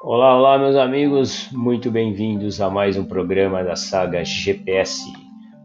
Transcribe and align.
Olá, 0.00 0.36
olá, 0.36 0.56
meus 0.56 0.76
amigos, 0.76 1.48
muito 1.50 1.90
bem-vindos 1.90 2.60
a 2.60 2.70
mais 2.70 2.96
um 2.96 3.04
programa 3.04 3.64
da 3.64 3.74
saga 3.74 4.24
GPS, 4.24 5.02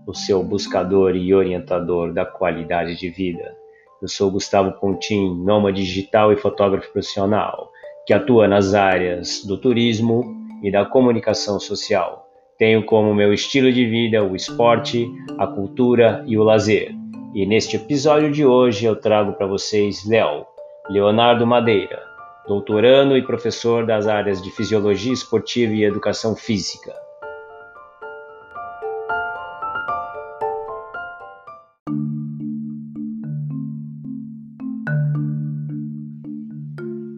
o 0.08 0.14
seu 0.16 0.44
buscador 0.44 1.16
e 1.16 1.36
orientador 1.36 2.12
da 2.12 2.26
qualidade 2.26 2.98
de 2.98 3.12
vida. 3.12 3.56
Eu 4.02 4.08
sou 4.08 4.32
Gustavo 4.32 4.72
Pontin, 4.80 5.36
nômade 5.36 5.86
digital 5.86 6.34
e 6.34 6.36
fotógrafo 6.36 6.92
profissional, 6.92 7.70
que 8.08 8.14
atua 8.14 8.48
nas 8.48 8.74
áreas 8.74 9.46
do 9.46 9.56
turismo 9.56 10.24
e 10.64 10.72
da 10.72 10.84
comunicação 10.84 11.60
social. 11.60 12.28
Tenho 12.58 12.84
como 12.84 13.14
meu 13.14 13.32
estilo 13.32 13.72
de 13.72 13.86
vida 13.86 14.24
o 14.24 14.36
esporte, 14.36 15.08
a 15.38 15.46
cultura 15.46 16.24
e 16.26 16.40
o 16.40 16.44
lazer. 16.44 16.92
E 17.36 17.46
neste 17.46 17.76
episódio 17.76 18.32
de 18.32 18.44
hoje 18.44 18.84
eu 18.84 18.96
trago 18.96 19.34
para 19.34 19.46
vocês 19.46 20.04
Léo, 20.10 20.44
Leonardo 20.90 21.46
Madeira, 21.46 22.13
doutorando 22.48 23.18
e 23.18 23.22
professor 23.22 23.86
das 23.86 24.08
áreas 24.08 24.42
de 24.42 24.52
Fisiologia 24.52 25.14
Esportiva 25.14 25.74
e 25.74 25.84
Educação 25.84 26.36
Física. 26.36 26.94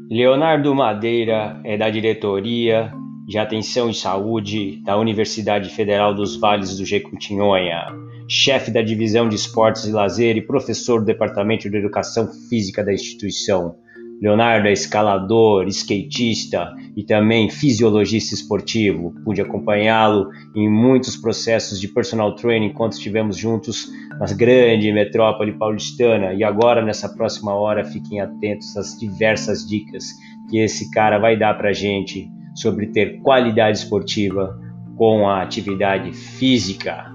Leonardo 0.10 0.74
Madeira 0.74 1.60
é 1.64 1.78
da 1.78 1.90
diretoria 1.90 2.90
de 3.28 3.38
Atenção 3.38 3.90
e 3.90 3.94
Saúde 3.94 4.82
da 4.84 4.96
Universidade 4.98 5.70
Federal 5.70 6.14
dos 6.14 6.38
Vales 6.38 6.78
do 6.78 6.86
Jequitinhonha, 6.86 7.88
chefe 8.30 8.72
da 8.72 8.82
divisão 8.82 9.28
de 9.28 9.36
Esportes 9.36 9.84
e 9.86 9.92
Lazer 9.92 10.38
e 10.38 10.42
professor 10.42 11.00
do 11.00 11.06
Departamento 11.06 11.70
de 11.70 11.76
Educação 11.76 12.28
Física 12.48 12.84
da 12.84 12.94
instituição. 12.94 13.76
Leonardo 14.22 14.68
é 14.68 14.72
escalador, 14.72 15.68
skatista 15.68 16.74
e 16.96 17.04
também 17.04 17.50
fisiologista 17.50 18.34
esportivo. 18.34 19.14
Pude 19.24 19.42
acompanhá-lo 19.42 20.30
em 20.56 20.70
muitos 20.70 21.18
processos 21.18 21.80
de 21.80 21.88
personal 21.88 22.34
training 22.36 22.68
enquanto 22.68 22.94
estivemos 22.94 23.38
juntos 23.38 23.90
na 24.18 24.26
grande 24.34 24.92
metrópole 24.92 25.52
paulistana. 25.54 26.34
E 26.34 26.44
agora, 26.44 26.82
nessa 26.82 27.10
próxima 27.10 27.54
hora, 27.54 27.84
fiquem 27.84 28.22
atentos 28.22 28.76
às 28.78 28.98
diversas 28.98 29.68
dicas 29.68 30.06
que 30.50 30.60
esse 30.60 30.90
cara 30.92 31.18
vai 31.18 31.38
dar 31.38 31.56
para 31.58 31.74
gente 31.74 32.30
sobre 32.56 32.88
ter 32.88 33.20
qualidade 33.22 33.80
esportiva 33.80 34.58
com 34.96 35.28
a 35.28 35.42
atividade 35.42 36.14
física 36.14 37.14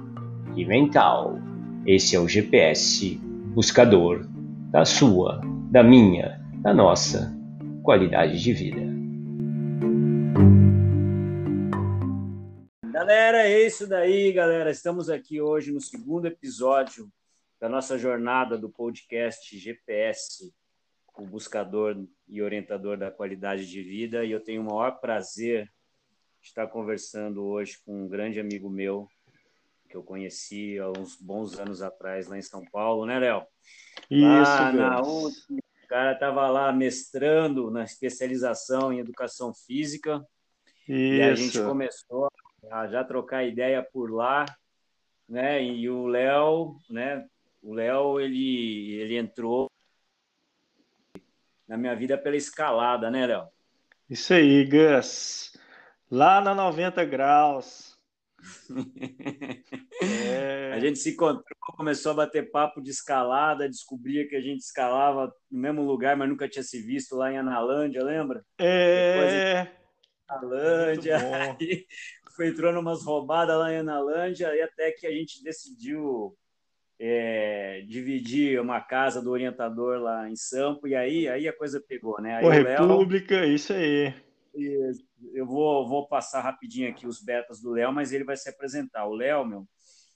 e 0.55 0.67
mental. 0.67 1.39
Esse 1.87 2.15
é 2.15 2.21
o 2.21 2.29
GPS 2.29 3.19
buscador 3.55 4.27
da 4.71 4.85
sua, 4.85 5.41
da 5.71 5.83
minha 5.83 6.40
da 6.63 6.75
nossa 6.75 7.35
qualidade 7.83 8.39
de 8.39 8.53
vida. 8.53 8.81
Galera, 12.93 13.49
é 13.49 13.67
isso 13.67 13.87
daí, 13.89 14.31
galera. 14.31 14.71
Estamos 14.71 15.09
aqui 15.09 15.41
hoje 15.41 15.73
no 15.73 15.81
segundo 15.81 16.27
episódio 16.27 17.11
da 17.59 17.67
nossa 17.67 17.97
jornada 17.97 18.59
do 18.59 18.69
podcast 18.69 19.59
GPS, 19.59 20.53
o 21.17 21.27
buscador 21.27 21.97
e 22.29 22.43
orientador 22.43 22.99
da 22.99 23.11
qualidade 23.11 23.67
de 23.67 23.83
vida. 23.83 24.23
E 24.23 24.31
eu 24.31 24.41
tenho 24.41 24.61
o 24.61 24.65
maior 24.67 25.01
prazer 25.01 25.65
de 26.43 26.49
estar 26.49 26.67
conversando 26.67 27.43
hoje 27.43 27.79
com 27.87 28.05
um 28.05 28.09
grande 28.09 28.39
amigo 28.39 28.69
meu 28.69 29.09
que 29.89 29.97
eu 29.97 30.03
conheci 30.03 30.79
há 30.79 30.91
uns 30.91 31.17
bons 31.17 31.59
anos 31.59 31.83
atrás 31.83 32.29
lá 32.29 32.39
em 32.39 32.43
São 32.43 32.65
Paulo, 32.71 33.07
né, 33.07 33.19
Léo? 33.19 33.45
Isso, 34.11 34.23
lá 34.23 34.73
na 34.73 35.01
cara 35.91 36.13
estava 36.13 36.49
lá 36.49 36.73
mestrando 36.73 37.69
na 37.69 37.83
especialização 37.83 38.93
em 38.93 39.01
educação 39.01 39.53
física. 39.53 40.25
Isso. 40.89 40.93
E 40.93 41.21
a 41.21 41.35
gente 41.35 41.61
começou 41.61 42.31
a 42.71 42.87
já 42.87 43.03
trocar 43.03 43.43
ideia 43.43 43.83
por 43.83 44.09
lá, 44.13 44.47
né? 45.29 45.61
E 45.65 45.91
o 45.91 46.07
Léo, 46.07 46.77
né? 46.89 47.27
O 47.61 47.75
Léo 47.75 48.21
ele 48.21 48.95
ele 49.01 49.17
entrou 49.17 49.69
na 51.67 51.77
minha 51.77 51.97
vida 51.97 52.17
pela 52.17 52.37
escalada, 52.37 53.11
né, 53.11 53.27
Léo? 53.27 53.49
Isso 54.09 54.33
aí, 54.33 54.65
Gus. 54.65 55.57
Lá 56.09 56.41
na 56.41 56.55
90 56.55 57.05
graus. 57.05 57.90
É... 60.03 60.73
A 60.73 60.81
gente 60.81 60.99
se 60.99 61.11
encontrou, 61.11 61.45
começou 61.77 62.13
a 62.13 62.15
bater 62.15 62.51
papo 62.51 62.81
de 62.81 62.91
escalada, 62.91 63.69
descobria 63.69 64.27
que 64.27 64.35
a 64.35 64.41
gente 64.41 64.61
escalava 64.61 65.31
no 65.51 65.61
mesmo 65.61 65.83
lugar, 65.83 66.17
mas 66.17 66.29
nunca 66.29 66.49
tinha 66.49 66.63
se 66.63 66.81
visto 66.81 67.17
lá 67.17 67.31
em 67.31 67.37
Analândia, 67.37 68.03
lembra? 68.03 68.43
É. 68.59 69.69
Analândia, 70.27 71.19
aí 71.59 71.85
foi 72.35 72.49
entrando 72.49 72.81
umas 72.81 73.05
roubadas 73.05 73.59
lá 73.59 73.73
em 73.73 73.79
Analândia, 73.79 74.55
e 74.55 74.63
até 74.63 74.91
que 74.93 75.07
a 75.07 75.11
gente 75.11 75.43
decidiu 75.43 76.35
é, 76.99 77.83
dividir 77.87 78.59
uma 78.61 78.81
casa 78.81 79.21
do 79.21 79.31
orientador 79.31 79.99
lá 80.01 80.31
em 80.31 80.37
Sampo, 80.37 80.89
e 80.89 80.95
aí, 80.95 81.29
aí 81.29 81.47
a 81.47 81.53
coisa 81.53 81.79
pegou, 81.79 82.21
né? 82.23 82.37
Aí 82.37 82.43
Pô, 82.43 82.49
República, 82.49 83.41
Léo... 83.41 83.53
isso 83.53 83.73
aí 83.75 84.15
eu 85.33 85.47
vou, 85.47 85.89
vou 85.89 86.09
passar 86.09 86.41
rapidinho 86.41 86.91
aqui 86.91 87.07
os 87.07 87.23
betas 87.23 87.61
do 87.61 87.71
Léo, 87.71 87.93
mas 87.93 88.13
ele 88.13 88.25
vai 88.25 88.37
se 88.37 88.49
apresentar. 88.49 89.07
O 89.07 89.15
Léo, 89.15 89.45
meu, 89.45 89.69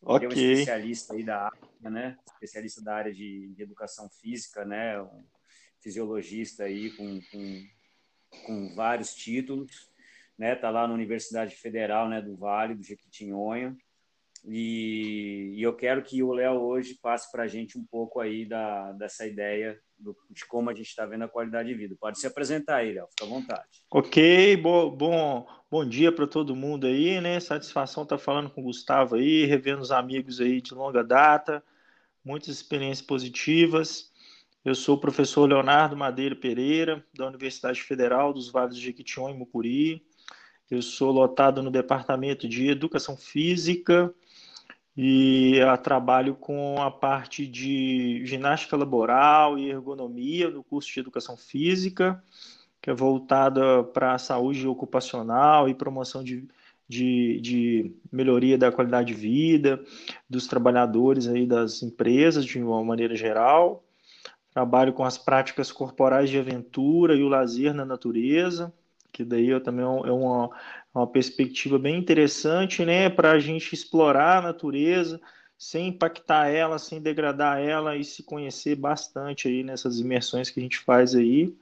okay. 0.03 0.27
é 0.27 0.29
um 0.29 0.33
especialista 0.33 1.15
aí 1.15 1.23
da 1.23 1.45
área, 1.45 1.91
né? 1.91 2.17
Especialista 2.35 2.83
da 2.83 2.95
área 2.95 3.13
de, 3.13 3.53
de 3.55 3.63
educação 3.63 4.09
física, 4.09 4.65
né? 4.65 5.01
Um 5.01 5.25
fisiologista 5.81 6.65
aí 6.65 6.91
com, 6.97 7.21
com, 7.31 7.67
com 8.47 8.75
vários 8.75 9.15
títulos, 9.15 9.91
né? 10.39 10.55
Tá 10.55 10.71
lá 10.71 10.89
na 10.89 10.95
Universidade 10.95 11.55
Federal, 11.57 12.09
né? 12.09 12.23
Do 12.23 12.37
Vale, 12.37 12.75
do 12.75 12.83
Jequitinhonha. 12.83 13.77
E, 14.47 15.55
e 15.57 15.63
eu 15.63 15.75
quero 15.75 16.03
que 16.03 16.23
o 16.23 16.33
Léo 16.33 16.61
hoje 16.61 16.99
passe 17.01 17.31
para 17.33 17.45
a 17.45 17.49
gente 17.49 17.79
um 17.79 17.85
pouco 17.85 18.21
aí 18.21 18.45
da, 18.45 18.93
dessa 18.93 19.27
ideia 19.27 19.81
do, 20.05 20.17
de 20.31 20.45
como 20.45 20.69
a 20.69 20.75
gente 20.75 20.89
está 20.89 21.07
vendo 21.07 21.25
a 21.25 21.29
qualidade 21.29 21.69
de 21.69 21.75
vida. 21.75 21.97
Pode 21.99 22.21
se 22.21 22.27
apresentar 22.27 22.77
aí, 22.77 22.93
Léo, 22.93 23.09
fica 23.09 23.25
à 23.25 23.29
vontade. 23.29 23.83
Ok, 23.91 24.57
bo, 24.59 24.91
bom, 24.91 25.47
bom 25.71 25.89
dia 25.89 26.13
para 26.13 26.27
todo 26.27 26.55
mundo 26.55 26.87
aí, 26.87 27.21
né? 27.21 27.41
Satisfação 27.41 28.03
estar 28.03 28.19
tá 28.19 28.23
falando 28.23 28.51
com 28.51 28.61
o 28.61 28.65
Gustavo 28.65 29.17
aí, 29.17 29.47
revendo 29.47 29.81
os 29.81 29.91
amigos 29.91 30.41
aí 30.41 30.61
de 30.61 30.75
longa 30.75 31.03
data, 31.03 31.65
muitas 32.23 32.51
experiências 32.51 33.05
positivas. 33.05 34.13
Eu 34.63 34.75
sou 34.75 34.97
o 34.97 35.01
professor 35.01 35.47
Leonardo 35.47 35.97
Madeira 35.97 36.37
Pereira, 36.37 37.05
da 37.15 37.27
Universidade 37.27 37.83
Federal 37.83 38.33
dos 38.33 38.51
Vales 38.51 38.77
de 38.77 38.83
Jequitinhonha 38.83 39.35
e 39.35 39.39
Mucuri. 39.39 40.05
Eu 40.71 40.83
sou 40.83 41.11
lotado 41.11 41.63
no 41.63 41.71
Departamento 41.71 42.49
de 42.49 42.69
Educação 42.69 43.17
Física 43.17 44.15
e 44.97 45.59
trabalho 45.83 46.35
com 46.35 46.81
a 46.81 46.91
parte 46.91 47.47
de 47.47 48.25
ginástica 48.25 48.77
laboral 48.77 49.59
e 49.59 49.71
ergonomia 49.71 50.51
no 50.51 50.63
curso 50.63 50.93
de 50.93 51.01
educação 51.01 51.37
física, 51.37 52.23
que 52.81 52.91
é 52.91 52.95
voltada 52.95 53.83
para 53.83 54.15
a 54.15 54.19
saúde 54.19 54.67
ocupacional 54.69 55.69
e 55.69 55.75
promoção 55.75 56.23
de, 56.23 56.47
de, 56.89 57.41
de, 57.41 57.97
melhoria 58.13 58.57
da 58.57 58.71
qualidade 58.71 59.09
de 59.09 59.15
vida 59.15 59.83
dos 60.31 60.47
trabalhadores 60.47 61.27
aí 61.27 61.47
das 61.47 61.83
empresas 61.83 62.45
de 62.45 62.63
uma 62.63 62.85
maneira 62.85 63.17
geral. 63.17 63.83
Trabalho 64.53 64.93
com 64.93 65.03
as 65.03 65.19
práticas 65.19 65.73
corporais 65.73 66.31
de 66.31 66.39
aventura 66.39 67.17
e 67.17 67.23
o 67.23 67.29
lazer 67.29 67.75
na 67.75 67.85
natureza, 67.85 68.73
que 69.11 69.25
daí 69.25 69.49
eu 69.49 69.61
também 69.61 69.85
é 69.85 69.89
uma, 69.89 70.51
uma 70.95 71.07
perspectiva 71.07 71.79
bem 71.79 71.97
interessante, 71.99 72.85
né, 72.85 73.11
para 73.11 73.33
a 73.33 73.39
gente 73.39 73.75
explorar 73.75 74.39
a 74.39 74.43
natureza 74.43 75.21
sem 75.59 75.89
impactar 75.89 76.49
ela, 76.49 76.79
sem 76.79 77.01
degradar 77.01 77.59
ela 77.59 77.97
e 77.97 78.05
se 78.05 78.23
conhecer 78.23 78.77
bastante 78.77 79.49
aí 79.49 79.63
nessas 79.63 79.99
imersões 79.99 80.51
que 80.51 80.61
a 80.61 80.63
gente 80.63 80.79
faz 80.79 81.15
aí, 81.15 81.55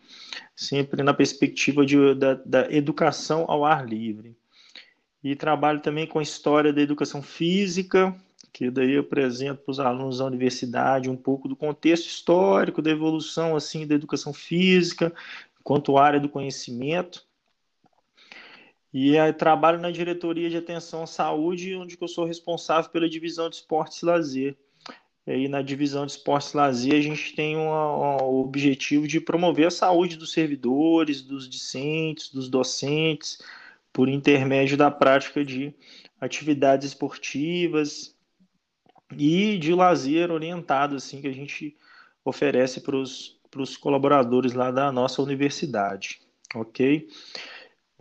sempre 0.57 1.03
na 1.03 1.15
perspectiva 1.15 1.85
de, 1.85 2.15
da, 2.15 2.35
da 2.35 2.73
educação 2.73 3.45
ao 3.49 3.65
ar 3.65 3.87
livre. 3.87 4.37
E 5.23 5.37
trabalho 5.37 5.81
também 5.81 6.07
com 6.07 6.19
a 6.19 6.23
história 6.23 6.73
da 6.73 6.81
educação 6.81 7.23
física, 7.23 8.15
que 8.53 8.71
daí 8.71 8.93
eu 8.93 9.03
apresento 9.03 9.63
para 9.63 9.71
os 9.71 9.79
alunos 9.79 10.19
da 10.19 10.25
universidade 10.25 11.09
um 11.09 11.17
pouco 11.17 11.47
do 11.47 11.55
contexto 11.55 12.07
histórico 12.07 12.83
da 12.83 12.91
evolução 12.91 13.55
assim 13.55 13.87
da 13.87 13.95
educação 13.95 14.33
física, 14.33 15.13
quanto 15.63 15.97
área 15.97 16.19
do 16.19 16.29
conhecimento 16.29 17.25
e 18.93 19.15
trabalho 19.33 19.81
na 19.81 19.91
diretoria 19.91 20.51
de 20.51 20.57
atenção 20.57 21.05
à 21.05 21.07
saúde, 21.07 21.75
onde 21.75 21.97
eu 21.99 22.09
sou 22.09 22.25
responsável 22.25 22.91
pela 22.91 23.09
divisão 23.09 23.49
de 23.49 23.57
esportes 23.57 24.03
e 24.03 24.05
lazer. 24.05 24.57
E 25.27 25.31
aí, 25.31 25.49
na 25.49 25.63
divisão 25.63 26.05
de 26.05 26.13
esportes 26.13 26.53
e 26.53 26.57
lazer, 26.57 26.95
a 26.95 27.01
gente 27.01 27.35
tem 27.35 27.57
um 27.57 27.71
objetivo 28.41 29.07
de 29.07 29.21
promover 29.21 29.69
a 29.69 29.71
saúde 29.71 30.17
dos 30.17 30.33
servidores, 30.33 31.23
dos 31.23 31.49
discentes, 31.49 32.29
dos 32.29 32.49
docentes, 32.49 33.39
por 33.93 34.09
intermédio 34.09 34.77
da 34.77 34.91
prática 34.91 35.45
de 35.45 35.73
atividades 36.21 36.89
esportivas 36.89 38.17
e 39.17 39.59
de 39.59 39.73
lazer 39.75 40.31
orientado, 40.31 40.97
assim, 40.97 41.21
que 41.21 41.29
a 41.29 41.33
gente 41.33 41.77
oferece 42.25 42.81
para 42.81 42.97
os 42.97 43.77
colaboradores 43.81 44.55
lá 44.55 44.71
da 44.71 44.91
nossa 44.91 45.23
universidade, 45.23 46.21
ok? 46.55 47.09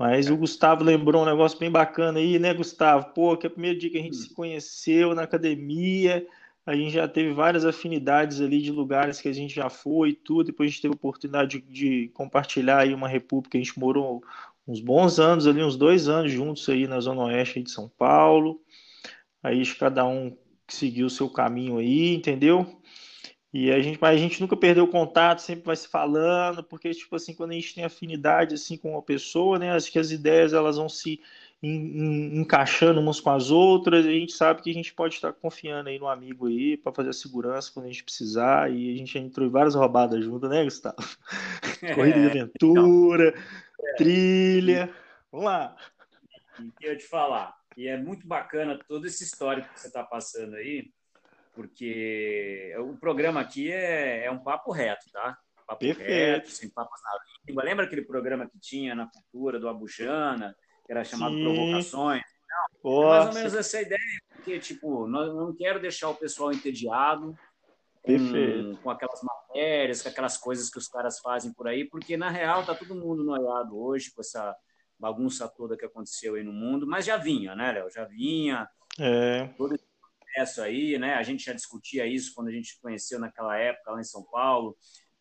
Mas 0.01 0.31
o 0.31 0.35
Gustavo 0.35 0.83
lembrou 0.83 1.21
um 1.21 1.27
negócio 1.27 1.59
bem 1.59 1.69
bacana 1.69 2.17
aí, 2.17 2.39
né, 2.39 2.55
Gustavo? 2.55 3.13
Pô, 3.13 3.37
que 3.37 3.45
é 3.45 3.49
o 3.49 3.51
primeiro 3.51 3.77
dia 3.77 3.87
que 3.87 3.99
a 3.99 4.01
gente 4.01 4.17
hum. 4.17 4.21
se 4.21 4.33
conheceu 4.33 5.13
na 5.13 5.21
academia, 5.21 6.25
a 6.65 6.75
gente 6.75 6.89
já 6.89 7.07
teve 7.07 7.31
várias 7.33 7.67
afinidades 7.67 8.41
ali 8.41 8.63
de 8.63 8.71
lugares 8.71 9.21
que 9.21 9.29
a 9.29 9.31
gente 9.31 9.53
já 9.53 9.69
foi 9.69 10.09
e 10.09 10.13
tudo. 10.13 10.45
Depois 10.45 10.67
a 10.67 10.71
gente 10.71 10.81
teve 10.81 10.95
a 10.95 10.95
oportunidade 10.95 11.61
de, 11.61 11.71
de 11.71 12.07
compartilhar 12.15 12.79
aí 12.79 12.95
uma 12.95 13.07
república. 13.07 13.59
A 13.59 13.61
gente 13.61 13.77
morou 13.77 14.23
uns 14.67 14.81
bons 14.81 15.19
anos 15.19 15.45
ali, 15.45 15.63
uns 15.63 15.77
dois 15.77 16.09
anos 16.09 16.31
juntos 16.31 16.67
aí 16.67 16.87
na 16.87 16.99
Zona 16.99 17.25
Oeste 17.25 17.61
de 17.61 17.69
São 17.69 17.87
Paulo. 17.87 18.59
Aí 19.43 19.63
cada 19.75 20.03
um 20.03 20.35
seguiu 20.67 21.05
o 21.05 21.11
seu 21.11 21.29
caminho 21.29 21.77
aí, 21.77 22.15
entendeu? 22.15 22.65
E 23.53 23.69
a 23.69 23.81
gente, 23.81 23.99
mas 23.99 24.15
a 24.15 24.17
gente 24.17 24.39
nunca 24.39 24.55
perdeu 24.55 24.85
o 24.85 24.87
contato, 24.87 25.39
sempre 25.39 25.65
vai 25.65 25.75
se 25.75 25.87
falando, 25.87 26.63
porque 26.63 26.91
tipo 26.91 27.13
assim, 27.15 27.33
quando 27.33 27.51
a 27.51 27.55
gente 27.55 27.75
tem 27.75 27.83
afinidade 27.83 28.55
assim 28.55 28.77
com 28.77 28.91
uma 28.91 29.01
pessoa, 29.01 29.59
né, 29.59 29.71
acho 29.73 29.91
que 29.91 29.99
as 29.99 30.09
ideias 30.09 30.53
elas 30.53 30.77
vão 30.77 30.87
se 30.87 31.19
encaixando 31.63 32.99
umas 32.99 33.19
com 33.19 33.29
as 33.29 33.51
outras, 33.51 34.05
e 34.05 34.09
a 34.09 34.13
gente 34.13 34.31
sabe 34.31 34.63
que 34.63 34.71
a 34.71 34.73
gente 34.73 34.93
pode 34.93 35.15
estar 35.15 35.31
confiando 35.33 35.89
aí 35.89 35.99
no 35.99 36.07
amigo 36.07 36.47
aí 36.47 36.75
para 36.75 36.93
fazer 36.93 37.09
a 37.09 37.13
segurança 37.13 37.71
quando 37.71 37.85
a 37.85 37.89
gente 37.89 38.03
precisar, 38.03 38.71
e 38.71 38.93
a 38.93 38.97
gente 38.97 39.19
entrou 39.19 39.45
em 39.45 39.51
várias 39.51 39.75
roubadas 39.75 40.23
juntas, 40.23 40.49
né, 40.49 40.63
Gustavo? 40.63 40.95
É, 41.81 41.93
Corrida 41.93 42.19
de 42.19 42.27
aventura, 42.27 43.29
então, 43.29 43.95
trilha. 43.97 44.89
Vamos 45.31 45.45
lá. 45.45 45.75
E 46.81 46.85
eu 46.85 46.97
te 46.97 47.05
falar, 47.05 47.55
e 47.77 47.87
é 47.87 47.97
muito 47.97 48.25
bacana 48.25 48.79
todo 48.87 49.05
esse 49.05 49.23
histórico 49.23 49.71
que 49.73 49.79
você 49.79 49.87
está 49.87 50.03
passando 50.03 50.55
aí 50.55 50.89
porque 51.53 52.73
o 52.79 52.97
programa 52.97 53.41
aqui 53.41 53.71
é, 53.71 54.25
é 54.25 54.31
um 54.31 54.39
papo 54.39 54.71
reto, 54.71 55.09
tá? 55.11 55.37
Papo 55.67 55.79
Perfeito. 55.79 56.09
reto, 56.09 56.49
sem 56.49 56.69
papas 56.69 56.99
na 57.03 57.11
língua. 57.47 57.63
Lembra 57.63 57.85
aquele 57.85 58.03
programa 58.03 58.49
que 58.49 58.59
tinha 58.59 58.95
na 58.95 59.07
cultura 59.07 59.59
do 59.59 59.69
Abujana, 59.69 60.55
que 60.85 60.91
era 60.91 61.03
chamado 61.03 61.35
Sim. 61.35 61.43
Provocações? 61.43 62.23
Não, 62.83 63.03
é 63.03 63.09
mais 63.09 63.27
ou 63.27 63.33
menos 63.33 63.55
essa 63.55 63.81
ideia, 63.81 64.21
porque, 64.29 64.59
tipo, 64.59 65.07
não, 65.07 65.33
não 65.33 65.55
quero 65.55 65.79
deixar 65.79 66.09
o 66.09 66.15
pessoal 66.15 66.51
entediado 66.51 67.33
com, 68.01 68.75
com, 68.81 68.89
aquelas 68.89 69.21
matérias, 69.23 70.01
com 70.01 70.09
aquelas 70.09 70.37
coisas 70.37 70.69
que 70.69 70.77
os 70.77 70.87
caras 70.87 71.19
fazem 71.19 71.53
por 71.53 71.67
aí, 71.67 71.85
porque, 71.85 72.17
na 72.17 72.29
real, 72.29 72.65
tá 72.65 72.75
todo 72.75 72.95
mundo 72.95 73.23
noiado 73.23 73.79
hoje 73.79 74.11
com 74.13 74.21
essa 74.21 74.55
bagunça 74.99 75.47
toda 75.47 75.77
que 75.77 75.85
aconteceu 75.85 76.35
aí 76.35 76.43
no 76.43 76.53
mundo, 76.53 76.85
mas 76.85 77.05
já 77.05 77.17
vinha, 77.17 77.55
né, 77.55 77.71
Léo? 77.71 77.89
Já 77.89 78.05
vinha. 78.05 78.67
É. 78.99 79.47
Todo 79.57 79.75
aí, 80.61 80.97
né? 80.97 81.15
A 81.15 81.23
gente 81.23 81.45
já 81.45 81.53
discutia 81.53 82.05
isso 82.05 82.33
quando 82.33 82.47
a 82.47 82.51
gente 82.51 82.79
conheceu 82.81 83.19
naquela 83.19 83.57
época 83.57 83.91
lá 83.91 83.99
em 83.99 84.03
São 84.03 84.23
Paulo. 84.23 84.77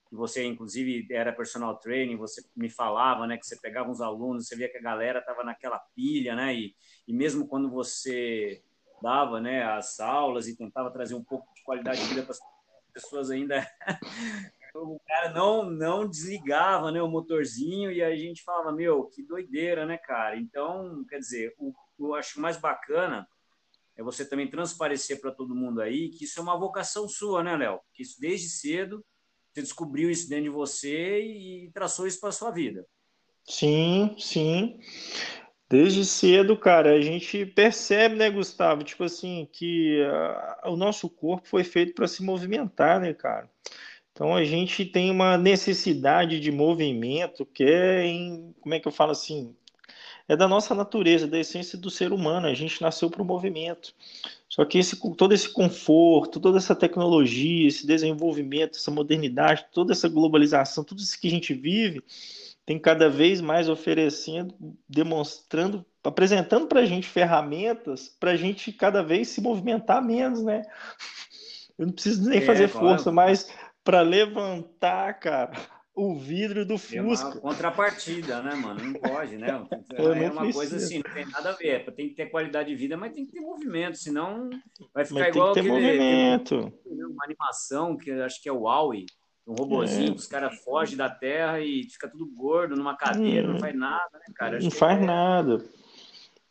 Que 0.09 0.17
você, 0.17 0.45
inclusive, 0.45 1.07
era 1.13 1.33
personal 1.33 1.79
training, 1.79 2.17
você 2.17 2.43
me 2.57 2.69
falava, 2.69 3.27
né? 3.27 3.37
Que 3.39 3.47
você 3.47 3.57
pegava 3.61 3.91
uns 3.91 4.01
alunos, 4.01 4.49
você 4.49 4.57
via 4.57 4.69
que 4.69 4.79
a 4.79 4.83
galera 4.83 5.23
tava 5.23 5.45
naquela 5.45 5.79
pilha, 5.95 6.35
né? 6.35 6.55
E, 6.55 6.75
e 7.07 7.13
mesmo 7.13 7.47
quando 7.47 7.71
você 7.71 8.63
dava, 9.01 9.41
né? 9.41 9.63
As 9.63 10.01
aulas 10.01 10.49
e 10.49 10.57
tentava 10.57 10.91
trazer 10.91 11.15
um 11.15 11.25
pouco 11.25 11.53
de 11.55 11.63
qualidade 11.63 12.01
de 12.01 12.09
vida 12.09 12.23
para 12.23 12.33
as 12.33 12.41
pessoas 12.93 13.31
ainda 13.31 13.65
o 14.75 15.01
cara 15.07 15.33
não 15.33 15.65
não 15.65 16.09
desligava 16.09 16.91
né 16.91 17.01
o 17.01 17.09
motorzinho 17.09 17.91
e 17.91 18.03
a 18.03 18.15
gente 18.17 18.43
falava 18.43 18.73
meu 18.73 19.05
que 19.05 19.23
doideira 19.23 19.87
né 19.87 19.97
cara 19.97 20.37
então 20.37 21.05
quer 21.09 21.19
dizer 21.19 21.55
o 21.59 21.73
eu 22.01 22.15
acho 22.15 22.41
mais 22.41 22.57
bacana 22.57 23.29
é 24.01 24.03
você 24.03 24.25
também 24.25 24.49
transparecer 24.49 25.21
para 25.21 25.31
todo 25.31 25.55
mundo 25.55 25.83
aí 25.83 26.09
que 26.09 26.25
isso 26.25 26.41
é 26.41 26.43
uma 26.43 26.59
vocação 26.59 27.07
sua, 27.07 27.43
né, 27.43 27.55
Léo? 27.55 27.79
Que 27.93 28.03
isso 28.03 28.19
desde 28.19 28.49
cedo 28.49 29.05
você 29.53 29.63
descobriu 29.63 30.11
isso 30.11 30.29
dentro 30.29 30.45
de 30.45 30.51
você 30.51 31.21
e 31.21 31.71
traçou 31.75 32.07
isso 32.07 32.19
para 32.19 32.33
sua 32.33 32.51
vida. 32.51 32.87
Sim, 33.45 34.15
sim. 34.19 34.81
Desde 35.69 36.05
cedo, 36.05 36.57
cara, 36.57 36.95
a 36.95 37.01
gente 37.01 37.45
percebe, 37.45 38.17
né, 38.17 38.31
Gustavo, 38.31 38.83
tipo 38.83 39.05
assim, 39.05 39.49
que 39.53 40.03
uh, 40.65 40.71
o 40.71 40.77
nosso 40.77 41.09
corpo 41.09 41.47
foi 41.47 41.63
feito 41.63 41.95
para 41.95 42.09
se 42.09 42.23
movimentar, 42.23 43.01
né, 43.01 43.13
cara? 43.13 43.51
Então 44.13 44.35
a 44.35 44.45
gente 44.45 44.85
tem 44.85 45.11
uma 45.11 45.37
necessidade 45.37 46.41
de 46.41 46.51
movimento 46.51 47.45
que 47.45 47.65
é 47.65 48.07
em, 48.07 48.55
como 48.61 48.75
é 48.75 48.81
que 48.81 48.89
eu 48.89 48.93
falo 48.93 49.13
assim, 49.13 49.55
é 50.31 50.37
da 50.37 50.47
nossa 50.47 50.77
natureza, 50.77 51.27
da 51.27 51.41
essência 51.41 51.77
do 51.77 51.91
ser 51.91 52.13
humano. 52.13 52.47
A 52.47 52.55
gente 52.55 52.81
nasceu 52.81 53.11
para 53.11 53.21
o 53.21 53.25
movimento. 53.25 53.93
Só 54.49 54.65
que 54.65 54.79
esse, 54.79 54.97
todo 55.17 55.35
esse 55.35 55.49
conforto, 55.49 56.39
toda 56.39 56.57
essa 56.57 56.73
tecnologia, 56.73 57.67
esse 57.67 57.85
desenvolvimento, 57.85 58.77
essa 58.77 58.93
modernidade, 58.93 59.67
toda 59.73 59.93
essa 59.93 60.09
globalização, 60.09 60.85
tudo 60.85 61.01
isso 61.01 61.21
que 61.21 61.27
a 61.27 61.31
gente 61.31 61.53
vive, 61.53 62.01
tem 62.65 62.79
cada 62.79 63.11
vez 63.11 63.41
mais 63.41 63.69
oferecendo, 63.69 64.55
demonstrando, 64.89 65.85
apresentando 66.05 66.69
para 66.69 66.83
a 66.83 66.87
gente 66.87 67.09
ferramentas 67.09 68.09
para 68.21 68.31
a 68.31 68.37
gente 68.37 68.71
cada 68.71 69.03
vez 69.03 69.31
se 69.31 69.41
movimentar 69.41 70.01
menos, 70.01 70.45
né? 70.45 70.63
Eu 71.77 71.87
não 71.87 71.93
preciso 71.93 72.31
nem 72.31 72.39
é, 72.39 72.43
fazer 72.43 72.71
claro. 72.71 72.87
força, 72.87 73.11
mas 73.11 73.53
para 73.83 74.01
levantar, 74.03 75.15
cara, 75.15 75.51
o 75.95 76.15
vidro 76.19 76.65
do 76.65 76.79
Fusca. 76.79 76.97
É 76.97 77.03
uma 77.03 77.41
contrapartida, 77.41 78.43
né, 78.43 78.55
mano? 78.55 78.81
Não 78.83 78.93
pode, 78.95 79.37
né? 79.37 79.49
é 79.95 80.31
uma 80.31 80.53
coisa 80.53 80.77
assim, 80.77 81.03
não 81.05 81.13
tem 81.13 81.27
nada 81.27 81.51
a 81.51 81.53
ver. 81.53 81.85
Tem 81.95 82.09
que 82.09 82.15
ter 82.15 82.27
qualidade 82.27 82.71
de 82.71 82.77
vida, 82.77 82.97
mas 82.97 83.13
tem 83.13 83.27
que 83.27 83.33
ter 83.33 83.41
movimento, 83.41 83.99
senão 83.99 84.49
vai 84.95 85.05
ficar 85.05 85.21
mas 85.21 85.29
igual 85.29 85.53
tem 85.53 85.63
que 85.63 85.69
ter 85.69 85.75
aquele, 85.75 85.99
movimento. 85.99 86.73
uma 86.87 87.25
animação 87.25 87.97
que 87.97 88.11
acho 88.11 88.43
que 88.43 88.49
é 88.49 88.53
o 88.53 88.63
Huawei, 88.63 89.07
um 89.47 89.55
robozinho, 89.55 90.13
é. 90.13 90.15
os 90.15 90.27
caras 90.27 90.59
fogem 90.63 90.97
da 90.97 91.11
terra 91.11 91.61
e 91.61 91.85
fica 91.91 92.09
tudo 92.09 92.27
gordo 92.27 92.77
numa 92.77 92.97
cadeira, 92.97 93.49
hum. 93.49 93.53
não 93.55 93.61
faz 93.61 93.77
nada, 93.77 94.11
né, 94.15 94.35
cara? 94.35 94.57
Acho 94.57 94.65
não 94.65 94.71
faz 94.71 95.01
é... 95.01 95.05
nada. 95.05 95.65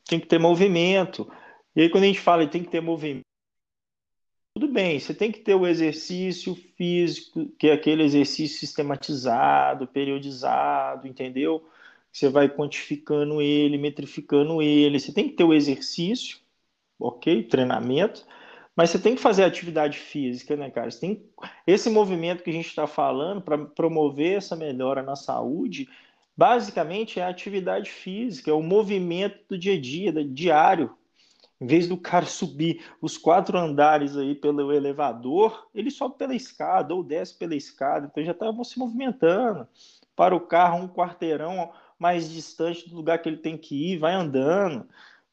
Tem 0.06 0.20
que 0.20 0.28
ter 0.28 0.40
movimento. 0.40 1.32
E 1.76 1.82
aí, 1.82 1.90
quando 1.90 2.04
a 2.04 2.08
gente 2.08 2.20
fala 2.20 2.46
tem 2.48 2.64
que 2.64 2.70
ter 2.70 2.82
movimento, 2.82 3.29
tudo 4.60 4.74
bem, 4.74 5.00
você 5.00 5.14
tem 5.14 5.32
que 5.32 5.40
ter 5.40 5.56
o 5.56 5.66
exercício 5.66 6.54
físico, 6.76 7.46
que 7.58 7.70
é 7.70 7.72
aquele 7.72 8.04
exercício 8.04 8.60
sistematizado, 8.60 9.88
periodizado, 9.88 11.08
entendeu? 11.08 11.66
Você 12.12 12.28
vai 12.28 12.50
quantificando 12.50 13.42
ele, 13.42 13.78
metrificando 13.78 14.62
ele. 14.62 15.00
Você 15.00 15.14
tem 15.14 15.30
que 15.30 15.36
ter 15.36 15.46
o 15.46 15.54
exercício, 15.54 16.40
ok? 17.00 17.44
Treinamento, 17.44 18.26
mas 18.76 18.90
você 18.90 19.00
tem 19.00 19.16
que 19.16 19.22
fazer 19.22 19.46
atividade 19.46 19.98
física, 19.98 20.58
né, 20.58 20.70
cara? 20.70 20.92
Você 20.92 21.00
tem 21.00 21.24
esse 21.66 21.90
movimento 21.90 22.44
que 22.44 22.50
a 22.50 22.54
gente 22.54 22.68
está 22.68 22.86
falando 22.86 23.42
para 23.42 23.58
promover 23.58 24.40
essa 24.40 24.58
melhora 24.58 25.02
na 25.02 25.16
saúde. 25.16 25.88
Basicamente 26.36 27.18
é 27.18 27.24
a 27.24 27.30
atividade 27.30 27.90
física, 27.90 28.52
é 28.52 28.54
o 28.54 28.62
movimento 28.62 29.40
do 29.48 29.58
dia 29.58 29.76
a 29.76 29.80
dia, 29.80 30.12
diário, 30.26 30.94
em 31.60 31.68
vez 31.68 31.88
do 31.88 31.98
cara 31.98 32.26
subir 32.26 32.86
os 33.02 33.18
quatro 33.18 33.58
andares 33.58 34.16
aí 34.16 34.34
pelo 34.34 34.72
elevador, 34.72 35.68
ele 35.76 35.92
sobe 35.92 36.18
pela 36.18 36.34
escada 36.34 36.94
ou 36.96 37.04
desce 37.04 37.38
pela 37.38 37.56
escada, 37.56 38.08
então 38.10 38.24
já 38.24 38.32
estavam 38.32 38.64
se 38.64 38.80
movimentando. 38.80 39.68
Para 40.16 40.36
o 40.36 40.42
carro, 40.42 40.84
um 40.84 40.88
quarteirão 40.88 41.72
mais 41.98 42.30
distante 42.30 42.90
do 42.90 42.96
lugar 42.96 43.22
que 43.22 43.28
ele 43.28 43.38
tem 43.38 43.58
que 43.58 43.94
ir, 43.94 43.98
vai 43.98 44.14
andando. 44.14 44.88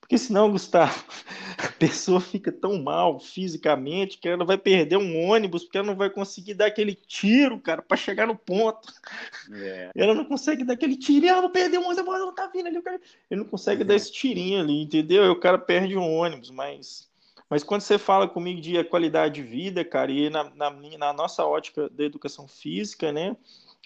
Porque 0.06 0.18
senão, 0.18 0.52
Gustavo, 0.52 1.04
a 1.58 1.66
pessoa 1.72 2.20
fica 2.20 2.52
tão 2.52 2.80
mal 2.80 3.18
fisicamente 3.18 4.18
que 4.18 4.28
ela 4.28 4.44
vai 4.44 4.56
perder 4.56 4.96
um 4.96 5.28
ônibus, 5.28 5.64
porque 5.64 5.78
ela 5.78 5.86
não 5.88 5.96
vai 5.96 6.08
conseguir 6.08 6.54
dar 6.54 6.66
aquele 6.66 6.94
tiro, 6.94 7.58
cara, 7.58 7.82
para 7.82 7.96
chegar 7.96 8.25
no 8.25 8.36
ponto. 8.36 8.92
É. 9.52 9.90
Ela 9.96 10.14
não 10.14 10.25
consegue 10.25 10.62
dar 10.62 10.75
aquele 10.75 10.96
tiro, 10.96 11.26
ela 11.26 11.38
ah, 11.38 11.40
vai 11.42 11.50
perder 11.50 11.78
um 11.78 11.88
ônibus, 11.88 12.04
não 12.06 12.32
tá 12.32 12.46
vindo 12.46 12.68
ali. 12.68 12.80
Ele 13.28 13.40
não 13.40 13.48
consegue 13.48 13.82
dar 13.82 13.96
esse 13.96 14.12
tirinho 14.12 14.60
ali, 14.60 14.82
entendeu? 14.82 15.25
E 15.25 15.28
o 15.28 15.40
cara 15.40 15.58
perde 15.58 15.96
um 15.96 16.14
ônibus, 16.14 16.50
mas. 16.50 17.10
Mas 17.48 17.62
quando 17.62 17.80
você 17.80 17.96
fala 17.96 18.28
comigo 18.28 18.60
de 18.60 18.82
qualidade 18.84 19.34
de 19.34 19.42
vida, 19.42 19.84
cara, 19.84 20.10
e 20.10 20.28
na, 20.28 20.50
na, 20.54 20.70
na 20.70 21.12
nossa 21.12 21.44
ótica 21.44 21.88
da 21.90 22.02
educação 22.04 22.48
física, 22.48 23.12
né, 23.12 23.36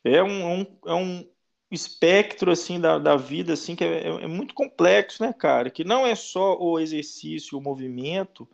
é 0.03 0.23
um, 0.23 0.61
um, 0.61 0.67
é 0.87 0.95
um 0.95 1.27
espectro 1.71 2.51
assim 2.51 2.81
da, 2.81 2.99
da 2.99 3.17
vida 3.17 3.53
assim 3.53 3.77
que 3.77 3.85
é, 3.85 4.09
é, 4.09 4.27
muito 4.27 4.55
complexo, 4.55 5.23
né, 5.23 5.33
cara? 5.33 5.71
Que 5.71 5.85
não 5.85 6.07
é 6.07 6.15
só 6.15 6.59
o 6.59 6.79
exercício, 6.79 7.57
o 7.57 7.61
movimento, 7.61 8.49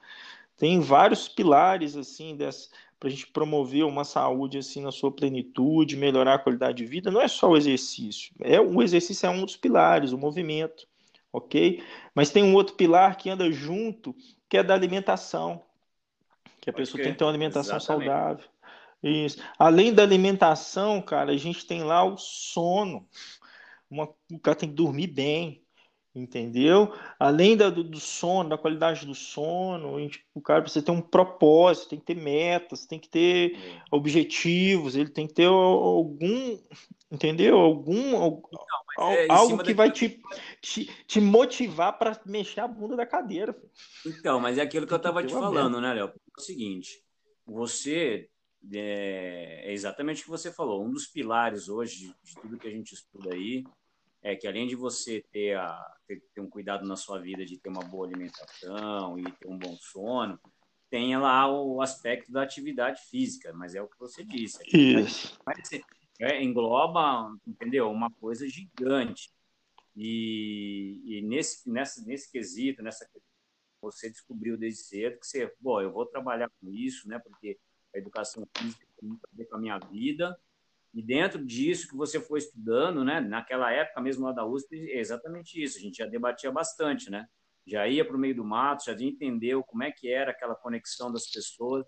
tem 0.57 0.81
vários 0.81 1.29
pilares 1.29 1.97
assim 1.97 2.37
para 2.99 3.09
a 3.09 3.11
gente 3.11 3.27
promover 3.29 3.85
uma 3.85 4.05
saúde 4.05 4.59
assim 4.59 4.83
na 4.83 4.93
sua 4.93 5.11
plenitude, 5.11 5.97
melhorar 5.97 6.35
a 6.35 6.39
qualidade 6.39 6.79
de 6.79 6.87
vida. 6.87 7.11
Não 7.11 7.21
é 7.21 7.29
só 7.29 7.51
o 7.51 7.57
exercício, 7.57 8.35
é 8.41 8.61
o 8.61 8.83
exercício 8.83 9.27
é 9.27 9.31
um 9.31 9.45
dos 9.45 9.57
pilares, 9.57 10.13
o 10.13 10.19
movimento, 10.19 10.87
ok? 11.33 11.83
Mas 12.15 12.31
tem 12.31 12.43
um 12.43 12.55
outro 12.55 12.75
pilar 12.75 13.17
que 13.17 13.31
anda 13.31 13.51
junto, 13.51 14.15
que 14.49 14.59
é 14.59 14.63
da 14.63 14.75
alimentação, 14.75 15.63
que 16.61 16.71
a 16.71 16.73
Pode 16.73 16.85
pessoa 16.85 17.03
tem 17.03 17.13
que 17.13 17.19
ter 17.19 17.25
uma 17.25 17.31
alimentação 17.31 17.77
Exatamente. 17.77 18.07
saudável. 18.07 18.45
Isso. 19.03 19.43
Além 19.59 19.93
da 19.93 20.03
alimentação, 20.03 21.01
cara, 21.01 21.33
a 21.33 21.37
gente 21.37 21.67
tem 21.67 21.83
lá 21.83 22.05
o 22.05 22.17
sono. 22.17 23.07
Uma, 23.91 24.09
o 24.33 24.39
cara 24.39 24.57
tem 24.57 24.69
que 24.69 24.75
dormir 24.75 25.07
bem. 25.07 25.63
entendeu? 26.17 26.93
Além 27.19 27.57
da, 27.57 27.69
do, 27.69 27.85
do, 27.85 28.01
sono, 28.01 28.49
da 28.49 28.59
qualidade 28.59 29.05
do 29.05 29.15
sono, 29.15 30.01
gente, 30.01 30.25
o 30.35 30.41
cara 30.41 30.63
precisa 30.63 30.85
ter 30.85 30.91
um 30.91 31.01
propósito, 31.01 31.91
tem 31.91 31.99
que 31.99 32.07
ter 32.07 32.17
metas, 32.17 32.87
tem 32.87 32.99
que 32.99 33.09
ter 33.09 33.55
é. 33.55 33.83
objetivos, 33.91 34.97
ele 34.97 35.11
tem 35.11 35.27
que 35.27 35.35
ter 35.35 35.47
algum, 35.47 36.59
entendeu? 37.13 37.59
Algum, 37.59 38.13
Não, 38.13 39.13
é, 39.13 39.27
algo 39.31 39.63
que 39.63 39.75
vai 39.75 39.91
te, 39.91 40.21
te, 40.61 40.87
te 41.07 41.21
motivar 41.21 41.99
para 41.99 42.19
mexer 42.25 42.61
a 42.61 42.69
bunda 42.69 42.97
da 42.97 43.05
cadeira. 43.05 43.55
Então, 44.07 44.41
mas 44.41 44.57
é 44.57 44.63
aquilo 44.63 44.87
que 44.87 44.95
eu 44.95 44.97
estava 44.97 45.23
te 45.23 45.35
falando, 45.35 45.81
né, 45.81 45.93
Léo? 45.93 46.09
É 46.09 46.13
o 46.39 46.41
seguinte, 46.41 47.03
você 47.47 48.29
é, 48.73 49.63
é, 49.65 49.73
exatamente 49.73 50.23
o 50.23 50.25
que 50.25 50.31
você 50.31 50.53
falou. 50.53 50.85
Um 50.85 50.91
dos 50.91 51.07
pilares 51.07 51.69
hoje 51.69 52.09
de, 52.09 52.15
de 52.23 52.35
tudo 52.41 52.59
que 52.59 52.67
a 52.67 52.71
gente 52.71 52.95
estuda 52.95 53.35
aí 53.35 53.65
é 54.23 54.35
que 54.35 54.47
além 54.47 54.67
de 54.67 54.75
você 54.75 55.25
ter, 55.31 55.57
a, 55.57 55.97
ter, 56.07 56.23
ter, 56.35 56.41
um 56.41 56.51
cuidado 56.51 56.87
na 56.87 56.97
sua 56.97 57.21
vida 57.21 57.45
de 57.45 57.59
ter 57.59 57.69
uma 57.69 57.85
boa 57.85 58.07
alimentação 58.07 59.19
e 59.19 59.23
ter 59.33 59.49
um 59.49 59.59
bom 59.59 59.77
sono, 59.77 60.39
tenha 60.91 61.19
lá 61.19 61.51
o 61.51 61.81
aspecto 61.81 62.33
da 62.33 62.43
atividade 62.43 63.03
física, 63.09 63.53
mas 63.53 63.75
é 63.75 63.83
o 63.83 63.89
que 63.89 63.99
você 63.99 64.25
disse. 64.25 64.59
Isso. 64.73 65.39
É, 66.19 66.43
engloba, 66.43 67.37
entendeu? 67.47 67.91
Uma 67.91 68.11
coisa 68.11 68.49
gigante. 68.49 69.31
E, 69.95 71.01
e 71.05 71.23
nesse, 71.23 71.71
nessa, 71.71 72.05
nesse 72.05 72.31
quesito, 72.31 72.83
nessa 72.83 73.09
você 73.81 74.11
descobriu 74.11 74.57
desde 74.57 74.81
cedo 74.81 75.19
que 75.19 75.27
você, 75.27 75.53
bom, 75.61 75.81
eu 75.81 75.93
vou 75.93 76.07
trabalhar 76.07 76.51
com 76.61 76.71
isso, 76.71 77.09
né? 77.09 77.19
Porque 77.19 77.59
a 77.97 78.01
educação 78.01 78.47
física 78.57 78.87
tem 79.01 79.11
a 79.11 79.37
ver 79.37 79.47
com 79.47 79.57
a 79.57 79.61
minha 79.61 79.79
vida 79.79 80.39
e 80.97 81.03
dentro 81.03 81.45
disso 81.45 81.89
que 81.89 81.95
você 81.95 82.19
foi 82.19 82.39
estudando, 82.39 83.05
né, 83.05 83.21
naquela 83.21 83.71
época 83.71 84.01
mesmo 84.01 84.25
lá 84.25 84.33
da 84.33 84.47
USP, 84.47 84.91
é 84.91 84.99
exatamente 84.99 85.63
isso. 85.63 85.77
A 85.77 85.81
gente 85.81 85.99
já 85.99 86.07
debatia 86.07 86.51
bastante, 86.51 87.11
né? 87.11 87.27
Já 87.67 87.87
ia 87.87 88.03
para 88.03 88.17
o 88.17 88.19
meio 88.19 88.35
do 88.35 88.45
mato, 88.45 88.87
já 88.87 88.93
entendeu 88.95 89.63
como 89.63 89.83
é 89.83 89.93
que 89.93 90.09
era 90.09 90.31
aquela 90.31 90.55
conexão 90.55 91.13
das 91.13 91.27
pessoas, 91.27 91.85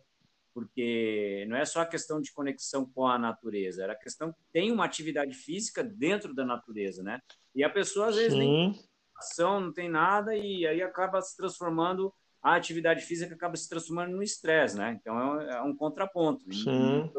porque 0.52 1.46
não 1.48 1.56
é 1.56 1.64
só 1.64 1.80
a 1.80 1.86
questão 1.86 2.20
de 2.20 2.30
conexão 2.32 2.84
com 2.84 3.06
a 3.06 3.18
natureza, 3.18 3.82
era 3.82 3.94
a 3.94 3.98
questão 3.98 4.30
que 4.30 4.42
tem 4.52 4.70
uma 4.70 4.84
atividade 4.84 5.32
física 5.34 5.82
dentro 5.82 6.34
da 6.34 6.44
natureza, 6.44 7.02
né? 7.02 7.18
E 7.54 7.64
a 7.64 7.70
pessoa 7.70 8.08
às 8.08 8.16
vezes 8.16 8.34
Sim. 8.34 8.38
nem 8.40 8.74
ação, 9.16 9.58
não 9.58 9.72
tem 9.72 9.88
nada 9.88 10.34
e 10.34 10.66
aí 10.66 10.82
acaba 10.82 11.22
se 11.22 11.34
transformando 11.34 12.12
a 12.42 12.54
atividade 12.54 13.02
física 13.02 13.34
acaba 13.34 13.56
se 13.56 13.68
transformando 13.68 14.16
no 14.16 14.22
estresse, 14.22 14.76
né? 14.76 14.98
Então 15.00 15.18
é 15.40 15.62
um, 15.62 15.72
é 15.72 15.76
contraponto. 15.76 16.44
Sim. 16.52 17.10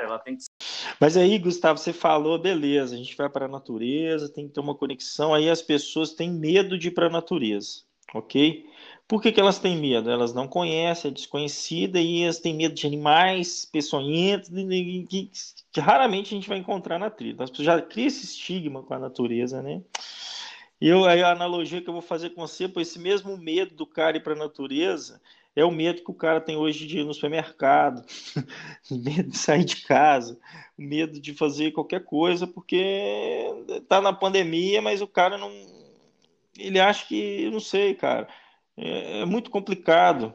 ela 0.00 0.18
tem 0.18 0.36
que 0.36 0.44
mas 0.98 1.16
aí, 1.16 1.38
Gustavo, 1.38 1.78
você 1.78 1.92
falou, 1.92 2.38
beleza, 2.38 2.94
a 2.94 2.98
gente 2.98 3.16
vai 3.16 3.28
para 3.28 3.46
a 3.46 3.48
natureza, 3.48 4.32
tem 4.32 4.46
que 4.46 4.54
ter 4.54 4.60
uma 4.60 4.74
conexão. 4.74 5.34
Aí 5.34 5.50
as 5.50 5.60
pessoas 5.60 6.12
têm 6.12 6.30
medo 6.30 6.78
de 6.78 6.88
ir 6.88 6.90
para 6.92 7.06
a 7.06 7.10
natureza, 7.10 7.82
ok? 8.14 8.64
Por 9.06 9.20
que, 9.20 9.32
que 9.32 9.40
elas 9.40 9.58
têm 9.58 9.76
medo? 9.76 10.10
Elas 10.10 10.32
não 10.32 10.48
conhecem, 10.48 11.10
é 11.10 11.14
desconhecida 11.14 12.00
e 12.00 12.22
elas 12.22 12.38
têm 12.38 12.54
medo 12.54 12.74
de 12.74 12.86
animais 12.86 13.64
peçonhentos 13.64 14.50
que 14.50 15.80
raramente 15.80 16.32
a 16.32 16.36
gente 16.36 16.48
vai 16.48 16.58
encontrar 16.58 16.98
na 16.98 17.10
trilha. 17.10 17.42
As 17.42 17.50
pessoas 17.50 17.66
já 17.66 17.82
criam 17.82 18.06
esse 18.06 18.24
estigma 18.24 18.82
com 18.82 18.94
a 18.94 18.98
natureza, 18.98 19.60
né? 19.60 19.82
E 20.82 20.88
eu, 20.88 21.04
a 21.04 21.30
analogia 21.30 21.80
que 21.80 21.88
eu 21.88 21.92
vou 21.92 22.02
fazer 22.02 22.30
com 22.30 22.40
você, 22.40 22.66
por 22.66 22.82
esse 22.82 22.98
mesmo 22.98 23.36
medo 23.36 23.72
do 23.72 23.86
cara 23.86 24.16
ir 24.16 24.20
para 24.20 24.32
a 24.32 24.36
natureza, 24.36 25.22
é 25.54 25.64
o 25.64 25.70
medo 25.70 26.02
que 26.02 26.10
o 26.10 26.14
cara 26.14 26.40
tem 26.40 26.56
hoje 26.56 26.88
de 26.88 26.98
ir 26.98 27.04
no 27.04 27.14
supermercado, 27.14 28.04
medo 28.90 29.30
de 29.30 29.38
sair 29.38 29.64
de 29.64 29.76
casa, 29.82 30.36
medo 30.76 31.20
de 31.20 31.34
fazer 31.34 31.70
qualquer 31.70 32.02
coisa, 32.02 32.48
porque 32.48 33.44
tá 33.88 34.00
na 34.00 34.12
pandemia, 34.12 34.82
mas 34.82 35.00
o 35.00 35.06
cara 35.06 35.38
não. 35.38 35.52
Ele 36.58 36.80
acha 36.80 37.06
que, 37.06 37.44
eu 37.44 37.52
não 37.52 37.60
sei, 37.60 37.94
cara, 37.94 38.26
é, 38.76 39.20
é 39.20 39.24
muito 39.24 39.52
complicado 39.52 40.34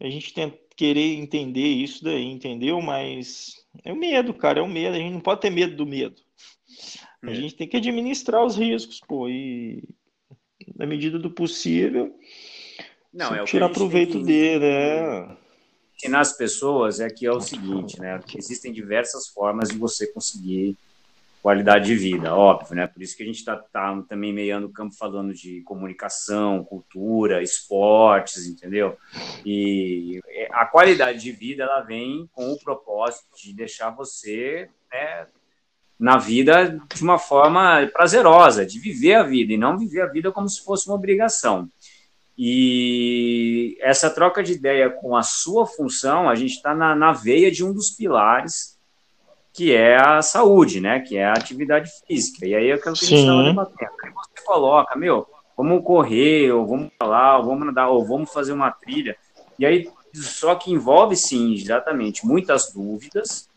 a 0.00 0.10
gente 0.10 0.34
tem, 0.34 0.52
querer 0.76 1.14
entender 1.14 1.68
isso 1.68 2.02
daí, 2.02 2.24
entendeu? 2.24 2.82
Mas 2.82 3.54
é 3.84 3.92
o 3.92 3.96
medo, 3.96 4.34
cara, 4.34 4.58
é 4.58 4.62
o 4.62 4.68
medo, 4.68 4.96
a 4.96 4.98
gente 4.98 5.12
não 5.12 5.20
pode 5.20 5.42
ter 5.42 5.50
medo 5.50 5.76
do 5.76 5.86
medo. 5.86 6.20
A 7.26 7.30
é. 7.30 7.34
gente 7.34 7.54
tem 7.54 7.68
que 7.68 7.76
administrar 7.76 8.44
os 8.44 8.56
riscos, 8.56 9.00
pô, 9.00 9.28
e 9.28 9.82
na 10.74 10.86
medida 10.86 11.18
do 11.18 11.30
possível 11.30 12.14
não, 13.12 13.34
é 13.34 13.42
o 13.42 13.46
tirar 13.46 13.70
proveito 13.70 14.22
dele, 14.22 14.64
né? 14.64 15.36
Ensinar 15.96 16.20
as 16.20 16.36
pessoas 16.36 17.00
é 17.00 17.08
que 17.08 17.26
é 17.26 17.32
o 17.32 17.40
seguinte, 17.40 17.98
né? 17.98 18.20
Existem 18.36 18.72
diversas 18.72 19.28
formas 19.28 19.70
de 19.70 19.78
você 19.78 20.06
conseguir 20.06 20.76
qualidade 21.42 21.86
de 21.86 21.94
vida, 21.94 22.34
óbvio, 22.34 22.74
né? 22.74 22.86
Por 22.86 23.00
isso 23.00 23.16
que 23.16 23.22
a 23.22 23.26
gente 23.26 23.38
está 23.38 23.56
tá 23.56 24.02
também 24.08 24.32
meiando 24.32 24.66
o 24.66 24.72
campo 24.72 24.94
falando 24.94 25.32
de 25.32 25.62
comunicação, 25.62 26.64
cultura, 26.64 27.42
esportes, 27.42 28.46
entendeu? 28.46 28.98
E 29.44 30.20
a 30.50 30.66
qualidade 30.66 31.20
de 31.20 31.32
vida 31.32 31.62
ela 31.62 31.80
vem 31.80 32.28
com 32.32 32.52
o 32.52 32.58
propósito 32.58 33.28
de 33.40 33.54
deixar 33.54 33.90
você 33.90 34.68
né, 34.92 35.26
na 35.98 36.18
vida 36.18 36.78
de 36.94 37.02
uma 37.02 37.18
forma 37.18 37.88
prazerosa, 37.92 38.66
de 38.66 38.78
viver 38.78 39.14
a 39.14 39.22
vida 39.22 39.52
e 39.52 39.58
não 39.58 39.78
viver 39.78 40.02
a 40.02 40.06
vida 40.06 40.30
como 40.30 40.48
se 40.48 40.62
fosse 40.62 40.86
uma 40.88 40.96
obrigação. 40.96 41.68
E 42.38 43.78
essa 43.80 44.10
troca 44.10 44.42
de 44.42 44.52
ideia 44.52 44.90
com 44.90 45.16
a 45.16 45.22
sua 45.22 45.66
função, 45.66 46.28
a 46.28 46.34
gente 46.34 46.52
está 46.52 46.74
na, 46.74 46.94
na 46.94 47.12
veia 47.12 47.50
de 47.50 47.64
um 47.64 47.72
dos 47.72 47.90
pilares, 47.90 48.76
que 49.54 49.72
é 49.72 49.96
a 49.96 50.20
saúde, 50.20 50.80
né? 50.80 51.00
Que 51.00 51.16
é 51.16 51.24
a 51.24 51.32
atividade 51.32 51.90
física. 52.06 52.46
E 52.46 52.54
aí 52.54 52.68
é 52.68 52.74
aquilo 52.74 52.94
que 52.94 53.06
a 53.06 53.08
gente 53.08 53.20
estava 53.20 53.42
debatendo. 53.42 53.90
Aí 54.04 54.10
você 54.10 54.44
coloca, 54.44 54.94
meu, 54.96 55.26
vamos 55.56 55.82
correr, 55.82 56.52
ou 56.52 56.66
vamos 56.66 56.90
falar, 56.98 57.38
ou 57.38 57.46
vamos 57.46 57.66
nadar, 57.66 57.88
ou 57.88 58.04
vamos 58.04 58.30
fazer 58.30 58.52
uma 58.52 58.70
trilha. 58.70 59.16
E 59.58 59.64
aí, 59.64 59.88
só 60.12 60.54
que 60.54 60.70
envolve, 60.70 61.16
sim, 61.16 61.54
exatamente, 61.54 62.26
muitas 62.26 62.70
dúvidas, 62.70 63.48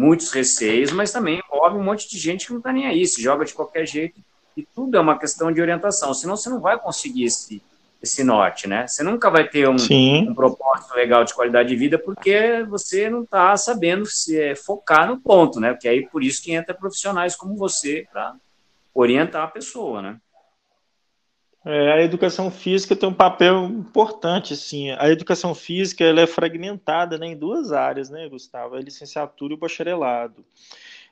muitos 0.00 0.32
receios, 0.32 0.90
mas 0.92 1.12
também 1.12 1.42
envolve 1.44 1.76
um 1.76 1.84
monte 1.84 2.08
de 2.08 2.18
gente 2.18 2.46
que 2.46 2.52
não 2.52 2.58
está 2.58 2.72
nem 2.72 2.86
aí, 2.86 3.06
se 3.06 3.20
joga 3.22 3.44
de 3.44 3.52
qualquer 3.52 3.86
jeito. 3.86 4.18
E 4.56 4.62
tudo 4.74 4.96
é 4.96 5.00
uma 5.00 5.18
questão 5.18 5.52
de 5.52 5.60
orientação, 5.60 6.14
senão 6.14 6.36
você 6.36 6.48
não 6.48 6.58
vai 6.58 6.78
conseguir 6.78 7.24
esse, 7.24 7.62
esse 8.02 8.24
norte, 8.24 8.66
né? 8.66 8.86
Você 8.86 9.02
nunca 9.02 9.28
vai 9.28 9.46
ter 9.46 9.68
um, 9.68 9.76
um 10.26 10.34
propósito 10.34 10.94
legal 10.94 11.22
de 11.22 11.34
qualidade 11.34 11.68
de 11.68 11.76
vida 11.76 11.98
porque 11.98 12.64
você 12.66 13.10
não 13.10 13.24
está 13.24 13.54
sabendo 13.58 14.06
se 14.06 14.40
é, 14.40 14.56
focar 14.56 15.06
no 15.06 15.20
ponto, 15.20 15.60
né? 15.60 15.72
Porque 15.74 15.86
aí 15.86 16.08
por 16.08 16.22
isso 16.22 16.42
que 16.42 16.52
entra 16.52 16.72
profissionais 16.72 17.36
como 17.36 17.54
você 17.54 18.06
para 18.10 18.34
orientar 18.94 19.44
a 19.44 19.48
pessoa, 19.48 20.00
né? 20.00 20.16
É, 21.64 21.92
a 21.92 22.02
educação 22.02 22.50
física 22.50 22.96
tem 22.96 23.08
um 23.08 23.14
papel 23.14 23.64
importante, 23.64 24.54
assim. 24.54 24.90
A 24.92 25.10
educação 25.10 25.54
física 25.54 26.04
ela 26.04 26.22
é 26.22 26.26
fragmentada 26.26 27.18
né, 27.18 27.28
em 27.28 27.36
duas 27.36 27.70
áreas, 27.70 28.08
né, 28.08 28.28
Gustavo? 28.28 28.74
A 28.74 28.80
licenciatura 28.80 29.52
e 29.52 29.56
o 29.56 29.58
bacharelado. 29.58 30.44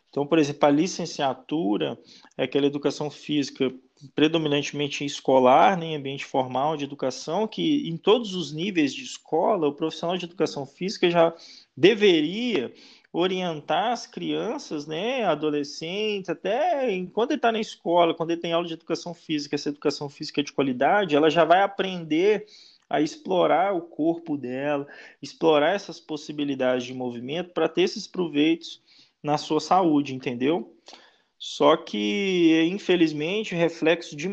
Então, 0.09 0.27
por 0.27 0.39
exemplo, 0.39 0.67
a 0.67 0.71
licenciatura 0.71 1.99
é 2.37 2.45
aquela 2.45 2.67
educação 2.67 3.11
física 3.11 3.71
predominantemente 4.15 5.05
escolar, 5.05 5.77
né, 5.77 5.95
ambiente 5.95 6.25
formal 6.25 6.77
de 6.77 6.85
educação, 6.85 7.47
que 7.47 7.87
em 7.89 7.97
todos 7.97 8.35
os 8.35 8.53
níveis 8.53 8.95
de 8.95 9.03
escola, 9.03 9.69
o 9.69 9.75
profissional 9.75 10.17
de 10.17 10.25
educação 10.25 10.65
física 10.65 11.11
já 11.11 11.35
deveria 11.77 12.73
orientar 13.19 13.93
as 13.93 14.07
crianças, 14.07 14.87
né, 14.87 15.25
adolescentes, 15.25 16.31
até 16.31 16.93
enquanto 16.93 17.33
ele 17.33 17.39
está 17.39 17.51
na 17.51 17.61
escola, 17.61 18.15
quando 18.15 18.31
ele 18.31 18.41
tem 18.41 18.53
aula 18.53 18.67
de 18.67 18.75
educação 18.75 19.13
física, 19.13 19.57
essa 19.57 19.71
educação 19.71 20.09
física 20.09 20.43
de 20.43 20.53
qualidade, 20.53 21.17
ela 21.17 21.29
já 21.29 21.45
vai 21.45 21.63
aprender 21.63 22.47
a 22.89 23.01
explorar 23.01 23.75
o 23.75 23.83
corpo 23.83 24.37
dela, 24.37 24.87
explorar 25.21 25.75
essas 25.75 25.99
possibilidades 25.99 26.85
de 26.85 26.95
movimento 26.95 27.53
para 27.53 27.69
ter 27.69 27.83
esses 27.83 28.07
proveitos 28.07 28.81
na 29.23 29.37
sua 29.37 29.61
saúde, 29.61 30.15
entendeu? 30.15 30.75
Só 31.37 31.77
que, 31.77 32.69
infelizmente, 32.71 33.55
reflexo 33.55 34.17
de 34.17 34.29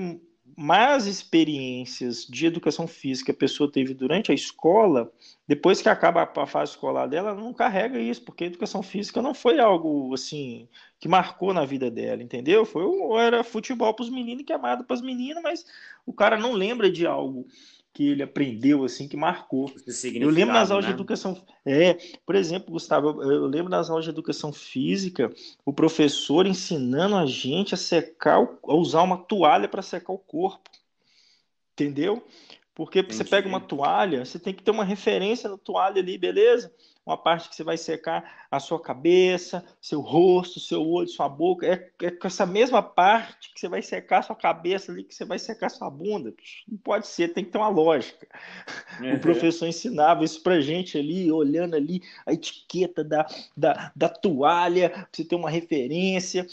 más 0.56 1.06
experiências 1.06 2.26
de 2.26 2.46
educação 2.46 2.88
física 2.88 3.32
a 3.32 3.36
pessoa 3.36 3.72
teve 3.72 3.94
durante 3.94 4.32
a 4.32 4.36
escola, 4.36 5.12
depois 5.48 5.82
que 5.82 5.90
acaba 5.90 6.24
a 6.24 6.48
fase 6.48 6.72
escolar 6.72 7.08
dela, 7.08 7.36
não 7.36 7.54
carrega 7.54 8.00
isso, 8.00 8.24
porque 8.24 8.46
a 8.46 8.48
educação 8.48 8.82
física 8.82 9.22
não 9.22 9.34
foi 9.34 9.60
algo 9.60 10.14
assim 10.14 10.68
que 11.00 11.10
marcou 11.10 11.54
na 11.54 11.66
vida 11.66 11.92
dela, 11.92 12.24
entendeu? 12.24 12.66
Foi 12.66 12.86
era 13.20 13.44
futebol 13.44 13.94
para 13.94 14.04
os 14.04 14.10
meninos 14.10 14.46
que 14.46 14.54
é 14.54 14.56
amado 14.56 14.86
para 14.86 14.96
as 14.96 15.02
meninas, 15.02 15.44
mas 15.44 15.66
o 16.06 16.14
cara 16.14 16.38
não 16.38 16.54
lembra 16.54 16.90
de 16.90 17.06
algo 17.06 17.48
que 17.96 18.10
ele 18.10 18.22
aprendeu 18.22 18.84
assim 18.84 19.08
que 19.08 19.16
marcou. 19.16 19.72
Eu 20.26 20.30
lembro 20.30 20.54
nas 20.54 20.70
aulas 20.70 20.86
né? 20.86 20.92
de 20.92 20.96
educação, 20.98 21.42
é, 21.66 21.94
por 22.26 22.36
exemplo, 22.36 22.74
Gustavo, 22.74 23.24
eu, 23.24 23.32
eu, 23.32 23.48
lembro 23.48 23.70
nas 23.70 23.90
aulas 23.90 24.04
de 24.04 24.12
educação 24.12 24.52
física, 24.52 25.34
o 25.66 25.72
professor 25.72 26.46
ensinando 26.46 27.16
a 27.16 27.26
gente 27.26 27.74
a 27.74 27.78
secar, 27.78 28.38
a 28.38 28.74
usar 28.76 29.02
uma 29.02 29.18
toalha 29.18 29.70
para 29.70 29.82
secar 29.82 30.12
o 30.12 30.18
corpo, 30.18 30.70
entendeu? 31.72 32.22
Porque 32.76 33.00
Entendi. 33.00 33.16
você 33.16 33.24
pega 33.24 33.48
uma 33.48 33.62
toalha, 33.62 34.26
você 34.26 34.38
tem 34.38 34.54
que 34.54 34.62
ter 34.62 34.72
uma 34.72 34.84
referência 34.84 35.50
na 35.50 35.58
toalha 35.58 36.02
ali, 36.02 36.18
beleza? 36.18 36.72
Uma 37.06 37.16
parte 37.16 37.48
que 37.48 37.56
você 37.56 37.64
vai 37.64 37.78
secar 37.78 38.48
a 38.50 38.60
sua 38.60 38.82
cabeça, 38.82 39.64
seu 39.80 40.02
rosto, 40.02 40.60
seu 40.60 40.86
olho, 40.86 41.08
sua 41.08 41.30
boca. 41.30 41.66
É, 41.68 41.92
é 42.02 42.12
com 42.12 42.26
essa 42.26 42.46
mesma 42.48 42.82
parte 42.82 43.54
que 43.54 43.60
você 43.60 43.70
vai 43.70 43.82
secar 43.82 44.20
a 44.20 44.22
sua 44.24 44.36
cabeça 44.36 44.92
ali, 44.92 45.04
que 45.04 45.14
você 45.14 45.24
vai 45.24 45.38
secar 45.38 45.68
a 45.68 45.70
sua 45.70 45.90
bunda. 45.90 46.34
Não 46.68 46.78
pode 46.80 47.08
ser, 47.08 47.30
tem 47.30 47.46
que 47.46 47.52
ter 47.52 47.58
uma 47.58 47.70
lógica. 47.70 48.28
Uhum. 49.02 49.16
O 49.16 49.20
professor 49.20 49.68
ensinava 49.68 50.24
isso 50.24 50.42
pra 50.42 50.62
gente 50.62 50.98
ali, 50.98 51.30
olhando 51.30 51.76
ali 51.76 52.02
a 52.26 52.32
etiqueta 52.32 53.04
da, 53.04 53.28
da, 53.56 53.92
da 53.94 54.08
toalha, 54.08 54.90
pra 54.90 55.08
você 55.12 55.26
ter 55.26 55.36
uma 55.36 55.50
referência. 55.50 56.48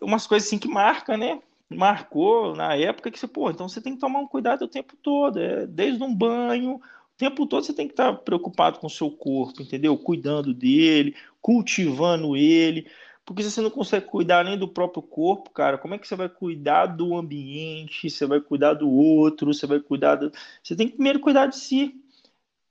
Umas 0.00 0.26
coisas 0.26 0.48
assim 0.48 0.58
que 0.58 0.66
marcam, 0.66 1.16
né? 1.16 1.40
Marcou 1.68 2.54
na 2.54 2.74
época 2.74 3.10
que 3.10 3.18
você, 3.18 3.26
pô, 3.26 3.50
então 3.50 3.68
você 3.68 3.80
tem 3.80 3.94
que 3.94 4.00
tomar 4.00 4.20
um 4.20 4.28
cuidado 4.28 4.62
o 4.62 4.68
tempo 4.68 4.96
todo, 5.02 5.38
é, 5.38 5.66
desde 5.66 6.02
um 6.02 6.14
banho, 6.14 6.76
o 6.76 6.80
tempo 7.16 7.46
todo 7.46 7.64
você 7.64 7.72
tem 7.72 7.86
que 7.86 7.92
estar 7.92 8.12
preocupado 8.12 8.78
com 8.78 8.86
o 8.86 8.90
seu 8.90 9.10
corpo, 9.10 9.62
entendeu? 9.62 9.96
Cuidando 9.96 10.54
dele, 10.54 11.14
cultivando 11.40 12.36
ele, 12.36 12.86
porque 13.26 13.42
se 13.42 13.50
você 13.50 13.60
não 13.60 13.70
consegue 13.70 14.06
cuidar 14.06 14.44
nem 14.44 14.56
do 14.56 14.68
próprio 14.68 15.02
corpo, 15.02 15.50
cara, 15.50 15.76
como 15.76 15.94
é 15.94 15.98
que 15.98 16.06
você 16.06 16.14
vai 16.14 16.28
cuidar 16.28 16.86
do 16.86 17.16
ambiente? 17.16 18.08
Você 18.08 18.24
vai 18.24 18.40
cuidar 18.40 18.74
do 18.74 18.88
outro? 18.88 19.52
Você 19.52 19.66
vai 19.66 19.80
cuidar 19.80 20.14
do... 20.14 20.30
Você 20.62 20.76
tem 20.76 20.86
que 20.86 20.94
primeiro 20.94 21.18
cuidar 21.18 21.46
de 21.46 21.56
si. 21.56 22.00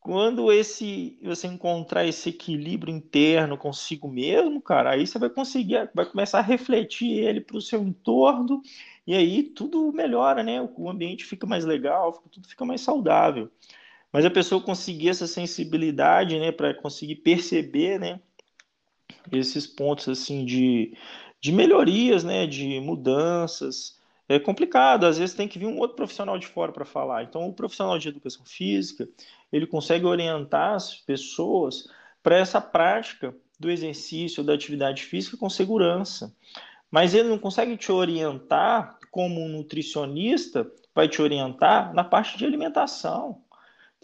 Quando 0.05 0.51
esse 0.51 1.17
você 1.24 1.47
encontrar 1.47 2.05
esse 2.05 2.29
equilíbrio 2.29 2.93
interno 2.93 3.57
consigo 3.57 4.07
mesmo, 4.07 4.62
cara, 4.62 4.91
aí 4.91 5.07
você 5.07 5.17
vai 5.17 5.31
conseguir, 5.31 5.89
vai 5.95 6.05
começar 6.05 6.38
a 6.38 6.43
refletir 6.43 7.24
ele 7.24 7.41
para 7.41 7.57
o 7.57 7.62
seu 7.62 7.81
entorno 7.81 8.62
e 9.07 9.15
aí 9.15 9.41
tudo 9.41 9.91
melhora, 9.91 10.43
né? 10.43 10.62
O 10.62 10.91
ambiente 10.91 11.25
fica 11.25 11.47
mais 11.47 11.65
legal, 11.65 12.24
tudo 12.31 12.47
fica 12.47 12.63
mais 12.63 12.81
saudável. 12.81 13.50
Mas 14.13 14.24
a 14.25 14.29
pessoa 14.29 14.62
conseguir 14.62 15.09
essa 15.09 15.25
sensibilidade, 15.25 16.39
né, 16.39 16.51
para 16.51 16.75
conseguir 16.75 17.15
perceber, 17.15 18.00
né, 18.00 18.19
esses 19.31 19.65
pontos 19.65 20.07
assim 20.07 20.45
de, 20.45 20.95
de 21.41 21.51
melhorias, 21.51 22.24
né, 22.24 22.45
de 22.45 22.79
mudanças, 22.79 24.00
é 24.27 24.39
complicado. 24.39 25.05
Às 25.05 25.17
vezes 25.17 25.36
tem 25.36 25.48
que 25.48 25.60
vir 25.60 25.67
um 25.67 25.77
outro 25.77 25.96
profissional 25.96 26.38
de 26.38 26.48
fora 26.48 26.72
para 26.72 26.86
falar. 26.86 27.24
Então, 27.24 27.48
o 27.48 27.53
profissional 27.53 27.98
de 27.98 28.10
educação 28.10 28.46
física, 28.46 29.08
ele 29.51 29.67
consegue 29.67 30.05
orientar 30.05 30.74
as 30.75 30.96
pessoas 30.96 31.88
para 32.22 32.38
essa 32.38 32.60
prática 32.60 33.36
do 33.60 33.70
exercício, 33.70 34.44
da 34.44 34.53
atividade 34.53 35.03
física 35.03 35.38
com 35.38 35.50
segurança. 35.50 36.34
Mas 36.89 37.13
ele 37.13 37.29
não 37.29 37.38
consegue 37.38 37.77
te 37.77 37.91
orientar 37.91 38.98
como 39.12 39.41
um 39.41 39.50
nutricionista 39.50 40.70
vai 40.96 41.10
te 41.10 41.22
orientar 41.22 41.94
na 41.94 42.05
parte 42.05 42.38
de 42.38 42.46
alimentação. 42.46 43.44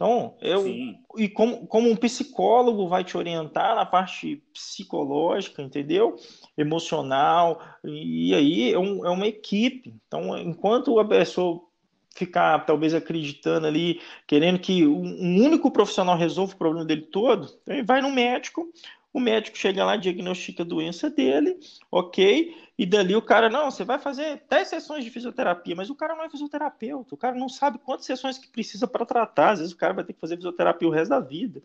Então, 0.01 0.36
eu 0.41 0.63
Sim. 0.63 0.98
e 1.15 1.29
como, 1.29 1.67
como 1.67 1.88
um 1.88 1.96
psicólogo 1.96 2.88
vai 2.88 3.03
te 3.03 3.15
orientar 3.15 3.75
na 3.75 3.86
parte 3.86 4.43
psicológica, 4.51 5.62
entendeu? 5.62 6.15
Emocional, 6.58 7.62
e 7.84 8.34
aí 8.34 8.74
é, 8.74 8.79
um, 8.79 9.05
é 9.05 9.12
uma 9.12 9.27
equipe. 9.27 9.93
Então, 10.08 10.36
enquanto 10.36 10.98
a 10.98 11.05
pessoa 11.05 11.62
ficar 12.15 12.65
talvez 12.65 12.96
acreditando 12.96 13.67
ali, 13.67 14.01
querendo 14.25 14.58
que 14.58 14.88
um 14.88 15.46
único 15.46 15.70
profissional 15.70 16.17
resolva 16.17 16.55
o 16.55 16.58
problema 16.58 16.84
dele 16.84 17.03
todo, 17.03 17.55
então 17.62 17.75
ele 17.75 17.84
vai 17.84 18.01
no 18.01 18.10
médico, 18.10 18.67
o 19.13 19.20
médico 19.20 19.58
chega 19.58 19.84
lá, 19.84 19.96
diagnostica 19.98 20.63
a 20.63 20.65
doença 20.65 21.10
dele, 21.10 21.60
ok, 21.91 22.56
e 22.77 22.86
dali 22.86 23.15
o 23.15 23.22
cara, 23.22 23.50
não, 23.50 23.70
você 23.70 23.84
vai 23.84 24.00
fazer 24.00 24.41
10 24.50 24.68
sessões 24.68 25.03
de 25.03 25.12
fisioterapia, 25.12 25.75
mas 25.75 25.89
o 25.89 25.96
cara 25.96 26.15
não 26.15 26.24
é 26.24 26.30
fisioterapeuta, 26.30 27.13
o 27.13 27.18
cara 27.18 27.36
não 27.36 27.50
sabe 27.50 27.77
quantas 27.80 28.06
sessões 28.06 28.38
que 28.38 28.48
precisa 28.48 28.88
para 28.88 29.06
tratar, 29.06 29.51
às 29.51 29.60
vezes 29.60 29.74
o 29.74 29.77
cara 29.77 29.94
vai 29.94 30.03
ter 30.03 30.13
que 30.13 30.20
fazer 30.20 30.38
fisioterapia 30.38 30.88
o 30.88 30.91
resto 30.91 31.10
da 31.10 31.20
vida. 31.20 31.62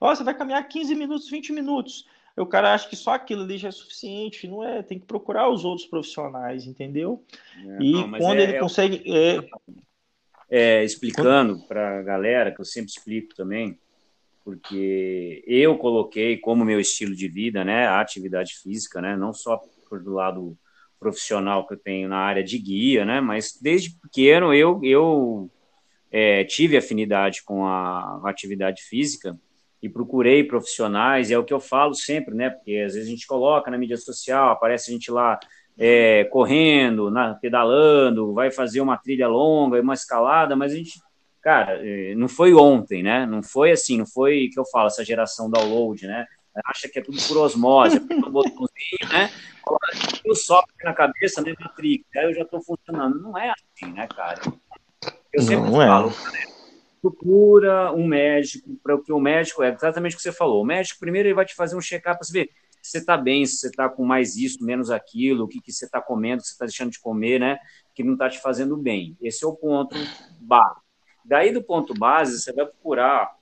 Ó, 0.00 0.14
você 0.14 0.22
vai 0.22 0.34
caminhar 0.34 0.62
15 0.68 0.94
minutos, 0.94 1.30
20 1.30 1.52
minutos, 1.52 2.06
o 2.36 2.46
cara 2.46 2.74
acha 2.74 2.88
que 2.88 2.96
só 2.96 3.14
aquilo 3.14 3.42
ali 3.42 3.58
já 3.58 3.68
é 3.68 3.72
suficiente, 3.72 4.46
não 4.46 4.62
é, 4.62 4.82
tem 4.82 4.98
que 4.98 5.06
procurar 5.06 5.48
os 5.48 5.64
outros 5.64 5.86
profissionais, 5.86 6.66
entendeu? 6.66 7.24
É, 7.56 7.82
e 7.82 7.92
não, 7.92 8.10
quando 8.12 8.38
é, 8.38 8.42
ele 8.42 8.56
é 8.56 8.58
consegue... 8.60 9.02
É, 9.06 9.48
é, 10.50 10.84
explicando 10.84 11.60
para 11.68 12.00
a 12.00 12.02
galera, 12.02 12.52
que 12.52 12.60
eu 12.60 12.64
sempre 12.64 12.90
explico 12.90 13.34
também, 13.34 13.78
porque 14.50 15.44
eu 15.46 15.78
coloquei 15.78 16.36
como 16.36 16.64
meu 16.64 16.80
estilo 16.80 17.14
de 17.14 17.28
vida, 17.28 17.64
né, 17.64 17.86
a 17.86 18.00
atividade 18.00 18.54
física, 18.60 19.00
né, 19.00 19.16
não 19.16 19.32
só 19.32 19.60
por 19.88 20.02
do 20.02 20.12
lado 20.12 20.58
profissional 20.98 21.66
que 21.68 21.74
eu 21.74 21.78
tenho 21.78 22.08
na 22.08 22.18
área 22.18 22.42
de 22.42 22.58
guia, 22.58 23.04
né, 23.04 23.20
mas 23.20 23.56
desde 23.62 23.96
pequeno 24.02 24.52
eu, 24.52 24.80
eu 24.82 25.48
é, 26.10 26.42
tive 26.42 26.76
afinidade 26.76 27.44
com 27.44 27.64
a, 27.64 28.20
a 28.24 28.28
atividade 28.28 28.82
física 28.82 29.38
e 29.80 29.88
procurei 29.88 30.42
profissionais, 30.42 31.30
e 31.30 31.34
é 31.34 31.38
o 31.38 31.44
que 31.44 31.54
eu 31.54 31.60
falo 31.60 31.94
sempre, 31.94 32.34
né, 32.34 32.50
porque 32.50 32.82
às 32.84 32.94
vezes 32.94 33.06
a 33.06 33.10
gente 33.10 33.28
coloca 33.28 33.70
na 33.70 33.78
mídia 33.78 33.96
social, 33.96 34.50
aparece 34.50 34.90
a 34.90 34.92
gente 34.92 35.12
lá 35.12 35.38
é, 35.78 36.24
correndo, 36.24 37.08
na, 37.08 37.34
pedalando, 37.34 38.34
vai 38.34 38.50
fazer 38.50 38.80
uma 38.80 38.98
trilha 38.98 39.28
longa, 39.28 39.80
uma 39.80 39.94
escalada, 39.94 40.56
mas 40.56 40.72
a 40.72 40.76
gente, 40.76 41.00
cara, 41.42 41.78
é, 41.82 42.14
não 42.14 42.28
foi 42.28 42.54
ontem, 42.54 43.02
né? 43.02 43.26
Não 43.26 43.42
foi 43.42 43.72
assim, 43.72 43.98
não 43.98 44.06
foi 44.06 44.48
que 44.52 44.58
eu 44.58 44.64
falo, 44.64 44.88
essa 44.88 45.04
geração 45.04 45.50
download, 45.50 46.06
né? 46.06 46.26
Acha 46.66 46.88
que 46.88 46.98
é 46.98 47.02
tudo 47.02 47.18
por 47.26 47.38
osmose, 47.38 47.96
é 47.98 48.00
tudo 48.00 48.30
botãozinho, 48.30 49.08
né? 49.10 49.30
O 50.26 50.34
software 50.34 50.84
na 50.84 50.94
cabeça, 50.94 51.40
né, 51.42 51.54
Matrix, 51.58 52.04
aí 52.16 52.24
eu 52.24 52.34
já 52.34 52.42
estou 52.42 52.62
funcionando. 52.62 53.20
Não 53.20 53.38
é 53.38 53.50
assim, 53.50 53.92
né, 53.92 54.06
cara? 54.08 54.40
Eu 55.32 55.42
sempre 55.42 55.70
não 55.70 55.80
é. 55.80 55.86
falo, 55.86 56.10
é. 56.10 56.46
procura 57.00 57.92
um 57.92 58.06
médico, 58.06 58.68
para 58.82 58.96
o 58.96 59.02
que 59.02 59.12
o 59.12 59.20
médico 59.20 59.62
é 59.62 59.72
exatamente 59.72 60.14
o 60.14 60.16
que 60.16 60.22
você 60.22 60.32
falou. 60.32 60.62
O 60.62 60.66
médico, 60.66 60.98
primeiro, 60.98 61.28
ele 61.28 61.34
vai 61.34 61.44
te 61.44 61.54
fazer 61.54 61.76
um 61.76 61.80
check-up 61.80 62.18
para 62.18 62.26
você 62.26 62.32
ver 62.32 62.50
se 62.82 62.92
você 62.92 62.98
está 62.98 63.16
bem, 63.16 63.44
se 63.44 63.56
você 63.56 63.68
está 63.68 63.88
com 63.88 64.04
mais 64.04 64.36
isso, 64.36 64.64
menos 64.64 64.90
aquilo, 64.90 65.44
o 65.44 65.48
que, 65.48 65.60
que 65.60 65.72
você 65.72 65.84
está 65.84 66.00
comendo, 66.00 66.38
o 66.38 66.42
que 66.42 66.48
você 66.48 66.54
está 66.54 66.64
deixando 66.64 66.90
de 66.90 66.98
comer, 66.98 67.38
né? 67.38 67.58
Que 67.94 68.02
não 68.02 68.14
está 68.14 68.28
te 68.28 68.40
fazendo 68.40 68.76
bem. 68.76 69.16
Esse 69.20 69.44
é 69.44 69.48
o 69.48 69.54
ponto 69.54 69.94
base. 70.40 70.80
Daí 71.30 71.52
do 71.52 71.62
ponto 71.62 71.94
base, 71.94 72.40
você 72.40 72.52
vai 72.52 72.66
procurar 72.66 73.36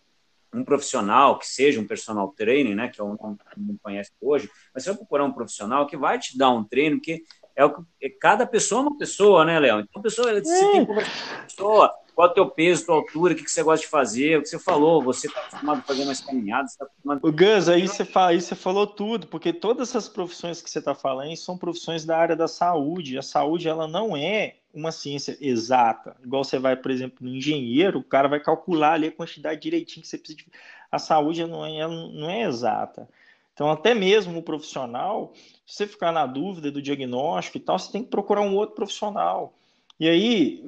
um 0.53 0.63
profissional 0.63 1.39
que 1.39 1.47
seja 1.47 1.81
um 1.81 1.87
personal 1.87 2.29
trainer, 2.37 2.77
né? 2.77 2.89
Que 2.89 3.01
é 3.01 3.05
um 3.05 3.17
que 3.17 3.25
não 3.57 3.79
conhece 3.83 4.13
hoje, 4.21 4.51
mas 4.75 4.83
você 4.83 4.91
vai 4.91 4.99
procurar 4.99 5.25
um 5.25 5.33
profissional 5.33 5.87
que 5.87 5.97
vai 5.97 6.19
te 6.19 6.37
dar 6.37 6.51
um 6.51 6.63
treino, 6.63 6.99
porque 6.99 7.23
é 7.57 7.65
o 7.65 7.73
que, 7.73 7.83
é, 8.03 8.11
cada 8.11 8.47
pessoa 8.47 8.83
é 8.83 8.89
uma 8.89 8.99
pessoa, 8.99 9.43
né, 9.43 9.59
Léo? 9.59 9.81
Então, 9.81 10.01
a 10.01 10.03
pessoa, 10.03 10.29
você 10.29 10.55
é. 10.55 10.71
tem 10.71 10.81
que 10.81 10.87
conversar 10.87 11.29
com 11.29 11.41
a 11.41 11.45
pessoa, 11.45 11.95
qual 12.19 12.27
é 12.27 12.31
o 12.33 12.35
teu 12.35 12.51
peso, 12.51 12.85
tua 12.85 12.97
altura, 12.97 13.33
o 13.33 13.37
que, 13.37 13.45
que 13.45 13.51
você 13.51 13.63
gosta 13.63 13.87
de 13.87 13.89
fazer, 13.89 14.37
o 14.37 14.43
que 14.43 14.49
você 14.49 14.59
falou, 14.59 15.01
você 15.01 15.29
está 15.29 15.39
acostumado 15.39 15.79
a 15.79 15.83
fazer 15.83 16.05
mais 16.05 16.21
caminhadas, 16.21 16.75
tá 16.75 16.85
acostumado... 16.85 17.21
O 17.23 17.31
Gus, 17.31 17.69
aí 17.69 17.87
você, 17.87 18.05
fala, 18.05 18.31
aí 18.31 18.41
você 18.41 18.57
falou 18.57 18.89
tudo, 18.89 19.29
porque 19.29 19.53
todas 19.53 19.91
essas 19.91 20.09
profissões 20.09 20.61
que 20.61 20.69
você 20.69 20.81
está 20.81 20.97
falando 20.97 21.37
são 21.37 21.57
profissões 21.57 22.05
da 22.05 22.19
área 22.19 22.35
da 22.35 22.49
saúde. 22.49 23.17
A 23.17 23.23
saúde, 23.23 23.69
ela 23.69 23.87
não 23.87 24.17
é 24.17 24.57
uma 24.75 24.91
ciência 24.91 25.39
exata. 25.41 26.17
Igual 26.25 26.43
você 26.43 26.59
vai, 26.59 26.75
por 26.75 26.91
exemplo, 26.91 27.19
no 27.21 27.37
engenheiro, 27.37 28.01
o 28.01 28.05
cara 28.05 28.27
vai 28.27 28.41
calcular 28.41 28.95
ali 28.95 29.07
a 29.07 29.13
quantidade 29.13 29.61
direitinho 29.61 30.03
que 30.03 30.09
você 30.09 30.19
precisa 30.19 30.39
de... 30.39 30.47
A 30.91 30.99
saúde 30.99 31.47
não 31.47 31.65
é, 31.65 31.87
não 31.87 32.29
é 32.29 32.43
exata. 32.43 33.09
Então, 33.55 33.71
até 33.71 33.95
mesmo 33.95 34.41
o 34.41 34.43
profissional, 34.43 35.33
se 35.65 35.77
você 35.77 35.87
ficar 35.87 36.11
na 36.11 36.27
dúvida 36.27 36.69
do 36.69 36.83
diagnóstico 36.83 37.59
e 37.59 37.61
tal, 37.61 37.79
você 37.79 37.93
tem 37.93 38.03
que 38.03 38.11
procurar 38.11 38.41
um 38.41 38.57
outro 38.57 38.75
profissional. 38.75 39.55
E 40.01 40.09
aí, 40.09 40.65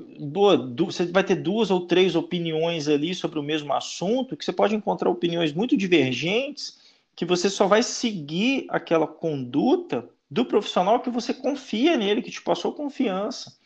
você 0.77 1.07
vai 1.07 1.23
ter 1.23 1.37
duas 1.37 1.71
ou 1.71 1.87
três 1.87 2.17
opiniões 2.17 2.89
ali 2.89 3.15
sobre 3.15 3.39
o 3.39 3.43
mesmo 3.43 3.73
assunto, 3.73 4.37
que 4.37 4.45
você 4.45 4.53
pode 4.53 4.75
encontrar 4.75 5.09
opiniões 5.09 5.53
muito 5.53 5.77
divergentes, 5.77 6.81
que 7.15 7.25
você 7.25 7.49
só 7.49 7.67
vai 7.69 7.83
seguir 7.83 8.67
aquela 8.69 9.07
conduta 9.07 10.09
do 10.29 10.45
profissional 10.45 11.01
que 11.01 11.11
você 11.11 11.33
confia 11.33 11.97
nele, 11.97 12.23
que 12.23 12.31
te 12.31 12.43
passou 12.43 12.73
confiança. 12.73 13.57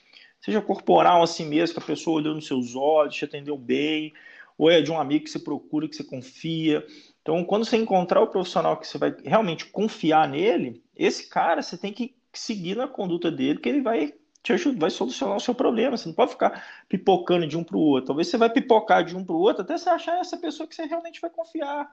Seja 0.41 0.61
corporal 0.61 1.23
assim 1.23 1.47
mesmo, 1.47 1.75
que 1.75 1.83
a 1.83 1.87
pessoa 1.87 2.19
olhou 2.19 2.35
nos 2.35 2.47
seus 2.47 2.75
olhos, 2.75 3.15
te 3.15 3.25
atendeu 3.25 3.57
bem, 3.57 4.13
ou 4.59 4.71
é 4.71 4.83
de 4.83 4.91
um 4.91 5.01
amigo 5.01 5.25
que 5.25 5.31
você 5.31 5.39
procura, 5.39 5.89
que 5.89 5.97
você 5.97 6.05
confia. 6.05 6.87
Então, 7.23 7.43
quando 7.45 7.65
você 7.65 7.79
encontrar 7.79 8.21
o 8.21 8.27
profissional 8.27 8.77
que 8.77 8.87
você 8.87 8.99
vai 8.99 9.15
realmente 9.25 9.65
confiar 9.67 10.29
nele, 10.29 10.83
esse 10.95 11.29
cara 11.29 11.63
você 11.63 11.79
tem 11.79 11.93
que 11.93 12.15
seguir 12.33 12.77
na 12.77 12.87
conduta 12.87 13.31
dele, 13.31 13.59
que 13.59 13.69
ele 13.69 13.81
vai 13.81 14.13
te 14.45 14.53
ajuda, 14.53 14.79
vai 14.79 14.91
solucionar 14.91 15.37
o 15.39 15.41
seu 15.41 15.55
problema. 15.55 15.97
Você 15.97 16.07
não 16.07 16.15
pode 16.15 16.33
ficar 16.33 16.63
pipocando 16.87 17.47
de 17.47 17.57
um 17.57 17.65
para 17.65 17.79
o 17.79 17.81
outro. 17.81 18.09
Talvez 18.09 18.29
você 18.29 18.37
vai 18.37 18.51
pipocar 18.51 19.03
de 19.03 19.17
um 19.17 19.25
para 19.25 19.35
o 19.35 19.41
outro 19.41 19.63
até 19.63 19.77
você 19.77 19.89
achar 19.89 20.21
essa 20.21 20.37
pessoa 20.37 20.69
que 20.69 20.75
você 20.75 20.85
realmente 20.85 21.19
vai 21.19 21.31
confiar. 21.31 21.91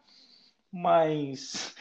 Mas, 0.70 1.74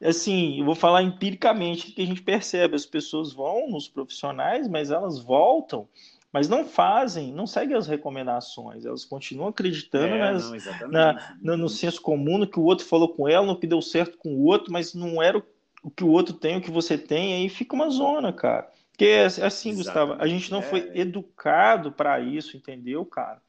assim, 0.00 0.60
eu 0.60 0.64
vou 0.64 0.76
falar 0.76 1.02
empiricamente 1.02 1.90
que 1.90 2.00
a 2.00 2.06
gente 2.06 2.22
percebe. 2.22 2.76
As 2.76 2.86
pessoas 2.86 3.32
vão 3.32 3.68
nos 3.68 3.88
profissionais, 3.88 4.68
mas 4.68 4.92
elas 4.92 5.18
voltam, 5.18 5.88
mas 6.32 6.48
não 6.48 6.64
fazem, 6.64 7.32
não 7.32 7.44
seguem 7.44 7.76
as 7.76 7.88
recomendações. 7.88 8.84
Elas 8.84 9.04
continuam 9.04 9.48
acreditando 9.48 10.14
é, 10.14 10.18
nas, 10.20 10.50
não, 10.82 10.88
na, 10.88 11.36
no, 11.42 11.56
no 11.56 11.68
senso 11.68 12.00
comum, 12.00 12.38
no 12.38 12.46
que 12.46 12.60
o 12.60 12.64
outro 12.64 12.86
falou 12.86 13.08
com 13.08 13.28
ela, 13.28 13.44
no 13.44 13.58
que 13.58 13.66
deu 13.66 13.82
certo 13.82 14.16
com 14.18 14.36
o 14.36 14.44
outro, 14.44 14.72
mas 14.72 14.94
não 14.94 15.20
era 15.20 15.36
o, 15.36 15.42
o 15.82 15.90
que 15.90 16.04
o 16.04 16.10
outro 16.10 16.32
tem, 16.32 16.58
o 16.58 16.62
que 16.62 16.70
você 16.70 16.96
tem, 16.96 17.34
aí 17.34 17.48
fica 17.48 17.74
uma 17.74 17.90
zona, 17.90 18.32
cara. 18.32 18.70
Porque, 18.92 19.06
assim, 19.24 19.70
Exatamente. 19.70 19.76
Gustavo, 19.76 20.16
a 20.18 20.26
gente 20.26 20.50
não 20.50 20.60
é. 20.60 20.62
foi 20.62 20.90
educado 20.94 21.90
para 21.90 22.20
isso, 22.20 22.56
entendeu, 22.56 23.04
cara? 23.04 23.40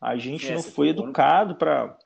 A 0.00 0.16
gente 0.16 0.48
é, 0.48 0.54
não 0.54 0.62
foi 0.62 0.88
educado 0.88 1.56
para 1.56 1.98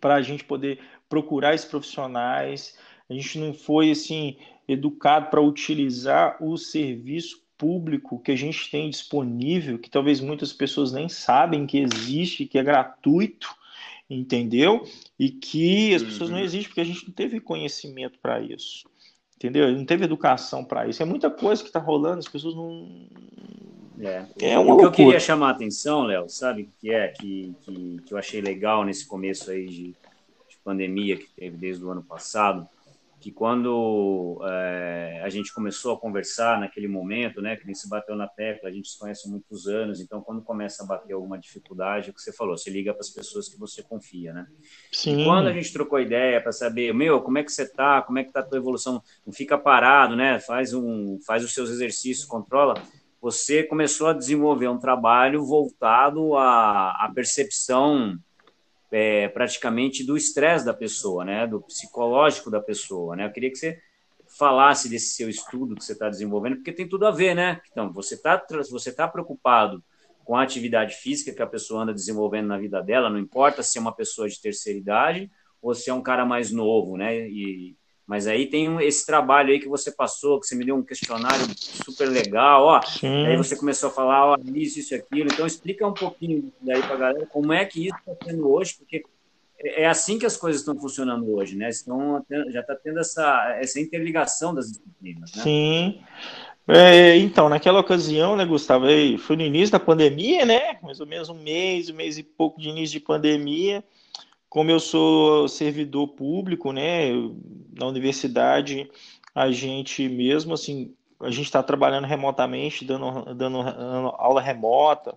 para 0.00 0.16
a 0.16 0.22
gente 0.22 0.44
poder 0.44 0.80
procurar 1.08 1.54
esses 1.54 1.66
profissionais. 1.66 2.78
A 3.08 3.14
gente 3.14 3.38
não 3.38 3.54
foi 3.54 3.90
assim 3.90 4.36
educado 4.68 5.30
para 5.30 5.40
utilizar 5.40 6.36
o 6.42 6.58
serviço 6.58 7.42
público 7.56 8.20
que 8.20 8.30
a 8.30 8.36
gente 8.36 8.70
tem 8.70 8.88
disponível, 8.88 9.78
que 9.78 9.90
talvez 9.90 10.20
muitas 10.20 10.52
pessoas 10.52 10.92
nem 10.92 11.08
sabem 11.08 11.66
que 11.66 11.78
existe, 11.78 12.44
que 12.44 12.58
é 12.58 12.62
gratuito, 12.62 13.48
entendeu? 14.08 14.86
E 15.18 15.30
que 15.30 15.94
as 15.94 16.02
pessoas 16.02 16.30
não 16.30 16.38
uhum. 16.38 16.44
existem 16.44 16.68
porque 16.68 16.80
a 16.82 16.84
gente 16.84 17.06
não 17.06 17.12
teve 17.12 17.40
conhecimento 17.40 18.18
para 18.20 18.40
isso, 18.40 18.88
entendeu? 19.38 19.70
Não 19.72 19.84
teve 19.84 20.04
educação 20.04 20.64
para 20.64 20.88
isso. 20.88 21.00
É 21.00 21.06
muita 21.06 21.30
coisa 21.30 21.62
que 21.62 21.68
está 21.68 21.78
rolando, 21.78 22.18
as 22.18 22.28
pessoas 22.28 22.54
não. 22.54 23.06
É, 24.00 24.52
é 24.52 24.58
uma 24.58 24.74
o 24.74 24.78
que 24.78 24.84
eu 24.84 24.92
queria 24.92 25.18
chamar 25.18 25.48
a 25.48 25.50
atenção, 25.52 26.02
Léo, 26.04 26.28
sabe 26.28 26.68
que 26.80 26.90
é 26.90 27.08
que, 27.08 27.52
que, 27.62 28.00
que, 28.04 28.14
eu 28.14 28.18
achei 28.18 28.40
legal 28.40 28.84
nesse 28.84 29.04
começo 29.06 29.50
aí 29.50 29.66
de, 29.66 29.86
de 29.86 30.56
pandemia 30.62 31.16
que 31.16 31.26
teve 31.34 31.56
desde 31.56 31.84
o 31.84 31.90
ano 31.90 32.02
passado, 32.02 32.68
que 33.20 33.32
quando 33.32 34.40
é, 34.44 35.20
a 35.24 35.28
gente 35.28 35.52
começou 35.52 35.92
a 35.92 35.98
conversar 35.98 36.60
naquele 36.60 36.86
momento, 36.86 37.42
né, 37.42 37.56
que 37.56 37.66
nem 37.66 37.74
se 37.74 37.88
bateu 37.88 38.14
na 38.14 38.28
tecla, 38.28 38.68
a 38.68 38.72
gente 38.72 38.88
se 38.88 38.98
conhece 38.98 39.26
há 39.26 39.30
muitos 39.30 39.66
anos, 39.66 40.00
então 40.00 40.20
quando 40.20 40.40
começa 40.40 40.84
a 40.84 40.86
bater 40.86 41.14
alguma 41.14 41.38
dificuldade, 41.38 42.08
é 42.08 42.10
o 42.10 42.14
que 42.14 42.22
você 42.22 42.32
falou, 42.32 42.56
você 42.56 42.70
liga 42.70 42.92
para 42.92 43.00
as 43.00 43.10
pessoas 43.10 43.48
que 43.48 43.58
você 43.58 43.82
confia, 43.82 44.32
né? 44.32 44.46
Sim. 44.92 45.22
E 45.22 45.24
quando 45.24 45.48
a 45.48 45.52
gente 45.52 45.72
trocou 45.72 45.98
ideia 45.98 46.40
para 46.40 46.52
saber, 46.52 46.94
meu, 46.94 47.20
como 47.20 47.38
é 47.38 47.42
que 47.42 47.50
você 47.50 47.68
tá, 47.68 48.02
como 48.02 48.18
é 48.18 48.24
que 48.24 48.32
tá 48.32 48.40
a 48.40 48.44
tua 48.44 48.58
evolução, 48.58 49.02
não 49.26 49.32
fica 49.32 49.58
parado, 49.58 50.14
né? 50.14 50.38
Faz 50.38 50.72
um, 50.72 51.18
faz 51.26 51.42
os 51.42 51.52
seus 51.52 51.70
exercícios, 51.70 52.24
controla. 52.24 52.74
Você 53.20 53.64
começou 53.64 54.06
a 54.06 54.12
desenvolver 54.12 54.68
um 54.68 54.78
trabalho 54.78 55.44
voltado 55.44 56.36
à, 56.36 56.90
à 56.90 57.10
percepção 57.12 58.16
é, 58.90 59.28
praticamente 59.28 60.04
do 60.04 60.16
estresse 60.16 60.64
da 60.64 60.74
pessoa, 60.74 61.24
né, 61.24 61.46
do 61.46 61.60
psicológico 61.60 62.50
da 62.50 62.60
pessoa, 62.60 63.16
né. 63.16 63.26
Eu 63.26 63.32
queria 63.32 63.50
que 63.50 63.56
você 63.56 63.80
falasse 64.26 64.88
desse 64.88 65.14
seu 65.14 65.28
estudo 65.28 65.74
que 65.74 65.84
você 65.84 65.92
está 65.92 66.08
desenvolvendo, 66.08 66.56
porque 66.56 66.72
tem 66.72 66.88
tudo 66.88 67.06
a 67.06 67.10
ver, 67.10 67.34
né. 67.34 67.60
Então, 67.70 67.92
você 67.92 68.14
está 68.14 68.44
você 68.70 68.92
tá 68.92 69.08
preocupado 69.08 69.82
com 70.24 70.36
a 70.36 70.42
atividade 70.42 70.94
física 70.96 71.32
que 71.32 71.42
a 71.42 71.46
pessoa 71.46 71.82
anda 71.82 71.94
desenvolvendo 71.94 72.48
na 72.48 72.58
vida 72.58 72.82
dela, 72.82 73.08
não 73.08 73.18
importa 73.18 73.62
se 73.62 73.78
é 73.78 73.80
uma 73.80 73.94
pessoa 73.94 74.28
de 74.28 74.40
terceira 74.40 74.78
idade 74.78 75.30
ou 75.60 75.74
se 75.74 75.88
é 75.88 75.94
um 75.94 76.02
cara 76.02 76.24
mais 76.26 76.52
novo, 76.52 76.96
né, 76.96 77.26
e 77.28 77.76
mas 78.08 78.26
aí 78.26 78.46
tem 78.46 78.74
esse 78.82 79.04
trabalho 79.04 79.50
aí 79.50 79.60
que 79.60 79.68
você 79.68 79.92
passou, 79.92 80.40
que 80.40 80.46
você 80.46 80.56
me 80.56 80.64
deu 80.64 80.74
um 80.74 80.82
questionário 80.82 81.46
super 81.58 82.08
legal, 82.08 82.64
ó. 82.64 82.80
Sim. 82.80 83.26
Aí 83.26 83.36
você 83.36 83.54
começou 83.54 83.90
a 83.90 83.92
falar, 83.92 84.32
ó, 84.32 84.38
isso, 84.54 84.78
isso, 84.78 84.94
aquilo. 84.94 85.28
Então 85.30 85.46
explica 85.46 85.86
um 85.86 85.92
pouquinho 85.92 86.50
daí 86.58 86.80
para 86.80 86.94
a 86.94 86.96
galera 86.96 87.26
como 87.26 87.52
é 87.52 87.66
que 87.66 87.86
isso 87.86 87.96
está 87.98 88.30
sendo 88.30 88.50
hoje, 88.50 88.76
porque 88.78 89.04
é, 89.58 89.82
é 89.82 89.86
assim 89.86 90.18
que 90.18 90.24
as 90.24 90.38
coisas 90.38 90.62
estão 90.62 90.74
funcionando 90.74 91.30
hoje, 91.34 91.54
né? 91.54 91.68
Estão, 91.68 92.24
já 92.48 92.60
está 92.60 92.74
tendo 92.74 92.98
essa, 92.98 93.58
essa 93.60 93.78
interligação 93.78 94.54
das 94.54 94.68
disciplinas, 94.68 95.30
né? 95.34 95.42
Sim. 95.42 96.00
É, 96.66 97.14
então, 97.18 97.50
naquela 97.50 97.80
ocasião, 97.80 98.36
né, 98.36 98.46
Gustavo, 98.46 98.86
foi 99.18 99.36
no 99.36 99.42
início 99.42 99.72
da 99.72 99.78
pandemia, 99.78 100.46
né? 100.46 100.78
Mais 100.82 100.98
ou 100.98 101.06
menos 101.06 101.28
um 101.28 101.34
mês, 101.34 101.90
um 101.90 101.94
mês 101.94 102.16
e 102.16 102.22
pouco 102.22 102.58
de 102.58 102.70
início 102.70 102.98
de 102.98 103.04
pandemia 103.04 103.84
como 104.48 104.70
eu 104.70 104.80
sou 104.80 105.48
servidor 105.48 106.08
público, 106.08 106.72
né, 106.72 107.10
na 107.78 107.86
universidade, 107.86 108.90
a 109.34 109.50
gente 109.50 110.08
mesmo 110.08 110.54
assim, 110.54 110.94
a 111.20 111.30
gente 111.30 111.46
está 111.46 111.62
trabalhando 111.62 112.06
remotamente, 112.06 112.84
dando, 112.84 113.34
dando 113.34 113.58
aula 113.58 114.40
remota, 114.40 115.16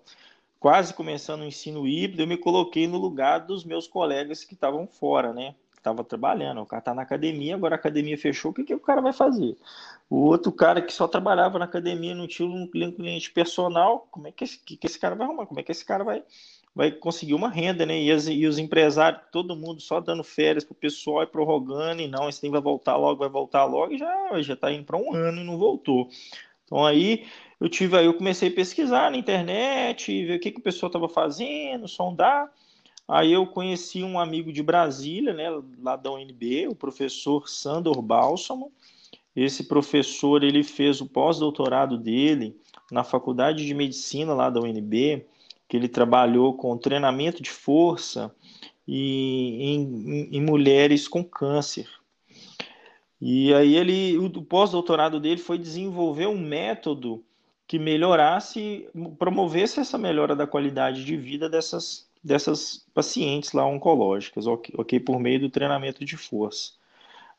quase 0.59 0.93
começando 0.93 1.41
o 1.41 1.45
ensino 1.45 1.87
híbrido, 1.87 2.23
eu 2.23 2.27
me 2.27 2.37
coloquei 2.37 2.87
no 2.87 2.97
lugar 2.97 3.39
dos 3.39 3.63
meus 3.63 3.87
colegas 3.87 4.43
que 4.43 4.53
estavam 4.53 4.85
fora, 4.85 5.33
né? 5.33 5.55
Estava 5.75 6.03
trabalhando, 6.03 6.61
o 6.61 6.65
cara 6.65 6.79
está 6.79 6.93
na 6.93 7.01
academia, 7.01 7.55
agora 7.55 7.73
a 7.73 7.77
academia 7.79 8.15
fechou, 8.15 8.51
o 8.51 8.53
que, 8.53 8.63
que 8.63 8.75
o 8.75 8.79
cara 8.79 9.01
vai 9.01 9.11
fazer? 9.11 9.57
O 10.07 10.17
outro 10.17 10.51
cara 10.51 10.79
que 10.79 10.93
só 10.93 11.07
trabalhava 11.07 11.57
na 11.57 11.65
academia, 11.65 12.13
não 12.13 12.27
tinha 12.27 12.47
um 12.47 12.67
cliente 12.67 13.31
personal, 13.31 14.07
como 14.11 14.27
é 14.27 14.31
que 14.31 14.45
que 14.45 14.85
esse 14.85 14.99
cara 14.99 15.15
vai 15.15 15.25
arrumar? 15.25 15.47
Como 15.47 15.59
é 15.59 15.63
que 15.63 15.71
esse 15.71 15.83
cara 15.83 16.03
vai 16.03 16.23
vai 16.73 16.91
conseguir 16.91 17.33
uma 17.33 17.49
renda, 17.49 17.85
né? 17.85 18.01
E, 18.01 18.11
as, 18.11 18.27
e 18.27 18.45
os 18.45 18.57
empresários, 18.57 19.21
todo 19.31 19.55
mundo 19.55 19.81
só 19.81 19.99
dando 19.99 20.23
férias 20.23 20.63
para 20.63 20.73
o 20.73 20.75
pessoal 20.75 21.23
e 21.23 21.27
prorrogando, 21.27 22.01
e 22.01 22.07
não, 22.07 22.29
esse 22.29 22.39
tempo 22.39 22.53
vai 22.53 22.61
voltar 22.61 22.95
logo, 22.95 23.19
vai 23.19 23.29
voltar 23.29 23.65
logo, 23.65 23.93
e 23.93 23.97
já 23.97 24.41
já 24.41 24.53
está 24.53 24.71
indo 24.71 24.85
para 24.85 24.97
um 24.97 25.13
ano 25.13 25.41
e 25.41 25.43
não 25.43 25.57
voltou. 25.57 26.09
Então 26.65 26.85
aí 26.85 27.25
eu 27.59 27.69
tive 27.69 27.97
aí, 27.97 28.05
eu 28.05 28.13
comecei 28.13 28.49
a 28.49 28.53
pesquisar 28.53 29.11
na 29.11 29.17
internet, 29.17 30.25
ver 30.25 30.37
o 30.37 30.39
que, 30.39 30.51
que 30.51 30.59
o 30.59 30.63
pessoal 30.63 30.87
estava 30.87 31.09
fazendo, 31.09 31.87
sondar. 31.87 32.49
Aí 33.07 33.33
eu 33.33 33.45
conheci 33.45 34.03
um 34.03 34.17
amigo 34.17 34.53
de 34.53 34.63
Brasília, 34.63 35.33
né, 35.33 35.49
lá 35.79 35.97
da 35.97 36.11
UNB, 36.11 36.67
o 36.69 36.75
professor 36.75 37.49
Sandor 37.49 38.01
Bálsamo. 38.01 38.71
Esse 39.35 39.65
professor 39.65 40.43
ele 40.43 40.63
fez 40.63 41.01
o 41.01 41.05
pós-doutorado 41.07 41.97
dele 41.97 42.55
na 42.89 43.03
Faculdade 43.03 43.65
de 43.65 43.73
Medicina 43.73 44.33
lá 44.33 44.49
da 44.49 44.61
UNB 44.61 45.25
que 45.71 45.77
ele 45.77 45.87
trabalhou 45.87 46.53
com 46.53 46.77
treinamento 46.77 47.41
de 47.41 47.49
força 47.49 48.35
e 48.85 49.63
em, 49.63 50.27
em 50.35 50.41
mulheres 50.41 51.07
com 51.07 51.23
câncer. 51.23 51.87
E 53.21 53.53
aí 53.53 53.77
ele, 53.77 54.17
o 54.17 54.29
pós-doutorado 54.41 55.17
dele 55.17 55.39
foi 55.39 55.57
desenvolver 55.57 56.27
um 56.27 56.37
método 56.37 57.23
que 57.65 57.79
melhorasse, 57.79 58.85
promovesse 59.17 59.79
essa 59.79 59.97
melhora 59.97 60.35
da 60.35 60.45
qualidade 60.45 61.05
de 61.05 61.15
vida 61.15 61.47
dessas, 61.49 62.05
dessas 62.21 62.85
pacientes 62.93 63.53
lá 63.53 63.65
oncológicas, 63.65 64.47
ok, 64.47 64.99
por 64.99 65.21
meio 65.21 65.39
do 65.39 65.49
treinamento 65.49 66.03
de 66.03 66.17
força. 66.17 66.73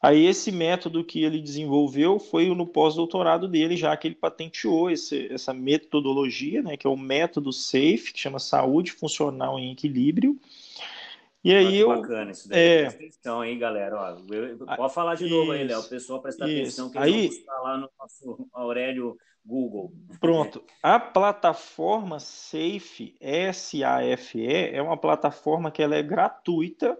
Aí 0.02 0.26
esse 0.26 0.50
método 0.50 1.04
que 1.04 1.22
ele 1.22 1.40
desenvolveu 1.40 2.18
foi 2.18 2.52
no 2.52 2.66
pós-doutorado 2.66 3.46
dele, 3.46 3.76
já 3.76 3.96
que 3.96 4.08
ele 4.08 4.16
patenteou 4.16 4.90
esse, 4.90 5.32
essa 5.32 5.54
metodologia, 5.54 6.60
né, 6.60 6.76
que 6.76 6.88
é 6.88 6.90
o 6.90 6.96
método 6.96 7.52
SAFE, 7.52 8.12
que 8.12 8.18
chama 8.18 8.40
Saúde 8.40 8.90
Funcional 8.90 9.60
em 9.60 9.70
Equilíbrio. 9.70 10.36
E 11.44 11.54
aí 11.54 11.78
eu, 11.78 11.88
bacana 11.88 12.32
isso 12.32 12.48
daí. 12.48 12.58
É... 12.58 12.80
Presta 12.82 12.98
atenção, 12.98 13.44
hein, 13.44 13.58
galera? 13.58 13.96
Ó, 13.96 14.34
eu, 14.34 14.58
pode 14.58 14.94
falar 14.94 15.14
de 15.14 15.28
novo 15.28 15.52
aí, 15.52 15.62
Léo. 15.62 15.80
O 15.80 15.88
pessoal 15.88 16.20
presta 16.20 16.44
atenção 16.44 16.90
que 16.90 16.98
aí... 16.98 17.26
eles 17.26 17.44
vão 17.44 17.62
lá 17.62 17.78
no 17.78 17.88
nosso 17.98 18.48
Aurélio 18.52 19.16
Google. 19.44 19.92
Pronto. 20.20 20.64
A 20.82 20.98
plataforma 20.98 22.18
SAFE, 22.18 23.14
S-A-F-E, 23.20 24.70
é 24.72 24.82
uma 24.82 24.96
plataforma 24.96 25.70
que 25.70 25.82
ela 25.82 25.94
é 25.94 26.02
gratuita, 26.02 26.98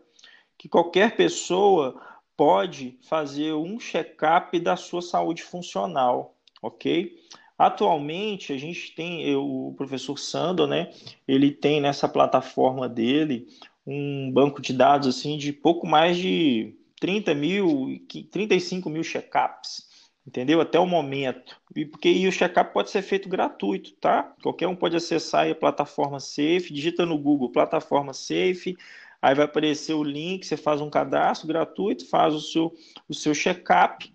que 0.57 0.69
qualquer 0.69 1.17
pessoa 1.17 2.01
pode 2.37 2.99
fazer 3.03 3.53
um 3.55 3.79
check-up 3.79 4.59
da 4.59 4.77
sua 4.77 5.03
saúde 5.03 5.43
funcional, 5.43 6.37
ok? 6.61 7.13
Atualmente, 7.59 8.53
a 8.53 8.59
gente 8.59 8.95
tem, 8.95 9.37
o 9.37 9.75
professor 9.77 10.19
Sando, 10.19 10.67
né? 10.67 10.91
Ele 11.29 11.51
tem 11.51 11.81
nessa 11.81 12.09
plataforma 12.09 12.89
dele 12.89 13.47
um 13.87 14.31
banco 14.33 14.61
de 14.61 14.73
dados 14.73 15.09
assim 15.09 15.37
de 15.37 15.53
pouco 15.53 15.87
mais 15.87 16.17
de 16.17 16.75
30 17.01 17.35
mil, 17.35 18.01
35 18.31 18.89
mil 18.89 19.03
check-ups, 19.03 19.89
entendeu? 20.27 20.61
Até 20.61 20.79
o 20.79 20.87
momento. 20.87 21.61
E 21.75 21.85
porque 21.85 22.09
e 22.09 22.27
o 22.27 22.33
check-up 22.33 22.73
pode 22.73 22.91
ser 22.91 23.03
feito 23.03 23.29
gratuito, 23.29 23.93
tá? 23.95 24.35
Qualquer 24.43 24.69
um 24.69 24.77
pode 24.77 24.97
acessar 24.97 25.49
a 25.49 25.55
plataforma 25.55 26.21
Safe, 26.21 26.73
digita 26.73 27.05
no 27.05 27.19
Google 27.19 27.53
plataforma 27.53 28.13
Safe, 28.13 28.77
Aí 29.23 29.37
vai 29.37 29.45
aparecer 29.45 29.95
o 29.95 30.03
link, 30.03 30.45
você 30.45 30.57
faz 30.57 30.81
um 30.81 30.91
cadastro 30.91 31.47
gratuito, 31.47 32.09
faz 32.09 32.35
o 32.35 32.41
seu, 32.41 32.75
o 33.09 33.15
seu 33.15 33.33
check-up. 33.33 34.13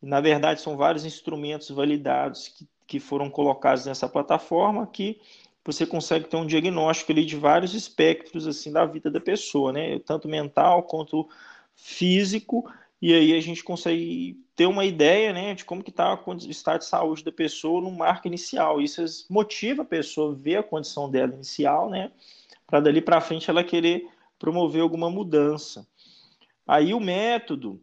Na 0.00 0.20
verdade, 0.20 0.60
são 0.60 0.76
vários 0.76 1.04
instrumentos 1.04 1.68
validados 1.70 2.46
que, 2.48 2.68
que 2.86 3.00
foram 3.00 3.28
colocados 3.28 3.84
nessa 3.84 4.08
plataforma 4.08 4.86
que 4.86 5.20
você 5.64 5.84
consegue 5.84 6.28
ter 6.28 6.36
um 6.36 6.46
diagnóstico 6.46 7.10
ali 7.10 7.24
de 7.24 7.36
vários 7.36 7.74
espectros 7.74 8.46
assim 8.46 8.70
da 8.70 8.84
vida 8.84 9.10
da 9.10 9.20
pessoa, 9.20 9.72
né? 9.72 9.98
Tanto 9.98 10.28
mental 10.28 10.84
quanto 10.84 11.28
físico. 11.74 12.70
E 13.02 13.12
aí 13.12 13.34
a 13.36 13.40
gente 13.40 13.64
consegue 13.64 14.38
ter 14.54 14.66
uma 14.66 14.84
ideia, 14.84 15.32
né, 15.32 15.54
de 15.54 15.64
como 15.64 15.82
que 15.82 15.90
está 15.90 16.14
o 16.14 16.36
estado 16.48 16.78
de 16.78 16.86
saúde 16.86 17.24
da 17.24 17.32
pessoa 17.32 17.80
no 17.80 17.90
marco 17.90 18.28
inicial. 18.28 18.80
Isso 18.80 19.02
motiva 19.28 19.82
a 19.82 19.84
pessoa 19.84 20.32
a 20.32 20.34
ver 20.34 20.56
a 20.58 20.62
condição 20.62 21.10
dela 21.10 21.34
inicial, 21.34 21.90
né, 21.90 22.12
para 22.66 22.80
dali 22.80 23.02
para 23.02 23.20
frente 23.20 23.50
ela 23.50 23.64
querer 23.64 24.08
promover 24.38 24.82
alguma 24.82 25.10
mudança. 25.10 25.86
Aí 26.66 26.94
o 26.94 27.00
método, 27.00 27.82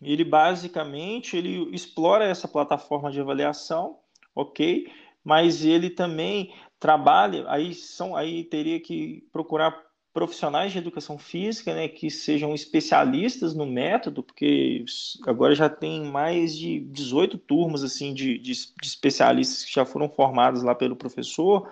ele 0.00 0.24
basicamente 0.24 1.36
ele 1.36 1.74
explora 1.74 2.24
essa 2.24 2.48
plataforma 2.48 3.10
de 3.10 3.20
avaliação, 3.20 3.98
ok? 4.34 4.90
Mas 5.22 5.64
ele 5.64 5.90
também 5.90 6.54
trabalha, 6.78 7.44
aí 7.48 7.74
são, 7.74 8.16
aí 8.16 8.44
teria 8.44 8.80
que 8.80 9.28
procurar 9.32 9.90
profissionais 10.12 10.72
de 10.72 10.78
educação 10.78 11.18
física, 11.18 11.74
né, 11.74 11.86
que 11.86 12.10
sejam 12.10 12.52
especialistas 12.54 13.54
no 13.54 13.64
método, 13.64 14.22
porque 14.22 14.84
agora 15.24 15.54
já 15.54 15.68
tem 15.68 16.04
mais 16.04 16.56
de 16.56 16.80
18 16.80 17.38
turmas 17.38 17.84
assim 17.84 18.12
de, 18.12 18.36
de, 18.38 18.52
de 18.52 18.86
especialistas 18.86 19.64
que 19.64 19.72
já 19.72 19.84
foram 19.84 20.08
formados 20.08 20.62
lá 20.62 20.74
pelo 20.74 20.96
professor 20.96 21.70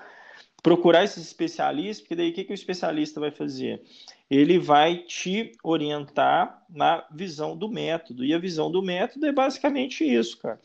procurar 0.62 1.04
esses 1.04 1.24
especialistas, 1.24 2.00
porque 2.00 2.16
daí 2.16 2.30
o 2.30 2.32
que, 2.34 2.44
que 2.44 2.52
o 2.52 2.54
especialista 2.54 3.20
vai 3.20 3.30
fazer? 3.30 3.82
Ele 4.30 4.58
vai 4.58 4.98
te 4.98 5.52
orientar 5.62 6.64
na 6.68 7.06
visão 7.10 7.56
do 7.56 7.68
método. 7.68 8.24
E 8.24 8.34
a 8.34 8.38
visão 8.38 8.70
do 8.70 8.82
método 8.82 9.26
é 9.26 9.32
basicamente 9.32 10.04
isso, 10.04 10.38
cara. 10.38 10.60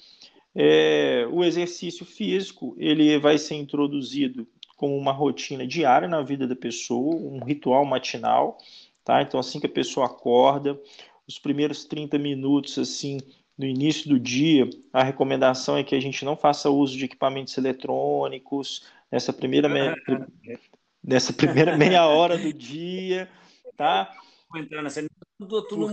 É, 0.56 1.28
o 1.32 1.44
exercício 1.44 2.06
físico 2.06 2.76
ele 2.78 3.18
vai 3.18 3.38
ser 3.38 3.56
introduzido 3.56 4.48
como 4.76 4.96
uma 4.96 5.12
rotina 5.12 5.66
diária 5.66 6.08
na 6.08 6.22
vida 6.22 6.46
da 6.46 6.56
pessoa, 6.56 7.16
um 7.16 7.44
ritual 7.44 7.86
matinal, 7.86 8.58
tá? 9.04 9.22
Então 9.22 9.40
assim 9.40 9.60
que 9.60 9.66
a 9.66 9.70
pessoa 9.70 10.06
acorda, 10.06 10.80
os 11.28 11.40
primeiros 11.40 11.86
30 11.86 12.20
minutos 12.20 12.78
assim 12.78 13.18
no 13.58 13.66
início 13.66 14.10
do 14.10 14.20
dia, 14.20 14.68
a 14.92 15.04
recomendação 15.04 15.78
é 15.78 15.84
que 15.84 15.96
a 15.96 16.00
gente 16.00 16.26
não 16.26 16.36
faça 16.36 16.70
uso 16.70 16.98
de 16.98 17.06
equipamentos 17.06 17.58
eletrônicos 17.58 18.88
nessa 19.12 19.32
primeira 19.32 19.70
meia, 19.70 19.96
nessa 21.04 21.32
primeira 21.32 21.78
meia 21.78 22.06
hora 22.08 22.38
do 22.38 22.52
dia, 22.52 23.30
tá? 23.78 24.12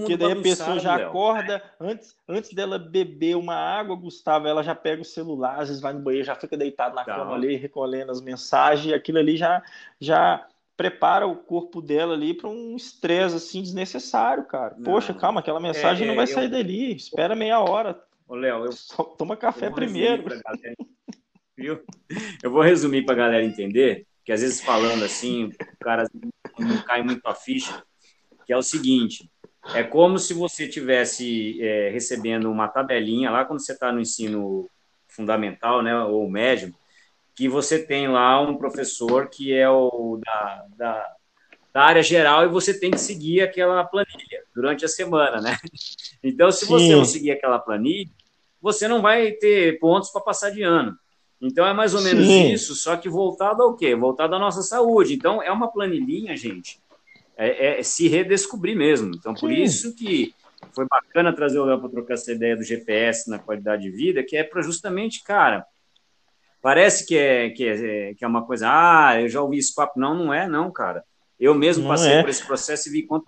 Porque 0.01 0.17
daí 0.17 0.33
a 0.33 0.43
pessoa 0.43 0.79
já 0.79 0.95
acorda, 0.97 1.63
antes, 1.81 2.15
antes 2.29 2.53
dela 2.53 2.79
beber 2.79 3.37
uma 3.37 3.55
água, 3.55 3.97
Gustavo, 3.97 4.47
ela 4.47 4.63
já 4.63 4.75
pega 4.75 5.01
o 5.01 5.05
celular, 5.05 5.59
às 5.59 5.69
vezes 5.69 5.83
vai 5.83 5.93
no 5.93 6.01
banheiro, 6.01 6.27
já 6.27 6.35
fica 6.35 6.57
deitado 6.57 6.95
na 6.95 7.05
tá. 7.05 7.17
cama 7.17 7.35
ali, 7.35 7.57
recolhendo 7.57 8.13
as 8.13 8.21
mensagens, 8.21 8.95
aquilo 8.95 9.19
ali 9.19 9.37
já, 9.37 9.63
já 9.99 10.47
prepara 10.81 11.27
o 11.27 11.37
corpo 11.37 11.83
dela 11.83 12.15
ali 12.15 12.33
para 12.33 12.49
um 12.49 12.75
estresse 12.75 13.37
assim 13.37 13.61
desnecessário, 13.61 14.45
cara. 14.47 14.75
Não. 14.79 14.85
Poxa, 14.85 15.13
calma, 15.13 15.41
aquela 15.41 15.61
mensagem 15.61 16.07
é, 16.07 16.09
não 16.09 16.17
vai 16.17 16.25
eu... 16.25 16.29
sair 16.29 16.49
dali. 16.49 16.97
Espera 16.97 17.37
meia 17.37 17.61
hora. 17.61 18.03
Ô, 18.27 18.35
Léo, 18.35 18.65
eu 18.65 18.73
Só 18.73 19.05
toma 19.05 19.37
café 19.37 19.67
eu 19.67 19.75
primeiro. 19.75 20.25
Viu? 21.55 21.83
Eu 22.43 22.51
vou 22.51 22.63
resumir 22.63 23.05
para 23.05 23.13
a 23.13 23.19
galera 23.19 23.45
entender, 23.45 24.07
que 24.25 24.33
às 24.33 24.41
vezes 24.41 24.63
falando 24.63 25.05
assim, 25.05 25.49
o 25.49 25.85
cara 25.85 26.09
não 26.59 26.83
cai 26.85 27.03
muito 27.03 27.27
a 27.27 27.35
ficha, 27.35 27.83
que 28.47 28.53
é 28.55 28.57
o 28.57 28.63
seguinte, 28.63 29.31
é 29.75 29.83
como 29.83 30.19
se 30.19 30.33
você 30.33 30.67
tivesse 30.67 31.63
é, 31.63 31.91
recebendo 31.91 32.51
uma 32.51 32.69
tabelinha 32.69 33.31
lá 33.31 33.45
quando 33.45 33.61
você 33.61 33.73
está 33.73 33.93
no 33.93 34.01
ensino 34.01 34.67
fundamental, 35.09 35.83
né, 35.83 35.95
ou 36.05 36.31
médio, 36.31 36.75
que 37.41 37.49
você 37.49 37.79
tem 37.79 38.07
lá 38.07 38.39
um 38.39 38.55
professor 38.59 39.31
que 39.31 39.51
é 39.51 39.67
o 39.67 40.21
da, 40.23 40.67
da, 40.77 41.15
da, 41.73 41.83
área 41.83 42.03
geral 42.03 42.45
e 42.45 42.49
você 42.49 42.79
tem 42.79 42.91
que 42.91 43.01
seguir 43.01 43.41
aquela 43.41 43.83
planilha 43.83 44.43
durante 44.55 44.85
a 44.85 44.89
semana, 44.89 45.41
né? 45.41 45.57
Então, 46.23 46.53
se 46.53 46.67
Sim. 46.67 46.73
você 46.73 46.95
não 46.95 47.05
seguir 47.07 47.31
aquela 47.31 47.59
planilha, 47.59 48.11
você 48.61 48.87
não 48.87 49.01
vai 49.01 49.33
ter 49.33 49.79
pontos 49.79 50.11
para 50.11 50.21
passar 50.21 50.51
de 50.51 50.63
ano. 50.63 50.95
Então, 51.41 51.65
é 51.65 51.73
mais 51.73 51.95
ou 51.95 52.03
menos 52.03 52.27
Sim. 52.27 52.53
isso, 52.53 52.75
só 52.75 52.95
que 52.95 53.09
voltado 53.09 53.63
ao 53.63 53.75
quê? 53.75 53.95
Voltado 53.95 54.35
à 54.35 54.39
nossa 54.39 54.61
saúde. 54.61 55.15
Então, 55.15 55.43
é 55.43 55.51
uma 55.51 55.73
planilhinha, 55.73 56.37
gente, 56.37 56.79
é, 57.39 57.81
é 57.81 57.83
se 57.83 58.07
redescobrir 58.07 58.77
mesmo. 58.77 59.13
Então, 59.15 59.33
por 59.33 59.49
Sim. 59.49 59.63
isso 59.63 59.97
que 59.97 60.35
foi 60.75 60.85
bacana 60.87 61.35
trazer 61.35 61.59
o 61.59 61.65
Léo 61.65 61.81
para 61.81 61.89
trocar 61.89 62.15
essa 62.15 62.33
ideia 62.33 62.55
do 62.55 62.63
GPS 62.63 63.31
na 63.31 63.39
qualidade 63.39 63.85
de 63.85 63.91
vida, 63.91 64.23
que 64.23 64.37
é 64.37 64.45
para 64.45 64.61
justamente, 64.61 65.25
cara, 65.25 65.65
Parece 66.63 67.07
que 67.07 67.17
é, 67.17 67.51
que, 67.51 67.67
é, 67.67 68.15
que 68.15 68.25
é 68.25 68.29
uma 68.29 68.45
coisa, 68.45 68.69
ah, 68.69 69.21
eu 69.21 69.29
já 69.29 69.41
ouvi 69.41 69.59
esse 69.59 69.75
papo. 69.75 69.99
Não, 69.99 70.15
não 70.15 70.33
é, 70.33 70.47
não, 70.47 70.71
cara. 70.71 71.03
Eu 71.39 71.55
mesmo 71.55 71.85
não 71.85 71.91
passei 71.91 72.13
é. 72.13 72.21
por 72.21 72.29
esse 72.29 72.45
processo 72.45 72.89
e 72.89 72.93
vi 72.93 73.03
quanto 73.03 73.25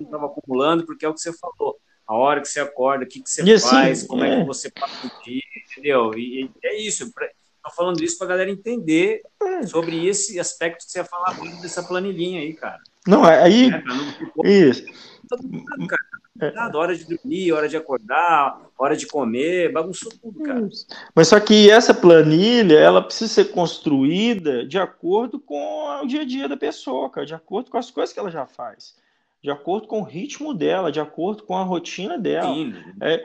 estava 0.00 0.26
acumulando, 0.26 0.86
porque 0.86 1.04
é 1.04 1.08
o 1.08 1.14
que 1.14 1.20
você 1.20 1.32
falou. 1.32 1.76
A 2.06 2.14
hora 2.14 2.40
que 2.40 2.48
você 2.48 2.60
acorda, 2.60 3.04
o 3.04 3.08
que, 3.08 3.20
que 3.20 3.28
você 3.28 3.42
e 3.42 3.60
faz, 3.60 3.98
assim, 3.98 4.06
como 4.06 4.24
é. 4.24 4.34
é. 4.34 4.40
que 4.40 4.46
você 4.46 4.70
passa 4.70 5.06
o 5.06 5.22
dia, 5.24 5.42
entendeu? 5.70 6.14
E, 6.16 6.44
e 6.44 6.50
é 6.64 6.80
isso. 6.80 7.04
Estou 7.04 7.72
falando 7.76 8.02
isso 8.02 8.16
para 8.16 8.28
a 8.28 8.30
galera 8.30 8.50
entender 8.50 9.20
é. 9.42 9.66
sobre 9.66 10.06
esse 10.06 10.40
aspecto 10.40 10.86
que 10.86 10.90
você 10.90 11.00
ia 11.00 11.04
falar 11.04 11.38
dessa 11.60 11.82
planilhinha 11.82 12.40
aí, 12.40 12.54
cara. 12.54 12.78
Não, 13.06 13.28
é, 13.28 13.42
aí. 13.42 13.66
É, 13.70 13.82
não... 13.84 14.44
Isso. 14.44 14.84
Todo 15.28 15.42
mundo, 15.42 15.86
cara. 15.86 16.07
É. 16.40 16.76
Hora 16.76 16.96
de 16.96 17.04
dormir, 17.04 17.52
hora 17.52 17.68
de 17.68 17.76
acordar, 17.76 18.60
hora 18.78 18.96
de 18.96 19.06
comer, 19.06 19.72
bagunçou 19.72 20.12
tudo, 20.22 20.40
cara. 20.42 20.68
Mas 21.14 21.28
só 21.28 21.40
que 21.40 21.70
essa 21.70 21.92
planilha, 21.92 22.78
ela 22.78 23.02
precisa 23.02 23.32
ser 23.32 23.46
construída 23.46 24.64
de 24.64 24.78
acordo 24.78 25.40
com 25.40 26.00
o 26.02 26.06
dia 26.06 26.22
a 26.22 26.24
dia 26.24 26.48
da 26.48 26.56
pessoa, 26.56 27.10
cara, 27.10 27.26
de 27.26 27.34
acordo 27.34 27.70
com 27.70 27.78
as 27.78 27.90
coisas 27.90 28.12
que 28.12 28.20
ela 28.20 28.30
já 28.30 28.46
faz, 28.46 28.94
de 29.42 29.50
acordo 29.50 29.88
com 29.88 30.00
o 30.00 30.04
ritmo 30.04 30.54
dela, 30.54 30.92
de 30.92 31.00
acordo 31.00 31.42
com 31.42 31.56
a 31.56 31.62
rotina 31.64 32.16
dela. 32.16 32.54
Sim. 32.54 32.74
É, 33.00 33.24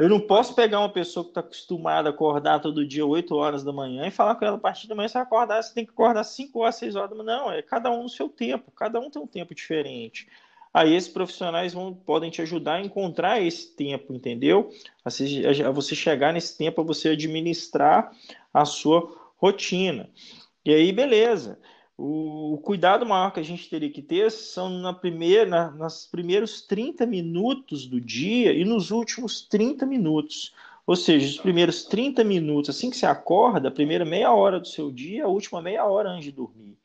eu 0.00 0.08
não 0.08 0.20
posso 0.20 0.54
pegar 0.54 0.80
uma 0.80 0.92
pessoa 0.92 1.24
que 1.24 1.30
está 1.32 1.40
acostumada 1.40 2.08
a 2.08 2.12
acordar 2.12 2.60
todo 2.60 2.86
dia 2.86 3.04
8 3.04 3.34
horas 3.34 3.62
da 3.62 3.72
manhã 3.72 4.06
e 4.06 4.10
falar 4.10 4.36
com 4.36 4.44
ela 4.44 4.56
a 4.56 4.60
partir 4.60 4.88
da 4.88 4.94
manhã 4.94 5.08
você 5.08 5.14
vai 5.14 5.22
acordar, 5.22 5.62
você 5.62 5.74
tem 5.74 5.84
que 5.84 5.92
acordar 5.92 6.24
5 6.24 6.58
horas, 6.60 6.76
6 6.76 6.96
horas 6.96 7.10
da 7.10 7.16
manhã. 7.16 7.36
Não, 7.38 7.52
é 7.52 7.60
cada 7.60 7.90
um 7.90 8.04
no 8.04 8.08
seu 8.08 8.28
tempo, 8.28 8.70
cada 8.72 8.98
um 8.98 9.10
tem 9.10 9.20
um 9.20 9.26
tempo 9.26 9.54
diferente 9.54 10.26
aí 10.74 10.94
esses 10.96 11.08
profissionais 11.08 11.72
vão, 11.72 11.94
podem 11.94 12.30
te 12.30 12.42
ajudar 12.42 12.74
a 12.74 12.82
encontrar 12.82 13.40
esse 13.40 13.68
tempo, 13.76 14.12
entendeu? 14.12 14.70
A 15.04 15.70
você 15.70 15.94
chegar 15.94 16.32
nesse 16.32 16.58
tempo, 16.58 16.80
a 16.80 16.84
você 16.84 17.10
administrar 17.10 18.10
a 18.52 18.64
sua 18.64 19.32
rotina. 19.36 20.10
E 20.64 20.74
aí, 20.74 20.90
beleza. 20.92 21.60
O, 21.96 22.54
o, 22.54 22.58
cuidado 22.58 23.06
maior 23.06 23.30
que 23.30 23.38
a 23.38 23.44
gente 23.44 23.70
teria 23.70 23.88
que 23.90 24.02
ter 24.02 24.28
são 24.32 24.68
na 24.68 24.92
primeira, 24.92 25.46
na, 25.46 25.70
nos 25.70 26.06
primeiros 26.06 26.62
30 26.62 27.06
minutos 27.06 27.86
do 27.86 28.00
dia 28.00 28.52
e 28.52 28.64
nos 28.64 28.90
últimos 28.90 29.42
30 29.42 29.86
minutos. 29.86 30.52
Ou 30.86 30.96
seja, 30.96 31.26
os 31.26 31.38
primeiros 31.38 31.84
30 31.84 32.24
minutos, 32.24 32.68
assim 32.68 32.90
que 32.90 32.96
você 32.96 33.06
acorda, 33.06 33.68
a 33.68 33.72
primeira 33.72 34.04
meia 34.04 34.32
hora 34.32 34.58
do 34.58 34.66
seu 34.66 34.90
dia, 34.90 35.24
a 35.24 35.28
última 35.28 35.62
meia 35.62 35.84
hora 35.86 36.10
antes 36.10 36.24
de 36.24 36.32
dormir. 36.32 36.76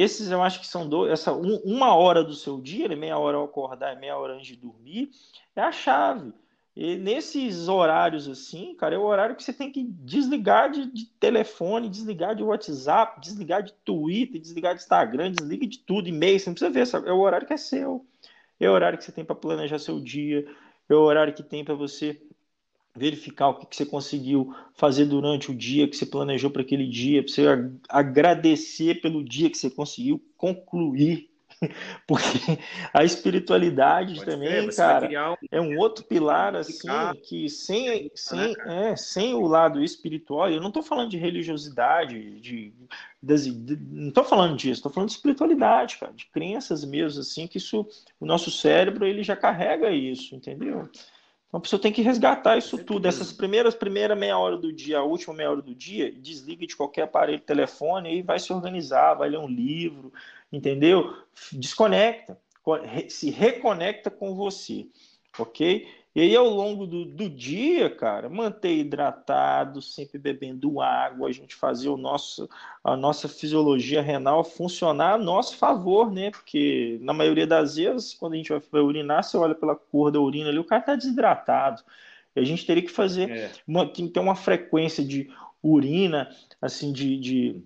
Esses 0.00 0.30
eu 0.30 0.42
acho 0.42 0.60
que 0.60 0.66
são 0.66 0.88
dois, 0.88 1.12
essa 1.12 1.32
um, 1.32 1.56
uma 1.64 1.94
hora 1.94 2.22
do 2.22 2.34
seu 2.34 2.60
dia, 2.60 2.88
né, 2.88 2.96
meia 2.96 3.18
hora 3.18 3.36
ao 3.36 3.44
acordar 3.44 3.94
e 3.94 4.00
meia 4.00 4.16
hora 4.16 4.34
antes 4.34 4.46
de 4.46 4.56
dormir, 4.56 5.10
é 5.54 5.60
a 5.60 5.72
chave. 5.72 6.32
E 6.74 6.96
nesses 6.96 7.68
horários 7.68 8.26
assim, 8.26 8.74
cara, 8.74 8.94
é 8.94 8.98
o 8.98 9.02
horário 9.02 9.36
que 9.36 9.42
você 9.42 9.52
tem 9.52 9.70
que 9.70 9.84
desligar 9.84 10.70
de, 10.70 10.90
de, 10.90 11.04
telefone, 11.20 11.88
desligar 11.88 12.34
de 12.34 12.42
WhatsApp, 12.42 13.20
desligar 13.20 13.62
de 13.62 13.74
Twitter, 13.84 14.40
desligar 14.40 14.74
de 14.74 14.80
Instagram, 14.80 15.32
desliga 15.32 15.66
de 15.66 15.78
tudo, 15.80 16.08
e-mail, 16.08 16.40
você 16.40 16.48
não 16.48 16.54
precisa 16.54 16.72
ver, 16.72 16.86
sabe? 16.86 17.08
é 17.08 17.12
o 17.12 17.20
horário 17.20 17.46
que 17.46 17.52
é 17.52 17.58
seu. 17.58 18.06
É 18.58 18.70
o 18.70 18.72
horário 18.72 18.96
que 18.96 19.04
você 19.04 19.12
tem 19.12 19.24
para 19.24 19.34
planejar 19.34 19.78
seu 19.78 20.00
dia, 20.00 20.46
é 20.88 20.94
o 20.94 21.00
horário 21.00 21.34
que 21.34 21.42
tem 21.42 21.64
para 21.64 21.74
você 21.74 22.22
verificar 22.94 23.48
o 23.48 23.54
que, 23.54 23.66
que 23.66 23.76
você 23.76 23.86
conseguiu 23.86 24.54
fazer 24.74 25.06
durante 25.06 25.50
o 25.50 25.54
dia 25.54 25.88
que 25.88 25.96
você 25.96 26.04
planejou 26.04 26.50
para 26.50 26.62
aquele 26.62 26.86
dia, 26.86 27.22
para 27.22 27.32
você 27.32 27.46
agradecer 27.88 29.00
pelo 29.00 29.24
dia 29.24 29.50
que 29.50 29.56
você 29.56 29.70
conseguiu 29.70 30.22
concluir. 30.36 31.30
Porque 32.06 32.58
a 32.92 33.04
espiritualidade 33.04 34.16
Pode 34.16 34.26
também, 34.26 34.68
cara, 34.70 35.32
um... 35.32 35.36
é 35.50 35.60
um 35.60 35.78
outro 35.78 36.04
pilar 36.04 36.56
assim 36.56 36.88
que 37.22 37.48
sem, 37.48 38.10
sem, 38.14 38.54
é, 38.66 38.96
sem 38.96 39.34
o 39.34 39.46
lado 39.46 39.82
espiritual, 39.82 40.50
eu 40.50 40.60
não 40.60 40.68
estou 40.68 40.82
falando 40.82 41.10
de 41.10 41.18
religiosidade, 41.18 42.40
de, 42.40 42.72
de, 43.22 43.50
de 43.52 43.76
não 43.90 44.08
estou 44.08 44.24
falando 44.24 44.56
disso, 44.56 44.80
estou 44.80 44.92
falando 44.92 45.08
de 45.08 45.14
espiritualidade, 45.14 45.98
cara, 45.98 46.12
de 46.12 46.26
crenças 46.26 46.84
mesmo 46.84 47.20
assim 47.20 47.46
que 47.46 47.58
isso, 47.58 47.86
o 48.18 48.26
nosso 48.26 48.50
cérebro 48.50 49.06
ele 49.06 49.22
já 49.22 49.36
carrega 49.36 49.90
isso, 49.90 50.34
entendeu? 50.34 50.88
Então 51.52 51.58
a 51.58 51.60
pessoa 51.60 51.78
tem 51.78 51.92
que 51.92 52.00
resgatar 52.00 52.56
isso 52.56 52.82
tudo. 52.82 53.06
Essas 53.06 53.30
primeiras 53.30 53.74
primeira 53.74 54.16
meia 54.16 54.38
hora 54.38 54.56
do 54.56 54.72
dia, 54.72 55.00
a 55.00 55.02
última 55.02 55.34
meia 55.34 55.50
hora 55.50 55.60
do 55.60 55.74
dia, 55.74 56.10
desliga 56.10 56.66
de 56.66 56.74
qualquer 56.74 57.02
aparelho, 57.02 57.40
telefone 57.40 58.16
e 58.16 58.22
vai 58.22 58.38
se 58.38 58.50
organizar, 58.50 59.12
vai 59.12 59.28
ler 59.28 59.38
um 59.38 59.46
livro, 59.46 60.10
entendeu? 60.50 61.14
Desconecta, 61.52 62.40
se 63.10 63.28
reconecta 63.28 64.10
com 64.10 64.34
você, 64.34 64.86
ok? 65.38 65.86
E 66.14 66.20
aí, 66.20 66.36
ao 66.36 66.46
longo 66.46 66.86
do, 66.86 67.06
do 67.06 67.28
dia, 67.30 67.88
cara, 67.88 68.28
manter 68.28 68.76
hidratado, 68.76 69.80
sempre 69.80 70.18
bebendo 70.18 70.78
água, 70.78 71.28
a 71.28 71.32
gente 71.32 71.54
fazer 71.54 71.88
o 71.88 71.96
nosso, 71.96 72.48
a 72.84 72.94
nossa 72.94 73.28
fisiologia 73.28 74.02
renal 74.02 74.44
funcionar 74.44 75.14
a 75.14 75.18
nosso 75.18 75.56
favor, 75.56 76.12
né? 76.12 76.30
Porque 76.30 76.98
na 77.00 77.14
maioria 77.14 77.46
das 77.46 77.76
vezes, 77.76 78.12
quando 78.12 78.34
a 78.34 78.36
gente 78.36 78.52
vai 78.70 78.82
urinar, 78.82 79.24
você 79.24 79.38
olha 79.38 79.54
pela 79.54 79.74
cor 79.74 80.10
da 80.10 80.20
urina 80.20 80.50
ali, 80.50 80.58
o 80.58 80.64
cara 80.64 80.80
está 80.80 80.96
desidratado. 80.96 81.82
E 82.36 82.40
a 82.40 82.44
gente 82.44 82.66
teria 82.66 82.82
que 82.82 82.90
fazer, 82.90 83.30
é. 83.30 83.50
uma, 83.66 83.86
ter 83.86 84.20
uma 84.20 84.36
frequência 84.36 85.02
de 85.02 85.30
urina, 85.62 86.28
assim, 86.60 86.92
de, 86.92 87.18
de 87.18 87.62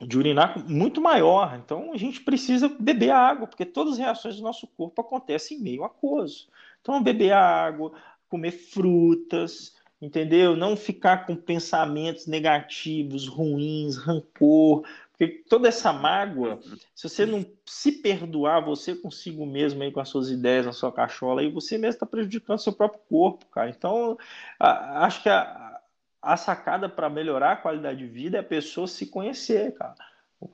de 0.00 0.18
urinar 0.18 0.58
muito 0.68 1.00
maior. 1.00 1.58
Então 1.62 1.92
a 1.92 1.96
gente 1.96 2.20
precisa 2.20 2.68
beber 2.68 3.10
água, 3.10 3.46
porque 3.46 3.64
todas 3.64 3.94
as 3.94 3.98
reações 3.98 4.36
do 4.36 4.42
nosso 4.42 4.66
corpo 4.66 5.00
acontecem 5.00 5.56
em 5.56 5.62
meio 5.62 5.84
aquoso. 5.84 6.48
Então, 6.84 7.02
beber 7.02 7.32
água, 7.32 7.94
comer 8.28 8.50
frutas, 8.50 9.74
entendeu? 10.02 10.54
Não 10.54 10.76
ficar 10.76 11.24
com 11.24 11.34
pensamentos 11.34 12.26
negativos, 12.26 13.26
ruins, 13.26 13.96
rancor, 13.96 14.84
porque 15.16 15.28
toda 15.48 15.68
essa 15.68 15.94
mágoa, 15.94 16.60
se 16.94 17.08
você 17.08 17.24
não 17.24 17.46
se 17.64 17.90
perdoar 17.90 18.60
você 18.60 18.94
consigo 18.94 19.46
mesmo 19.46 19.82
aí 19.82 19.90
com 19.90 20.00
as 20.00 20.10
suas 20.10 20.28
ideias 20.28 20.66
na 20.66 20.72
sua 20.72 20.92
cachola, 20.92 21.40
aí 21.40 21.50
você 21.50 21.78
mesmo 21.78 21.94
está 21.94 22.04
prejudicando 22.04 22.58
seu 22.58 22.72
próprio 22.72 23.00
corpo, 23.08 23.46
cara. 23.46 23.70
Então, 23.70 24.18
a, 24.60 25.06
acho 25.06 25.22
que 25.22 25.30
a, 25.30 25.80
a 26.20 26.36
sacada 26.36 26.86
para 26.86 27.08
melhorar 27.08 27.52
a 27.52 27.56
qualidade 27.56 28.00
de 28.00 28.06
vida 28.06 28.36
é 28.36 28.40
a 28.40 28.44
pessoa 28.44 28.86
se 28.86 29.06
conhecer, 29.06 29.72
cara. 29.72 29.94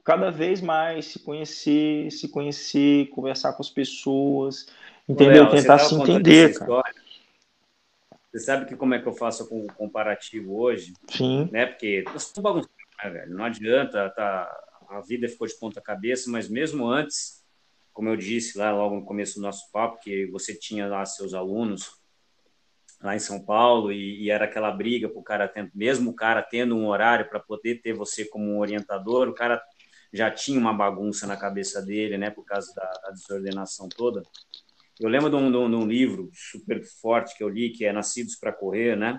cada 0.05 0.31
vez 0.31 0.61
mais 0.61 1.07
se 1.07 1.19
conhecer, 1.19 2.13
se 2.13 2.29
conhecer, 2.29 3.09
conversar 3.09 3.55
com 3.55 3.63
as 3.63 3.71
pessoas, 3.71 4.67
entendeu? 5.13 5.45
Léo, 5.45 5.51
Tentar 5.51 5.79
se 5.79 5.95
entender, 5.95 6.59
cara. 6.59 6.83
Você 8.31 8.39
sabe 8.39 8.67
que 8.67 8.77
como 8.77 8.95
é 8.95 9.01
que 9.01 9.09
eu 9.09 9.13
faço 9.13 9.49
com 9.49 9.65
o 9.65 9.73
comparativo 9.73 10.61
hoje? 10.61 10.93
Sim. 11.09 11.49
Né? 11.51 11.67
Porque 11.67 12.05
eu 12.07 12.43
bagunçado, 12.43 12.73
né, 13.03 13.11
velho? 13.11 13.35
Não 13.35 13.45
adianta, 13.45 14.09
tá, 14.11 14.49
a 14.89 15.01
vida 15.01 15.29
ficou 15.29 15.47
de 15.47 15.59
ponta 15.59 15.81
cabeça, 15.81 16.31
mas 16.31 16.49
mesmo 16.49 16.87
antes, 16.87 17.45
como 17.93 18.09
eu 18.09 18.17
disse 18.17 18.57
lá 18.57 18.73
logo 18.73 18.97
no 18.97 19.05
começo 19.05 19.37
do 19.37 19.43
nosso 19.43 19.71
papo, 19.73 20.01
que 20.01 20.27
você 20.27 20.55
tinha 20.55 20.87
lá 20.87 21.05
seus 21.05 21.35
alunos 21.35 22.01
lá 23.03 23.17
em 23.17 23.19
São 23.19 23.41
Paulo 23.45 23.91
e, 23.91 24.25
e 24.25 24.31
era 24.31 24.45
aquela 24.45 24.71
briga 24.71 25.09
para 25.09 25.19
o 25.19 25.25
cara, 25.25 25.49
tendo, 25.49 25.71
mesmo 25.75 26.11
o 26.11 26.15
cara 26.15 26.43
tendo 26.43 26.77
um 26.77 26.87
horário 26.87 27.29
para 27.29 27.41
poder 27.41 27.81
ter 27.81 27.95
você 27.95 28.25
como 28.25 28.45
um 28.45 28.61
orientador, 28.61 29.29
o 29.29 29.35
cara 29.35 29.61
já 30.13 30.31
tinha 30.31 30.59
uma 30.59 30.73
bagunça 30.73 31.27
na 31.27 31.37
cabeça 31.37 31.81
dele, 31.81 32.19
né, 32.19 32.31
por 32.31 32.45
causa 32.45 32.73
da, 32.75 32.85
da 33.05 33.11
desordenação 33.11 33.89
toda. 33.89 34.23
Eu 35.01 35.09
lembro 35.09 35.31
de 35.31 35.37
um, 35.37 35.51
de 35.51 35.57
um, 35.57 35.87
livro 35.87 36.31
super 36.33 36.83
forte 37.01 37.37
que 37.37 37.43
eu 37.43 37.49
li, 37.49 37.71
que 37.71 37.87
é 37.87 37.93
Nascidos 37.93 38.37
para 38.37 38.53
Correr, 38.53 38.97
né? 38.97 39.19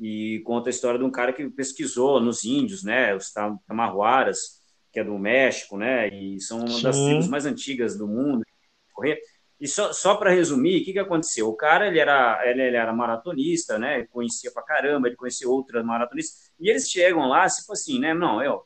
E 0.00 0.40
conta 0.44 0.68
a 0.68 0.70
história 0.70 0.96
de 0.98 1.04
um 1.04 1.10
cara 1.10 1.32
que 1.32 1.48
pesquisou 1.50 2.20
nos 2.20 2.44
índios, 2.44 2.84
né? 2.84 3.12
Os 3.16 3.32
tamarruaras, 3.66 4.60
que 4.92 5.00
é 5.00 5.04
do 5.04 5.18
México, 5.18 5.76
né? 5.76 6.08
E 6.08 6.40
são 6.40 6.60
uma 6.60 6.80
das 6.80 6.96
tribos 6.96 7.26
mais 7.26 7.44
antigas 7.46 7.98
do 7.98 8.06
mundo. 8.06 8.44
Correr. 8.92 9.20
E 9.60 9.66
só, 9.66 9.92
só 9.92 10.14
para 10.14 10.30
resumir, 10.30 10.80
o 10.80 10.84
que, 10.84 10.92
que 10.92 10.98
aconteceu? 11.00 11.48
O 11.48 11.56
cara 11.56 11.88
ele 11.88 11.98
era, 11.98 12.40
ele, 12.48 12.62
ele, 12.62 12.76
era 12.76 12.92
maratonista, 12.92 13.76
né? 13.76 14.06
Conhecia 14.06 14.52
pra 14.52 14.62
caramba, 14.62 15.08
ele 15.08 15.16
conhecia 15.16 15.48
outras 15.48 15.84
maratonistas. 15.84 16.52
E 16.60 16.70
eles 16.70 16.88
chegam 16.88 17.26
lá, 17.28 17.48
tipo 17.48 17.72
assim, 17.72 17.98
né? 17.98 18.14
Não, 18.14 18.40
eu, 18.40 18.62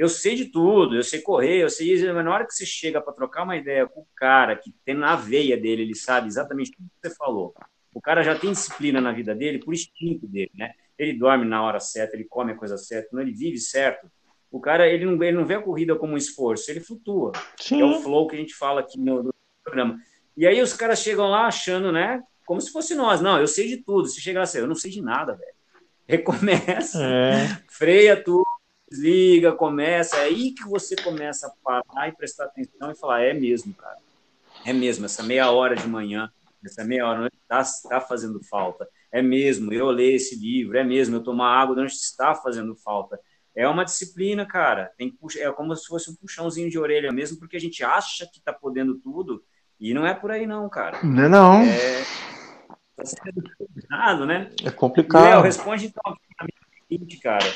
eu 0.00 0.08
sei 0.08 0.34
de 0.34 0.46
tudo, 0.46 0.96
eu 0.96 1.02
sei 1.02 1.20
correr, 1.20 1.58
eu 1.58 1.68
sei 1.68 1.92
isso, 1.92 2.06
mas 2.14 2.24
na 2.24 2.32
hora 2.32 2.46
que 2.46 2.54
você 2.54 2.64
chega 2.64 3.02
para 3.02 3.12
trocar 3.12 3.42
uma 3.42 3.54
ideia 3.54 3.86
com 3.86 4.00
o 4.00 4.06
cara 4.16 4.56
que 4.56 4.72
tem 4.82 4.94
na 4.94 5.14
veia 5.14 5.58
dele, 5.58 5.82
ele 5.82 5.94
sabe 5.94 6.26
exatamente 6.26 6.72
tudo 6.72 6.88
que 6.88 7.06
você 7.06 7.14
falou. 7.14 7.52
O 7.92 8.00
cara 8.00 8.22
já 8.22 8.34
tem 8.34 8.50
disciplina 8.50 8.98
na 8.98 9.12
vida 9.12 9.34
dele 9.34 9.58
por 9.58 9.74
instinto 9.74 10.26
dele, 10.26 10.52
né? 10.54 10.72
Ele 10.98 11.12
dorme 11.12 11.44
na 11.44 11.62
hora 11.62 11.78
certa, 11.78 12.16
ele 12.16 12.24
come 12.24 12.52
a 12.52 12.56
coisa 12.56 12.78
certa, 12.78 13.10
não 13.12 13.20
ele 13.20 13.32
vive 13.32 13.58
certo. 13.58 14.10
O 14.50 14.58
cara, 14.58 14.88
ele 14.88 15.04
não, 15.04 15.22
ele 15.22 15.36
não 15.36 15.44
vê 15.44 15.56
a 15.56 15.62
corrida 15.62 15.94
como 15.94 16.14
um 16.14 16.16
esforço, 16.16 16.70
ele 16.70 16.80
flutua. 16.80 17.32
Sim. 17.58 17.82
É 17.82 17.84
o 17.84 18.00
flow 18.00 18.26
que 18.26 18.36
a 18.36 18.38
gente 18.38 18.54
fala 18.54 18.80
aqui 18.80 18.98
no, 18.98 19.22
no 19.22 19.34
programa. 19.62 19.98
E 20.34 20.46
aí 20.46 20.62
os 20.62 20.72
caras 20.72 21.00
chegam 21.00 21.28
lá 21.28 21.46
achando, 21.46 21.92
né? 21.92 22.22
Como 22.46 22.58
se 22.58 22.72
fosse 22.72 22.94
nós. 22.94 23.20
Não, 23.20 23.38
eu 23.38 23.46
sei 23.46 23.68
de 23.68 23.76
tudo. 23.76 24.08
Se 24.08 24.18
chegar 24.18 24.40
assim, 24.40 24.60
eu 24.60 24.66
não 24.66 24.74
sei 24.74 24.90
de 24.90 25.02
nada, 25.02 25.34
velho. 25.34 25.52
Recomeça, 26.08 27.04
é. 27.04 27.60
freia 27.68 28.16
tudo, 28.16 28.46
desliga, 28.90 29.52
começa. 29.52 30.16
É 30.16 30.24
aí 30.24 30.52
que 30.52 30.64
você 30.64 30.96
começa 30.96 31.46
a 31.46 31.52
parar 31.62 32.08
e 32.08 32.12
prestar 32.12 32.44
atenção 32.44 32.90
e 32.90 32.98
falar: 32.98 33.22
é 33.22 33.32
mesmo, 33.32 33.72
cara. 33.74 33.98
É 34.64 34.72
mesmo, 34.72 35.06
essa 35.06 35.22
meia 35.22 35.50
hora 35.50 35.74
de 35.74 35.86
manhã, 35.86 36.30
essa 36.64 36.84
meia 36.84 37.06
hora 37.06 37.30
está 37.32 37.62
tá 37.88 38.00
fazendo 38.00 38.42
falta. 38.42 38.86
É 39.12 39.22
mesmo, 39.22 39.72
eu 39.72 39.90
ler 39.90 40.14
esse 40.14 40.36
livro, 40.36 40.76
é 40.76 40.84
mesmo, 40.84 41.16
eu 41.16 41.22
tomar 41.22 41.60
água 41.60 41.74
durante 41.74 41.94
está 41.94 42.34
fazendo 42.34 42.76
falta. 42.76 43.18
É 43.56 43.66
uma 43.66 43.84
disciplina, 43.84 44.46
cara. 44.46 44.92
Tem 44.96 45.10
que 45.10 45.16
puxar, 45.16 45.40
é 45.40 45.52
como 45.52 45.74
se 45.74 45.86
fosse 45.86 46.10
um 46.10 46.14
puxãozinho 46.14 46.70
de 46.70 46.78
orelha 46.78 47.10
mesmo, 47.10 47.38
porque 47.38 47.56
a 47.56 47.60
gente 47.60 47.82
acha 47.82 48.26
que 48.26 48.38
está 48.38 48.52
podendo 48.52 48.96
tudo 48.98 49.42
e 49.80 49.94
não 49.94 50.06
é 50.06 50.14
por 50.14 50.30
aí 50.30 50.46
não, 50.46 50.68
cara. 50.68 51.02
Não 51.02 51.24
é 51.24 51.28
não. 51.28 51.62
É, 51.62 52.04
tá 52.94 53.04
sendo 53.04 53.42
complicado, 53.58 54.26
né? 54.26 54.50
É 54.62 54.70
complicado. 54.70 55.24
Léo, 55.24 55.42
responde 55.42 55.86
então 55.86 56.16
pra 56.36 56.46
mim, 56.90 57.06
cara. 57.20 57.46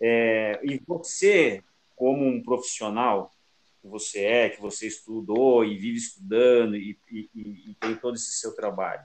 É, 0.00 0.60
e 0.62 0.80
você, 0.86 1.62
como 1.96 2.26
um 2.26 2.42
profissional 2.42 3.32
que 3.80 3.88
você 3.88 4.24
é, 4.24 4.48
que 4.50 4.60
você 4.60 4.86
estudou 4.86 5.64
e 5.64 5.76
vive 5.76 5.98
estudando 5.98 6.76
e, 6.76 6.98
e, 7.10 7.30
e 7.34 7.76
tem 7.80 7.94
todo 7.96 8.14
esse 8.14 8.32
seu 8.32 8.54
trabalho, 8.54 9.04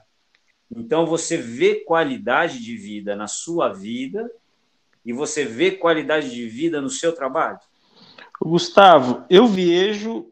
então 0.70 1.06
você 1.06 1.36
vê 1.36 1.76
qualidade 1.76 2.62
de 2.62 2.76
vida 2.76 3.14
na 3.14 3.26
sua 3.26 3.72
vida 3.72 4.30
e 5.04 5.12
você 5.12 5.44
vê 5.44 5.72
qualidade 5.72 6.30
de 6.30 6.48
vida 6.48 6.80
no 6.80 6.90
seu 6.90 7.14
trabalho? 7.14 7.58
Gustavo, 8.40 9.24
eu 9.30 9.46
vejo 9.46 10.30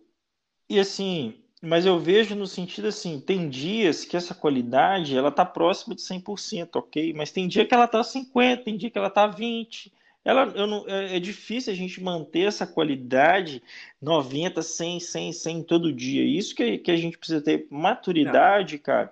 e 0.69 0.81
assim, 0.81 1.43
mas 1.63 1.87
eu 1.87 1.99
vejo 1.99 2.35
no 2.35 2.47
sentido 2.47 2.89
assim, 2.89 3.21
tem 3.21 3.49
dias 3.49 4.05
que 4.05 4.17
essa 4.17 4.35
qualidade 4.35 5.17
ela 5.17 5.31
tá 5.31 5.45
próxima 5.45 5.95
de 5.95 6.03
100%, 6.03 6.77
ok? 6.77 7.13
Mas 7.13 7.31
tem 7.31 7.47
dia 7.47 7.67
que 7.67 7.75
ela 7.75 7.87
tá 7.87 8.03
50, 8.03 8.65
tem 8.65 8.77
dia 8.77 8.91
que 8.91 8.99
ela 8.99 9.11
tá 9.11 9.27
20, 9.27 9.93
ela, 10.25 10.47
não, 10.47 10.85
é, 10.87 11.17
é, 11.17 11.21
difícil 11.21 11.73
a 11.73 11.77
gente 11.77 12.03
manter 12.03 12.47
essa 12.47 12.67
qualidade 12.67 13.63
90, 14.01 14.63
100, 14.63 15.01
100, 15.01 15.33
100 15.33 15.63
todo 15.65 15.93
dia. 15.93 16.25
Isso 16.25 16.55
que, 16.55 16.79
que 16.79 16.91
a 16.91 16.97
gente 16.97 17.19
precisa 17.19 17.41
ter 17.41 17.67
maturidade, 17.71 18.77
não. 18.77 18.83
cara, 18.83 19.11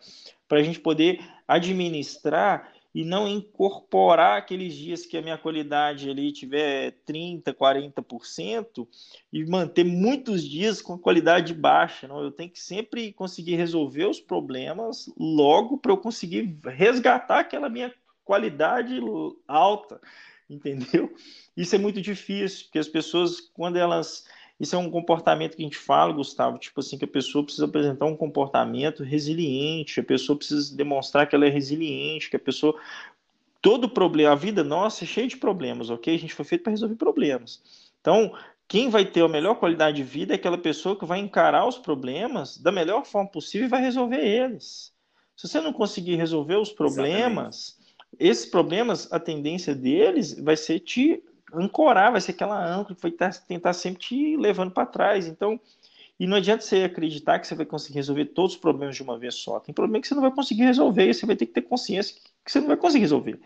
para 0.48 0.58
a 0.58 0.62
gente 0.62 0.78
poder 0.78 1.20
administrar 1.48 2.72
e 2.94 3.04
não 3.04 3.28
incorporar 3.28 4.38
aqueles 4.38 4.74
dias 4.74 5.06
que 5.06 5.16
a 5.16 5.22
minha 5.22 5.38
qualidade 5.38 6.10
ali 6.10 6.32
tiver 6.32 6.92
30, 7.04 7.54
40% 7.54 8.86
e 9.32 9.44
manter 9.44 9.84
muitos 9.84 10.48
dias 10.48 10.82
com 10.82 10.98
qualidade 10.98 11.54
baixa. 11.54 12.08
Não, 12.08 12.22
eu 12.22 12.32
tenho 12.32 12.50
que 12.50 12.60
sempre 12.60 13.12
conseguir 13.12 13.54
resolver 13.54 14.06
os 14.06 14.20
problemas 14.20 15.12
logo 15.16 15.78
para 15.78 15.92
eu 15.92 15.96
conseguir 15.96 16.58
resgatar 16.64 17.40
aquela 17.40 17.68
minha 17.68 17.92
qualidade 18.24 19.00
alta 19.46 20.00
entendeu? 20.50 21.14
Isso 21.56 21.74
é 21.74 21.78
muito 21.78 22.00
difícil, 22.00 22.64
porque 22.64 22.78
as 22.78 22.88
pessoas, 22.88 23.40
quando 23.40 23.76
elas. 23.76 24.26
Isso 24.58 24.76
é 24.76 24.78
um 24.78 24.90
comportamento 24.90 25.56
que 25.56 25.62
a 25.62 25.64
gente 25.64 25.78
fala, 25.78 26.12
Gustavo, 26.12 26.58
tipo 26.58 26.80
assim, 26.80 26.98
que 26.98 27.06
a 27.06 27.08
pessoa 27.08 27.42
precisa 27.42 27.64
apresentar 27.64 28.04
um 28.04 28.16
comportamento 28.16 29.02
resiliente, 29.02 30.00
a 30.00 30.04
pessoa 30.04 30.36
precisa 30.36 30.76
demonstrar 30.76 31.26
que 31.26 31.34
ela 31.34 31.46
é 31.46 31.48
resiliente, 31.48 32.28
que 32.28 32.36
a 32.36 32.40
pessoa. 32.40 32.78
Todo 33.62 33.88
problema, 33.88 34.32
a 34.32 34.34
vida 34.34 34.64
nossa 34.64 35.04
é 35.04 35.06
cheia 35.06 35.26
de 35.26 35.36
problemas, 35.36 35.90
ok? 35.90 36.14
A 36.14 36.18
gente 36.18 36.34
foi 36.34 36.44
feito 36.44 36.62
para 36.62 36.70
resolver 36.70 36.96
problemas. 36.96 37.62
Então, 38.00 38.34
quem 38.66 38.88
vai 38.88 39.04
ter 39.04 39.22
a 39.22 39.28
melhor 39.28 39.56
qualidade 39.56 39.96
de 39.98 40.02
vida 40.02 40.32
é 40.32 40.36
aquela 40.36 40.56
pessoa 40.56 40.96
que 40.96 41.04
vai 41.04 41.18
encarar 41.18 41.66
os 41.66 41.76
problemas 41.76 42.56
da 42.56 42.72
melhor 42.72 43.04
forma 43.04 43.28
possível 43.28 43.66
e 43.66 43.70
vai 43.70 43.82
resolver 43.82 44.20
eles. 44.24 44.92
Se 45.36 45.48
você 45.48 45.60
não 45.60 45.72
conseguir 45.72 46.16
resolver 46.16 46.56
os 46.56 46.70
problemas, 46.70 47.79
esses 48.18 48.46
problemas, 48.46 49.10
a 49.12 49.18
tendência 49.18 49.74
deles 49.74 50.38
vai 50.38 50.56
ser 50.56 50.80
te 50.80 51.22
ancorar, 51.52 52.12
vai 52.12 52.20
ser 52.20 52.32
aquela 52.32 52.64
âncora 52.64 52.94
que 52.94 53.02
vai 53.02 53.12
tentar 53.46 53.72
sempre 53.72 54.00
te 54.00 54.36
levando 54.36 54.72
para 54.72 54.86
trás. 54.86 55.26
Então, 55.26 55.60
e 56.18 56.26
não 56.26 56.36
adianta 56.36 56.62
você 56.62 56.84
acreditar 56.84 57.38
que 57.38 57.46
você 57.46 57.54
vai 57.54 57.64
conseguir 57.64 57.96
resolver 57.96 58.26
todos 58.26 58.52
os 58.52 58.60
problemas 58.60 58.94
de 58.94 59.02
uma 59.02 59.18
vez 59.18 59.36
só. 59.36 59.58
Tem 59.58 59.74
problema 59.74 60.02
que 60.02 60.08
você 60.08 60.14
não 60.14 60.22
vai 60.22 60.30
conseguir 60.30 60.64
resolver 60.64 61.08
e 61.08 61.14
você 61.14 61.24
vai 61.24 61.34
ter 61.34 61.46
que 61.46 61.52
ter 61.52 61.62
consciência 61.62 62.14
que 62.44 62.52
você 62.52 62.60
não 62.60 62.68
vai 62.68 62.76
conseguir 62.76 63.00
resolver. 63.00 63.40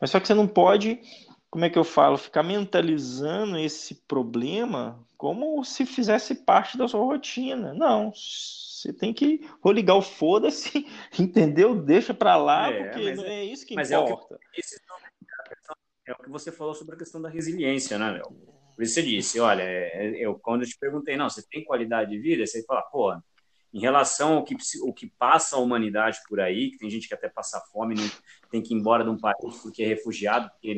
Mas 0.00 0.10
só 0.10 0.18
que 0.18 0.26
você 0.26 0.34
não 0.34 0.46
pode, 0.46 1.00
como 1.48 1.64
é 1.64 1.70
que 1.70 1.78
eu 1.78 1.84
falo, 1.84 2.18
ficar 2.18 2.42
mentalizando 2.42 3.56
esse 3.56 3.94
problema 4.06 4.98
como 5.16 5.64
se 5.64 5.86
fizesse 5.86 6.34
parte 6.34 6.76
da 6.76 6.88
sua 6.88 7.04
rotina. 7.04 7.72
Não, 7.74 8.12
você 8.82 8.92
tem 8.92 9.12
que 9.12 9.40
ou 9.62 9.72
ligar 9.72 9.94
o 9.94 10.02
foda-se, 10.02 10.86
entendeu? 11.18 11.74
Deixa 11.74 12.14
para 12.14 12.36
lá, 12.36 12.70
é, 12.70 12.84
porque 12.84 13.14
não 13.14 13.24
é, 13.24 13.40
é, 13.40 13.44
isso 13.44 13.66
que 13.66 13.74
importa. 13.74 13.94
É 13.94 13.98
o 13.98 14.16
que, 14.16 14.62
é 16.06 16.12
o 16.12 16.16
que 16.16 16.30
você 16.30 16.52
falou 16.52 16.74
sobre 16.74 16.94
a 16.94 16.98
questão 16.98 17.20
da 17.20 17.28
resiliência, 17.28 17.98
né, 17.98 18.10
Léo? 18.12 18.58
Por 18.74 18.84
isso 18.84 18.94
você 18.94 19.02
disse, 19.02 19.40
olha, 19.40 19.62
é, 19.62 20.14
eu, 20.24 20.38
quando 20.38 20.62
eu 20.62 20.68
te 20.68 20.78
perguntei, 20.78 21.16
não, 21.16 21.28
você 21.28 21.42
tem 21.50 21.64
qualidade 21.64 22.12
de 22.12 22.18
vida? 22.20 22.46
Você 22.46 22.64
fala, 22.64 22.82
pô, 22.82 23.12
em 23.72 23.80
relação 23.80 24.34
ao 24.34 24.44
que, 24.44 24.56
o 24.82 24.92
que 24.92 25.06
passa 25.18 25.56
a 25.56 25.58
humanidade 25.58 26.18
por 26.28 26.40
aí, 26.40 26.70
que 26.70 26.78
tem 26.78 26.88
gente 26.88 27.06
que 27.06 27.14
até 27.14 27.28
passa 27.28 27.60
fome, 27.72 27.94
não, 27.94 28.08
tem 28.50 28.62
que 28.62 28.74
ir 28.74 28.76
embora 28.78 29.04
de 29.04 29.10
um 29.10 29.18
país 29.18 29.56
porque 29.62 29.82
é 29.82 29.86
refugiado, 29.86 30.48
porque 30.50 30.74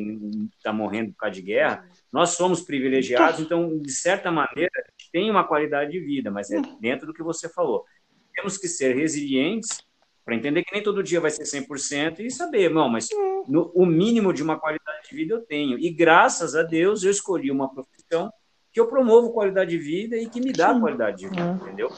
está 0.57 0.73
morrendo 0.73 1.11
por 1.11 1.19
causa 1.19 1.35
de 1.35 1.41
guerra, 1.41 1.87
nós 2.11 2.31
somos 2.31 2.61
privilegiados, 2.61 3.39
então, 3.39 3.79
de 3.79 3.91
certa 3.91 4.29
maneira, 4.29 4.71
a 4.75 4.91
gente 4.91 5.11
tem 5.11 5.31
uma 5.31 5.45
qualidade 5.45 5.91
de 5.91 5.99
vida, 5.99 6.29
mas 6.29 6.51
é 6.51 6.61
dentro 6.79 7.07
do 7.07 7.13
que 7.13 7.23
você 7.23 7.47
falou. 7.47 7.85
Temos 8.33 8.57
que 8.57 8.67
ser 8.67 8.95
resilientes 8.95 9.79
para 10.23 10.35
entender 10.35 10.63
que 10.63 10.73
nem 10.73 10.83
todo 10.83 11.03
dia 11.03 11.19
vai 11.19 11.31
ser 11.31 11.43
100% 11.43 12.19
e 12.19 12.29
saber, 12.29 12.69
não, 12.69 12.87
mas 12.87 13.09
no, 13.47 13.71
o 13.73 13.85
mínimo 13.85 14.33
de 14.33 14.43
uma 14.43 14.59
qualidade 14.59 15.09
de 15.09 15.15
vida 15.15 15.33
eu 15.33 15.41
tenho. 15.41 15.79
E 15.79 15.89
graças 15.89 16.55
a 16.55 16.63
Deus 16.63 17.03
eu 17.03 17.11
escolhi 17.11 17.49
uma 17.49 17.73
profissão 17.73 18.31
que 18.71 18.79
eu 18.79 18.87
promovo 18.87 19.31
qualidade 19.31 19.71
de 19.71 19.77
vida 19.77 20.17
e 20.17 20.29
que 20.29 20.39
me 20.39 20.53
dá 20.53 20.79
qualidade 20.79 21.17
de 21.17 21.27
vida, 21.27 21.41
é. 21.41 21.67
entendeu? 21.67 21.91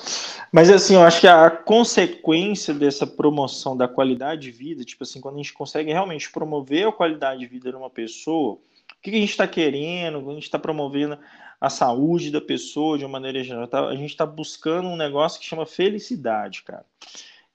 Mas 0.51 0.69
assim, 0.69 0.95
eu 0.95 1.03
acho 1.03 1.21
que 1.21 1.27
a 1.27 1.49
consequência 1.49 2.73
dessa 2.73 3.05
promoção 3.05 3.77
da 3.77 3.87
qualidade 3.87 4.41
de 4.41 4.51
vida, 4.51 4.83
tipo 4.83 5.03
assim, 5.03 5.21
quando 5.21 5.35
a 5.35 5.37
gente 5.37 5.53
consegue 5.53 5.91
realmente 5.91 6.31
promover 6.31 6.87
a 6.87 6.91
qualidade 6.91 7.41
de 7.41 7.45
vida 7.45 7.69
de 7.69 7.75
uma 7.75 7.89
pessoa, 7.89 8.53
o 8.53 8.59
que 9.01 9.11
a 9.11 9.13
gente 9.13 9.29
está 9.29 9.47
querendo, 9.47 10.17
a 10.29 10.33
gente 10.33 10.43
está 10.43 10.57
promovendo 10.57 11.17
a 11.61 11.69
saúde 11.69 12.31
da 12.31 12.41
pessoa 12.41 12.97
de 12.97 13.05
uma 13.05 13.11
maneira 13.11 13.43
geral, 13.43 13.67
tá, 13.67 13.87
a 13.87 13.95
gente 13.95 14.09
está 14.09 14.25
buscando 14.25 14.87
um 14.87 14.97
negócio 14.97 15.39
que 15.39 15.45
chama 15.45 15.65
felicidade, 15.65 16.63
cara. 16.63 16.85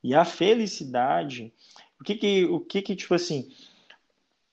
E 0.03 0.15
a 0.15 0.25
felicidade, 0.25 1.53
o 2.01 2.05
que 2.05 2.15
que, 2.15 2.45
o 2.45 2.61
que 2.61 2.81
que 2.81 2.95
tipo 2.95 3.15
assim, 3.15 3.49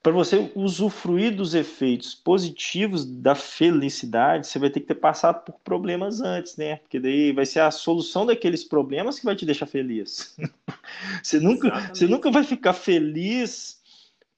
para 0.06 0.14
você 0.14 0.52
usufruir 0.54 1.36
dos 1.36 1.56
efeitos 1.56 2.14
positivos 2.14 3.04
da 3.04 3.34
felicidade, 3.34 4.46
você 4.46 4.60
vai 4.60 4.70
ter 4.70 4.82
que 4.82 4.86
ter 4.86 4.94
passado 4.94 5.44
por 5.44 5.56
problemas 5.64 6.22
antes, 6.22 6.56
né? 6.58 6.76
Porque 6.76 7.00
daí 7.00 7.32
vai 7.32 7.44
ser 7.44 7.62
a 7.62 7.72
solução 7.72 8.24
daqueles 8.24 8.64
problemas 8.64 9.18
que 9.18 9.26
vai 9.26 9.36
te 9.36 9.48
deixar 9.48 9.66
feliz. 9.66 10.38
você, 11.24 11.40
nunca, 11.40 11.90
você 11.92 12.06
nunca 12.06 12.30
vai 12.30 12.44
ficar 12.44 12.74
feliz 12.74 13.82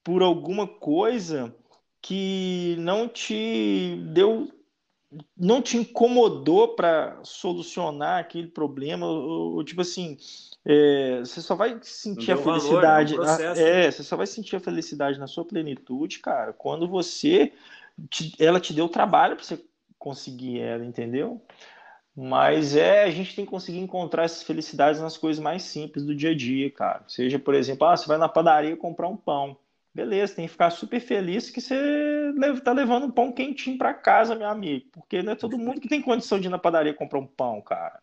por 0.02 0.22
alguma 0.22 0.66
coisa 0.66 1.54
que 2.00 2.74
não 2.78 3.06
te 3.06 4.00
deu 4.14 4.50
não 5.36 5.62
te 5.62 5.76
incomodou 5.76 6.74
para 6.74 7.18
solucionar 7.22 8.20
aquele 8.20 8.48
problema, 8.48 9.06
ou, 9.06 9.56
ou 9.56 9.64
tipo 9.64 9.80
assim, 9.80 10.18
é, 10.64 11.20
você 11.20 11.40
só 11.40 11.54
vai 11.54 11.78
sentir 11.82 12.32
a 12.32 12.36
felicidade. 12.36 13.16
Valor, 13.16 13.40
é, 13.40 13.52
um 13.52 13.56
é, 13.56 13.90
você 13.90 14.02
só 14.02 14.16
vai 14.16 14.26
sentir 14.26 14.56
a 14.56 14.60
felicidade 14.60 15.18
na 15.18 15.26
sua 15.26 15.44
plenitude, 15.44 16.18
cara, 16.18 16.52
quando 16.52 16.86
você 16.86 17.52
te, 18.10 18.34
ela 18.38 18.60
te 18.60 18.72
deu 18.72 18.88
trabalho 18.88 19.36
para 19.36 19.44
você 19.44 19.64
conseguir 19.98 20.60
ela, 20.60 20.84
entendeu? 20.84 21.42
Mas 22.14 22.74
é, 22.74 23.04
a 23.04 23.10
gente 23.10 23.34
tem 23.34 23.44
que 23.44 23.50
conseguir 23.50 23.78
encontrar 23.78 24.24
essas 24.24 24.42
felicidades 24.42 25.00
nas 25.00 25.16
coisas 25.16 25.42
mais 25.42 25.62
simples 25.62 26.04
do 26.04 26.14
dia 26.14 26.30
a 26.30 26.36
dia, 26.36 26.70
cara. 26.70 27.04
Seja, 27.06 27.38
por 27.38 27.54
exemplo, 27.54 27.86
ah, 27.86 27.96
você 27.96 28.08
vai 28.08 28.18
na 28.18 28.28
padaria 28.28 28.76
comprar 28.76 29.08
um 29.08 29.16
pão. 29.16 29.56
Beleza, 29.94 30.36
tem 30.36 30.46
que 30.46 30.52
ficar 30.52 30.70
super 30.70 31.00
feliz 31.00 31.50
que 31.50 31.60
você 31.60 32.32
está 32.54 32.72
levando 32.72 33.06
um 33.06 33.10
pão 33.10 33.32
quentinho 33.32 33.76
para 33.76 33.94
casa, 33.94 34.34
meu 34.34 34.48
amigo. 34.48 34.86
Porque 34.92 35.22
não 35.22 35.32
é 35.32 35.34
todo 35.34 35.58
mundo 35.58 35.80
que 35.80 35.88
tem 35.88 36.00
condição 36.00 36.38
de 36.38 36.46
ir 36.46 36.50
na 36.50 36.58
padaria 36.58 36.94
comprar 36.94 37.18
um 37.18 37.26
pão, 37.26 37.60
cara. 37.60 38.00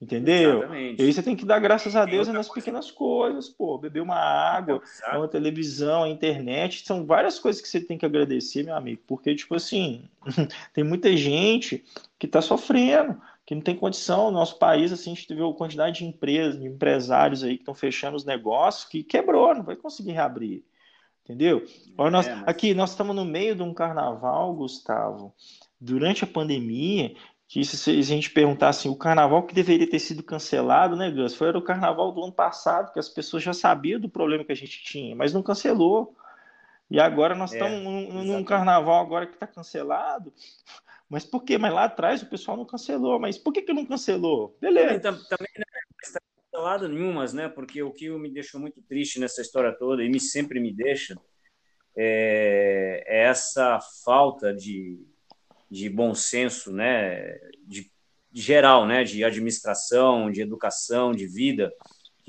Entendeu? 0.00 0.60
Exatamente. 0.60 1.02
E 1.02 1.04
aí 1.04 1.12
você 1.12 1.22
tem 1.22 1.36
que 1.36 1.44
dar 1.44 1.58
graças 1.58 1.94
a 1.94 2.06
Deus 2.06 2.26
nas 2.28 2.48
pequenas 2.48 2.90
coisas, 2.90 3.50
pô. 3.50 3.76
Beber 3.76 4.00
uma 4.00 4.16
água, 4.16 4.80
Exato. 4.82 5.18
uma 5.18 5.28
televisão, 5.28 6.04
a 6.04 6.08
internet. 6.08 6.86
São 6.86 7.04
várias 7.04 7.38
coisas 7.38 7.60
que 7.60 7.68
você 7.68 7.80
tem 7.82 7.98
que 7.98 8.06
agradecer, 8.06 8.64
meu 8.64 8.74
amigo. 8.74 9.02
Porque, 9.06 9.34
tipo 9.34 9.54
assim, 9.54 10.08
tem 10.72 10.82
muita 10.82 11.14
gente 11.14 11.84
que 12.18 12.24
está 12.24 12.40
sofrendo, 12.40 13.20
que 13.44 13.54
não 13.54 13.60
tem 13.60 13.76
condição. 13.76 14.30
No 14.30 14.38
nosso 14.38 14.58
país, 14.58 14.90
assim, 14.90 15.12
a 15.12 15.14
gente 15.14 15.28
teve 15.28 15.42
uma 15.42 15.52
quantidade 15.52 15.98
de 15.98 16.06
empresas, 16.06 16.58
de 16.58 16.66
empresários 16.66 17.44
aí 17.44 17.56
que 17.56 17.62
estão 17.62 17.74
fechando 17.74 18.16
os 18.16 18.24
negócios, 18.24 18.86
que 18.86 19.02
quebrou, 19.02 19.54
não 19.54 19.62
vai 19.62 19.76
conseguir 19.76 20.12
reabrir. 20.12 20.64
Entendeu? 21.30 21.64
Olha, 21.96 22.10
nós, 22.10 22.26
é, 22.26 22.34
mas... 22.34 22.48
Aqui, 22.48 22.74
nós 22.74 22.90
estamos 22.90 23.14
no 23.14 23.24
meio 23.24 23.54
de 23.54 23.62
um 23.62 23.72
carnaval, 23.72 24.52
Gustavo. 24.54 25.32
Durante 25.80 26.24
a 26.24 26.26
pandemia, 26.26 27.14
que 27.46 27.64
se 27.64 27.90
a 27.90 28.02
gente 28.02 28.30
perguntasse 28.30 28.80
assim, 28.80 28.88
o 28.88 28.96
carnaval 28.96 29.44
que 29.44 29.54
deveria 29.54 29.88
ter 29.88 30.00
sido 30.00 30.24
cancelado, 30.24 30.96
né, 30.96 31.08
Gus? 31.10 31.36
Foi 31.36 31.50
o 31.50 31.62
carnaval 31.62 32.10
do 32.10 32.24
ano 32.24 32.32
passado, 32.32 32.92
que 32.92 32.98
as 32.98 33.08
pessoas 33.08 33.44
já 33.44 33.52
sabiam 33.52 34.00
do 34.00 34.08
problema 34.08 34.44
que 34.44 34.52
a 34.52 34.56
gente 34.56 34.82
tinha, 34.82 35.14
mas 35.14 35.32
não 35.32 35.42
cancelou. 35.42 36.16
E 36.90 36.98
agora 36.98 37.36
nós 37.36 37.52
é, 37.52 37.56
estamos 37.56 37.80
num, 37.80 38.24
num, 38.24 38.44
carnaval 38.44 39.00
agora 39.00 39.26
que 39.26 39.34
está 39.34 39.46
cancelado. 39.46 40.32
Mas 41.08 41.24
por 41.24 41.44
quê? 41.44 41.56
Mas 41.56 41.72
lá 41.72 41.84
atrás 41.84 42.22
o 42.22 42.26
pessoal 42.26 42.56
não 42.56 42.64
cancelou. 42.64 43.20
Mas 43.20 43.38
por 43.38 43.52
que, 43.52 43.62
que 43.62 43.72
não 43.72 43.86
cancelou? 43.86 44.56
Beleza. 44.60 44.98
Também, 44.98 45.22
também 45.28 45.48
não 45.56 45.64
cancelado 46.50 46.88
nenhumas, 46.88 47.32
né? 47.32 47.48
Porque 47.48 47.82
o 47.82 47.92
que 47.92 48.10
me 48.10 48.30
deixou 48.30 48.60
muito 48.60 48.82
triste 48.82 49.20
nessa 49.20 49.40
história 49.40 49.72
toda, 49.72 50.02
e 50.04 50.08
me 50.08 50.20
sempre 50.20 50.60
me 50.60 50.72
deixa, 50.72 51.16
é, 51.96 53.04
é 53.06 53.22
essa 53.24 53.78
falta 54.04 54.52
de, 54.52 55.00
de 55.70 55.88
bom 55.88 56.14
senso, 56.14 56.72
né? 56.72 57.38
De, 57.66 57.90
de 58.30 58.42
geral, 58.42 58.86
né? 58.86 59.04
De 59.04 59.24
administração, 59.24 60.30
de 60.30 60.40
educação, 60.40 61.12
de 61.12 61.26
vida 61.26 61.72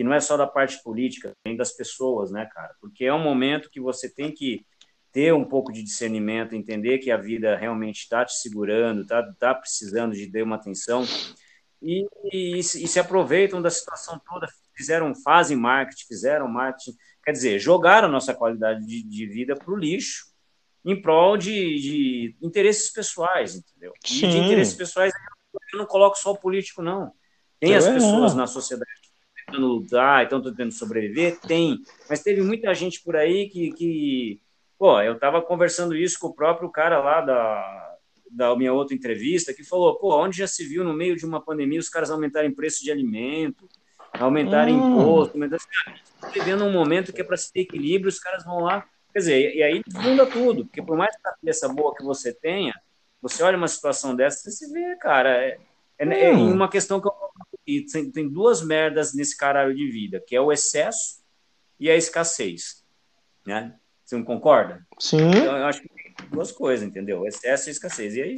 que 0.02 0.04
não 0.04 0.14
é 0.14 0.20
só 0.20 0.38
da 0.38 0.48
parte 0.48 0.82
política, 0.82 1.32
nem 1.46 1.56
das 1.56 1.72
pessoas, 1.72 2.32
né, 2.32 2.48
cara? 2.52 2.74
Porque 2.80 3.06
é 3.06 3.14
um 3.14 3.22
momento 3.22 3.70
que 3.70 3.80
você 3.80 4.10
tem 4.10 4.34
que 4.34 4.66
ter 5.12 5.34
um 5.34 5.44
pouco 5.44 5.72
de 5.72 5.84
discernimento, 5.84 6.56
entender 6.56 7.00
que 7.00 7.12
a 7.12 7.18
vida 7.18 7.56
realmente 7.56 8.00
está 8.00 8.24
te 8.26 8.34
segurando, 8.34 9.02
está 9.02 9.22
tá 9.34 9.54
precisando 9.54 10.16
de 10.16 10.32
ter 10.32 10.42
uma 10.42 10.56
atenção 10.56 11.04
e, 11.82 12.08
e, 12.32 12.60
e, 12.60 12.64
se 12.64 13.00
aproveitam 13.00 13.62
da 13.62 13.70
situação 13.70 14.22
toda, 14.30 14.48
fizeram, 14.76 15.14
fazem 15.16 15.58
marketing, 15.58 16.06
fizeram 16.06 16.48
marketing, 16.48 16.96
quer 17.24 17.32
dizer, 17.32 17.60
jogaram 17.60 18.08
nossa 18.08 18.34
qualidade 18.34 18.86
de, 18.86 19.02
de 19.04 19.26
vida 19.26 19.56
para 19.56 19.72
o 19.72 19.78
lixo 19.78 20.32
em 20.86 21.00
prol 21.00 21.38
de, 21.38 21.52
de, 21.52 22.36
interesses 22.42 22.92
pessoais, 22.92 23.56
entendeu? 23.56 23.94
E 24.06 24.28
de 24.28 24.38
interesses 24.38 24.74
pessoais 24.74 25.14
eu 25.74 25.80
não 25.80 25.86
coloco 25.86 26.18
só 26.18 26.32
o 26.32 26.38
político, 26.38 26.82
não. 26.82 27.12
Tem 27.60 27.76
as 27.76 27.88
pessoas 27.88 28.34
na 28.34 28.48
sociedade 28.48 28.90
tentando 29.46 29.68
lutar, 29.68 30.24
estão 30.24 30.42
tentando 30.42 30.72
sobreviver? 30.72 31.40
Tem. 31.42 31.78
Mas 32.10 32.24
teve 32.24 32.42
muita 32.42 32.74
gente 32.74 33.02
por 33.04 33.16
aí 33.16 33.50
que. 33.50 33.72
que 33.74 34.42
pô, 34.78 35.00
eu 35.02 35.14
estava 35.14 35.42
conversando 35.42 35.96
isso 35.96 36.20
com 36.20 36.28
o 36.28 36.34
próprio 36.34 36.70
cara 36.72 37.00
lá 37.00 37.22
da, 37.22 37.91
da 38.32 38.56
minha 38.56 38.74
outra 38.74 38.96
entrevista, 38.96 39.54
que 39.54 39.64
falou: 39.64 39.98
pô, 39.98 40.16
onde 40.18 40.38
já 40.38 40.48
se 40.48 40.66
viu 40.66 40.84
no 40.84 40.94
meio 40.94 41.16
de 41.16 41.26
uma 41.26 41.42
pandemia 41.42 41.80
os 41.80 41.90
caras 41.90 42.10
aumentarem 42.10 42.54
preço 42.54 42.84
de 42.84 42.92
alimento, 42.92 43.68
aumentarem 44.14 44.76
hum. 44.76 45.02
imposto? 45.02 45.38
Mas, 45.38 45.52
assim, 45.54 45.68
vivendo 46.34 46.64
um 46.64 46.72
momento 46.72 47.14
que 47.14 47.22
é 47.22 47.24
para 47.24 47.38
se 47.38 47.52
ter 47.52 47.62
equilíbrio, 47.62 48.10
os 48.10 48.20
caras 48.20 48.44
vão 48.44 48.60
lá. 48.60 48.86
Quer 49.12 49.20
dizer, 49.20 49.56
e 49.56 49.62
aí 49.62 49.82
funda 49.92 50.26
tudo, 50.26 50.66
porque 50.66 50.82
por 50.82 50.96
mais 50.96 51.14
cabeça 51.22 51.68
boa 51.68 51.94
que 51.94 52.04
você 52.04 52.34
tenha, 52.34 52.74
você 53.22 53.44
olha 53.44 53.58
uma 53.58 53.68
situação 53.68 54.16
dessa, 54.16 54.38
você 54.40 54.52
se 54.52 54.72
vê, 54.72 54.96
cara. 54.96 55.30
É, 55.30 55.60
é, 56.00 56.30
é 56.30 56.34
hum. 56.34 56.54
uma 56.54 56.70
questão 56.70 57.02
que 57.02 57.08
eu 57.08 57.14
e 57.66 57.86
tem, 57.86 58.12
tem 58.12 58.30
duas 58.30 58.62
merdas 58.62 59.14
nesse 59.14 59.38
caralho 59.38 59.76
de 59.76 59.90
vida, 59.90 60.24
que 60.26 60.36
é 60.36 60.42
o 60.42 60.52
excesso 60.52 61.22
e 61.80 61.90
a 61.90 61.96
escassez, 61.96 62.84
né? 63.46 63.76
Você 64.04 64.16
não 64.16 64.24
concorda? 64.24 64.86
Sim. 65.00 65.30
Então, 65.30 65.58
eu 65.58 65.66
acho 65.66 65.82
que 65.82 65.90
duas 66.32 66.52
coisas, 66.52 66.88
entendeu? 66.88 67.26
Excesso 67.28 67.70
e 67.70 67.72
escassez. 67.72 68.16
E 68.16 68.22
aí, 68.22 68.36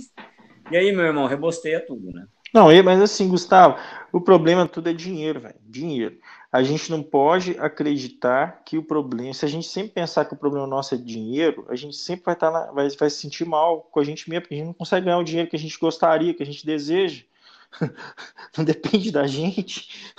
e 0.71 0.77
aí 0.77 0.91
meu 0.91 1.05
irmão, 1.05 1.27
rebosteia 1.27 1.79
tudo, 1.79 2.11
né? 2.11 2.25
Não, 2.53 2.67
mas 2.83 3.01
assim, 3.01 3.27
Gustavo, 3.27 3.79
o 4.11 4.21
problema 4.21 4.67
tudo 4.67 4.87
é 4.87 4.93
dinheiro, 4.93 5.39
velho. 5.39 5.55
Dinheiro. 5.65 6.19
A 6.51 6.61
gente 6.61 6.91
não 6.91 7.01
pode 7.01 7.57
acreditar 7.57 8.61
que 8.63 8.77
o 8.77 8.83
problema, 8.83 9.33
se 9.33 9.43
a 9.43 9.47
gente 9.47 9.67
sempre 9.67 9.91
pensar 9.91 10.25
que 10.25 10.35
o 10.35 10.37
problema 10.37 10.67
nosso 10.67 10.93
é 10.93 10.97
dinheiro, 10.97 11.65
a 11.67 11.75
gente 11.75 11.95
sempre 11.95 12.25
vai 12.25 12.35
estar 12.35 12.51
tá 12.51 12.71
vai, 12.71 12.87
vai 12.89 13.09
se 13.09 13.17
sentir 13.17 13.43
mal 13.43 13.81
com 13.81 13.99
a 13.99 14.03
gente 14.03 14.29
mesmo, 14.29 14.41
porque 14.41 14.53
a 14.53 14.57
gente 14.57 14.67
não 14.67 14.73
consegue 14.73 15.05
ganhar 15.05 15.17
o 15.17 15.23
dinheiro 15.23 15.49
que 15.49 15.55
a 15.55 15.59
gente 15.59 15.79
gostaria, 15.79 16.31
que 16.31 16.43
a 16.43 16.45
gente 16.45 16.63
deseja. 16.63 17.23
não 18.55 18.63
depende 18.63 19.11
da 19.11 19.25
gente. 19.25 20.13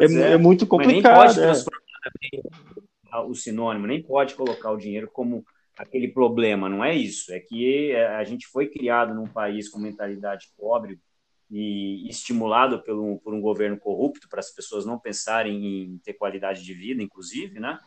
É, 0.00 0.04
é, 0.04 0.32
é, 0.32 0.36
muito 0.36 0.66
complicado. 0.66 1.36
nem 1.36 1.36
pode 1.36 1.40
é. 3.12 3.18
o 3.18 3.34
sinônimo, 3.34 3.86
nem 3.86 4.02
pode 4.02 4.34
colocar 4.34 4.72
o 4.72 4.76
dinheiro 4.76 5.08
como 5.12 5.44
aquele 5.80 6.08
problema, 6.08 6.68
não 6.68 6.84
é 6.84 6.94
isso. 6.94 7.32
É 7.32 7.40
que 7.40 7.90
é, 7.92 8.06
a 8.08 8.24
gente 8.24 8.46
foi 8.46 8.68
criado 8.68 9.14
num 9.14 9.26
país 9.26 9.68
com 9.68 9.78
mentalidade 9.78 10.48
pobre 10.56 11.00
e 11.50 12.06
estimulado 12.08 12.82
por 12.82 12.94
um, 12.94 13.16
por 13.18 13.34
um 13.34 13.40
governo 13.40 13.78
corrupto 13.78 14.28
para 14.28 14.40
as 14.40 14.54
pessoas 14.54 14.84
não 14.84 14.98
pensarem 14.98 15.64
em 15.64 15.98
ter 16.04 16.12
qualidade 16.12 16.62
de 16.62 16.74
vida, 16.74 17.02
inclusive, 17.02 17.58
né? 17.58 17.80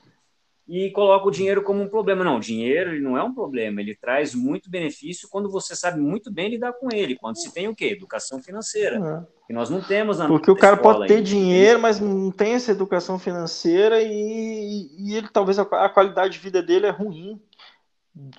e 0.68 0.90
coloca 0.92 1.28
o 1.28 1.32
dinheiro 1.32 1.62
como 1.62 1.82
um 1.82 1.88
problema. 1.88 2.24
Não, 2.24 2.38
o 2.38 2.40
dinheiro 2.40 3.00
não 3.02 3.18
é 3.18 3.24
um 3.24 3.34
problema, 3.34 3.82
ele 3.82 3.96
traz 3.96 4.34
muito 4.34 4.70
benefício 4.70 5.28
quando 5.30 5.50
você 5.50 5.76
sabe 5.76 6.00
muito 6.00 6.32
bem 6.32 6.50
lidar 6.50 6.74
com 6.74 6.88
ele, 6.94 7.16
quando 7.16 7.38
se 7.38 7.54
tem 7.54 7.68
o 7.68 7.76
quê? 7.76 7.88
Educação 7.88 8.42
financeira. 8.42 8.98
É. 8.98 9.44
Que 9.46 9.54
nós 9.54 9.70
não 9.70 9.82
temos 9.82 10.20
na 10.20 10.28
Porque 10.28 10.50
o 10.50 10.56
cara 10.56 10.78
pode 10.78 11.08
ter 11.08 11.16
ainda. 11.16 11.26
dinheiro, 11.26 11.80
mas 11.80 12.00
não 12.00 12.32
tem 12.32 12.54
essa 12.54 12.72
educação 12.72 13.20
financeira 13.20 14.02
e, 14.02 14.88
e 14.98 15.16
ele 15.16 15.28
talvez 15.28 15.60
a, 15.60 15.64
a, 15.64 15.90
qualidade 15.90 16.34
de 16.34 16.40
vida 16.40 16.64
dele 16.64 16.86
é 16.86 16.92
ruim 16.92 17.42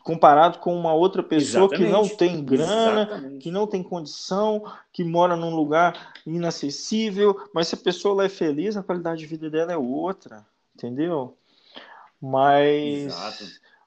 comparado 0.03 0.59
com 0.59 0.77
uma 0.77 0.93
outra 0.93 1.23
pessoa 1.23 1.65
Exatamente. 1.65 1.85
que 1.85 1.91
não 1.91 2.09
tem 2.17 2.45
grana, 2.45 3.03
Exatamente. 3.03 3.39
que 3.39 3.51
não 3.51 3.67
tem 3.67 3.83
condição, 3.83 4.63
que 4.93 5.03
mora 5.03 5.35
num 5.35 5.55
lugar 5.55 6.13
inacessível, 6.25 7.49
mas 7.53 7.69
se 7.69 7.75
a 7.75 7.79
pessoa 7.79 8.15
lá 8.15 8.25
é 8.25 8.29
feliz, 8.29 8.77
a 8.77 8.83
qualidade 8.83 9.21
de 9.21 9.27
vida 9.27 9.51
dela 9.51 9.73
é 9.73 9.77
outra, 9.77 10.47
entendeu? 10.75 11.37
Mas 12.21 13.07
Exato. 13.07 13.45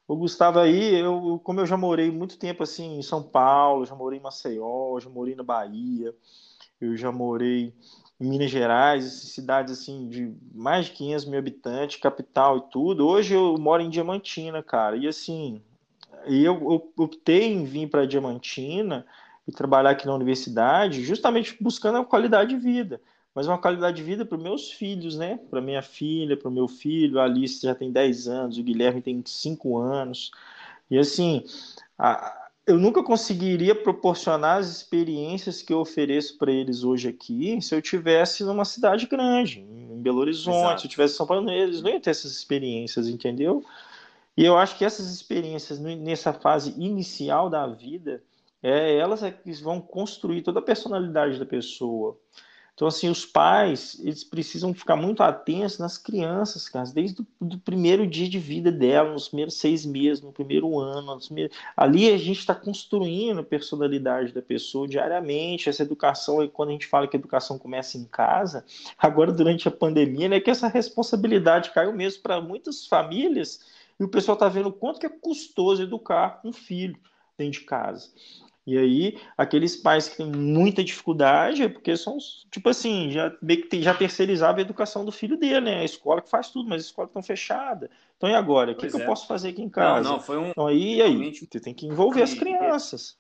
o 0.08 0.16
Gustavo 0.18 0.60
aí, 0.60 0.96
eu, 0.96 1.40
como 1.44 1.62
eu 1.62 1.66
já 1.66 1.78
morei 1.78 2.12
muito 2.12 2.38
tempo 2.38 2.64
assim 2.64 3.00
em 3.00 3.02
São 3.02 3.24
Paulo, 3.24 3.86
já 3.86 3.96
morei 3.96 4.20
em 4.20 4.22
Maceió, 4.22 5.00
já 5.00 5.10
morei 5.10 5.36
na 5.36 5.44
Bahia, 5.44 6.14
eu 6.82 6.98
já 6.98 7.12
morei 7.14 7.74
em 8.20 8.28
Minas 8.28 8.52
Gerais, 8.52 9.06
cidades 9.06 9.80
assim 9.80 10.10
de 10.10 10.36
mais 10.54 10.88
de 10.88 10.92
500 10.94 11.26
mil 11.26 11.40
habitantes, 11.40 12.00
capital 12.00 12.58
e 12.58 12.62
tudo. 12.72 13.08
Hoje 13.08 13.34
eu 13.36 13.58
moro 13.58 13.82
em 13.82 13.90
Diamantina, 13.90 14.62
cara. 14.62 14.98
E 14.98 15.08
assim, 15.08 15.62
eu 16.30 16.92
optei 16.98 17.54
em 17.54 17.64
vir 17.64 17.90
para 17.90 18.06
Diamantina 18.06 19.06
e 19.48 19.52
trabalhar 19.52 19.92
aqui 19.92 20.06
na 20.06 20.16
universidade, 20.16 21.04
justamente 21.04 21.56
buscando 21.62 21.98
a 21.98 22.06
qualidade 22.06 22.50
de 22.50 22.58
vida 22.58 23.02
mas 23.38 23.46
uma 23.46 23.60
qualidade 23.60 23.98
de 23.98 24.02
vida 24.02 24.26
para 24.26 24.36
os 24.36 24.44
meus 24.44 24.72
filhos, 24.72 25.16
né? 25.16 25.40
Para 25.52 25.62
minha 25.62 25.84
filha, 25.84 26.36
para 26.36 26.50
o 26.50 26.52
meu 26.52 26.68
filho, 26.68 27.20
a 27.20 27.26
Alice 27.26 27.62
já 27.62 27.76
tem 27.76 27.92
10 27.92 28.28
anos, 28.28 28.58
o 28.58 28.64
Guilherme 28.64 29.00
tem 29.00 29.22
5 29.24 29.78
anos. 29.78 30.32
E 30.90 30.98
assim, 30.98 31.44
a, 32.00 32.50
eu 32.66 32.80
nunca 32.80 33.04
conseguiria 33.04 33.76
proporcionar 33.76 34.58
as 34.58 34.68
experiências 34.68 35.62
que 35.62 35.72
eu 35.72 35.78
ofereço 35.78 36.36
para 36.40 36.52
eles 36.52 36.84
hoje 36.84 37.10
aqui 37.10 37.62
se 37.62 37.76
eu 37.76 37.80
tivesse 37.80 38.44
numa 38.44 38.66
cidade 38.66 39.06
grande, 39.06 39.60
em 39.60 40.02
Belo 40.02 40.18
Horizonte, 40.18 40.58
Exato. 40.58 40.82
se 40.82 40.88
eu 40.88 40.92
tivesse 40.92 41.14
em 41.14 41.18
São 41.18 41.28
Paulo, 41.28 41.48
eles 41.48 41.84
não 41.84 41.92
iam 41.92 42.00
ter 42.00 42.10
essas 42.10 42.32
experiências, 42.32 43.08
entendeu? 43.08 43.64
E 44.38 44.46
eu 44.46 44.56
acho 44.56 44.78
que 44.78 44.86
essas 44.86 45.12
experiências 45.12 45.80
nessa 45.80 46.32
fase 46.32 46.74
inicial 46.78 47.50
da 47.50 47.66
vida, 47.66 48.22
é 48.62 48.96
elas 48.96 49.24
é 49.24 49.32
que 49.32 49.52
vão 49.64 49.82
construir 49.82 50.44
toda 50.44 50.60
a 50.60 50.64
personalidade 50.64 51.40
da 51.40 51.46
pessoa. 51.46 52.18
Então, 52.78 52.88
assim, 52.88 53.10
os 53.10 53.26
pais, 53.26 54.00
eles 54.04 54.24
precisam 54.24 54.72
ficar 54.72 54.96
muito 54.96 55.24
atentos 55.24 55.80
nas 55.80 55.98
crianças, 55.98 56.70
cara, 56.70 56.88
desde 56.94 57.24
o 57.40 57.58
primeiro 57.58 58.06
dia 58.06 58.30
de 58.30 58.38
vida 58.38 58.72
dela, 58.72 59.14
nos 59.14 59.30
primeiros 59.30 59.56
seis 59.56 59.84
meses, 59.84 60.24
no 60.24 60.32
primeiro 60.32 60.80
ano. 60.80 61.20
Primeiros... 61.20 61.58
Ali 61.76 62.08
a 62.14 62.18
gente 62.20 62.38
está 62.38 62.54
construindo 62.54 63.40
a 63.40 63.44
personalidade 63.44 64.32
da 64.32 64.44
pessoa 64.44 64.88
diariamente. 64.88 65.70
Essa 65.70 65.82
educação, 65.82 66.48
quando 66.50 66.70
a 66.70 66.74
gente 66.74 66.86
fala 66.86 67.08
que 67.08 67.18
a 67.18 67.20
educação 67.20 67.58
começa 67.58 67.98
em 67.98 68.06
casa, 68.06 68.64
agora 68.96 69.32
durante 69.32 69.68
a 69.68 69.72
pandemia, 69.72 70.30
né, 70.30 70.40
que 70.40 70.52
essa 70.52 70.68
responsabilidade 70.68 71.72
caiu 71.72 71.94
mesmo 71.94 72.22
para 72.22 72.40
muitas 72.40 72.86
famílias 72.86 73.76
e 74.00 74.04
o 74.04 74.10
pessoal 74.10 74.36
está 74.36 74.48
vendo 74.48 74.70
o 74.70 74.74
quanto 74.74 75.00
que 75.00 75.06
é 75.06 75.10
custoso 75.10 75.82
educar 75.82 76.42
um 76.44 76.54
filho 76.54 77.00
dentro 77.38 77.60
de 77.60 77.66
casa. 77.66 78.10
E 78.68 78.78
aí, 78.78 79.18
aqueles 79.38 79.78
pais 79.78 80.10
que 80.10 80.18
têm 80.18 80.30
muita 80.30 80.84
dificuldade 80.84 81.64
é 81.64 81.70
porque 81.70 81.96
são, 81.96 82.18
tipo 82.52 82.68
assim, 82.68 83.10
já, 83.10 83.34
já 83.80 83.94
terceirizava 83.94 84.58
a 84.58 84.62
educação 84.62 85.06
do 85.06 85.12
filho 85.12 85.38
dele, 85.38 85.62
né? 85.62 85.80
A 85.80 85.86
escola 85.86 86.22
que 86.22 86.30
faz 86.30 86.50
tudo, 86.50 86.68
mas 86.68 86.84
a 86.84 86.86
escola 86.86 87.08
estão 87.08 87.24
fechada. 87.24 87.90
Então, 88.18 88.30
e 88.30 88.34
agora? 88.34 88.74
O 88.74 88.76
que, 88.76 88.90
que 88.90 88.98
é. 88.98 89.02
eu 89.02 89.06
posso 89.06 89.26
fazer 89.26 89.50
aqui 89.50 89.62
em 89.62 89.70
casa? 89.70 90.04
Não, 90.04 90.18
não, 90.18 90.20
foi 90.20 90.38
um. 90.38 90.50
Então, 90.50 90.68
aí, 90.68 91.02
aí, 91.02 91.34
você 91.34 91.62
tem 91.62 91.74
que 91.74 91.86
envolver 91.86 92.22
as 92.22 92.34
crianças. 92.34 93.18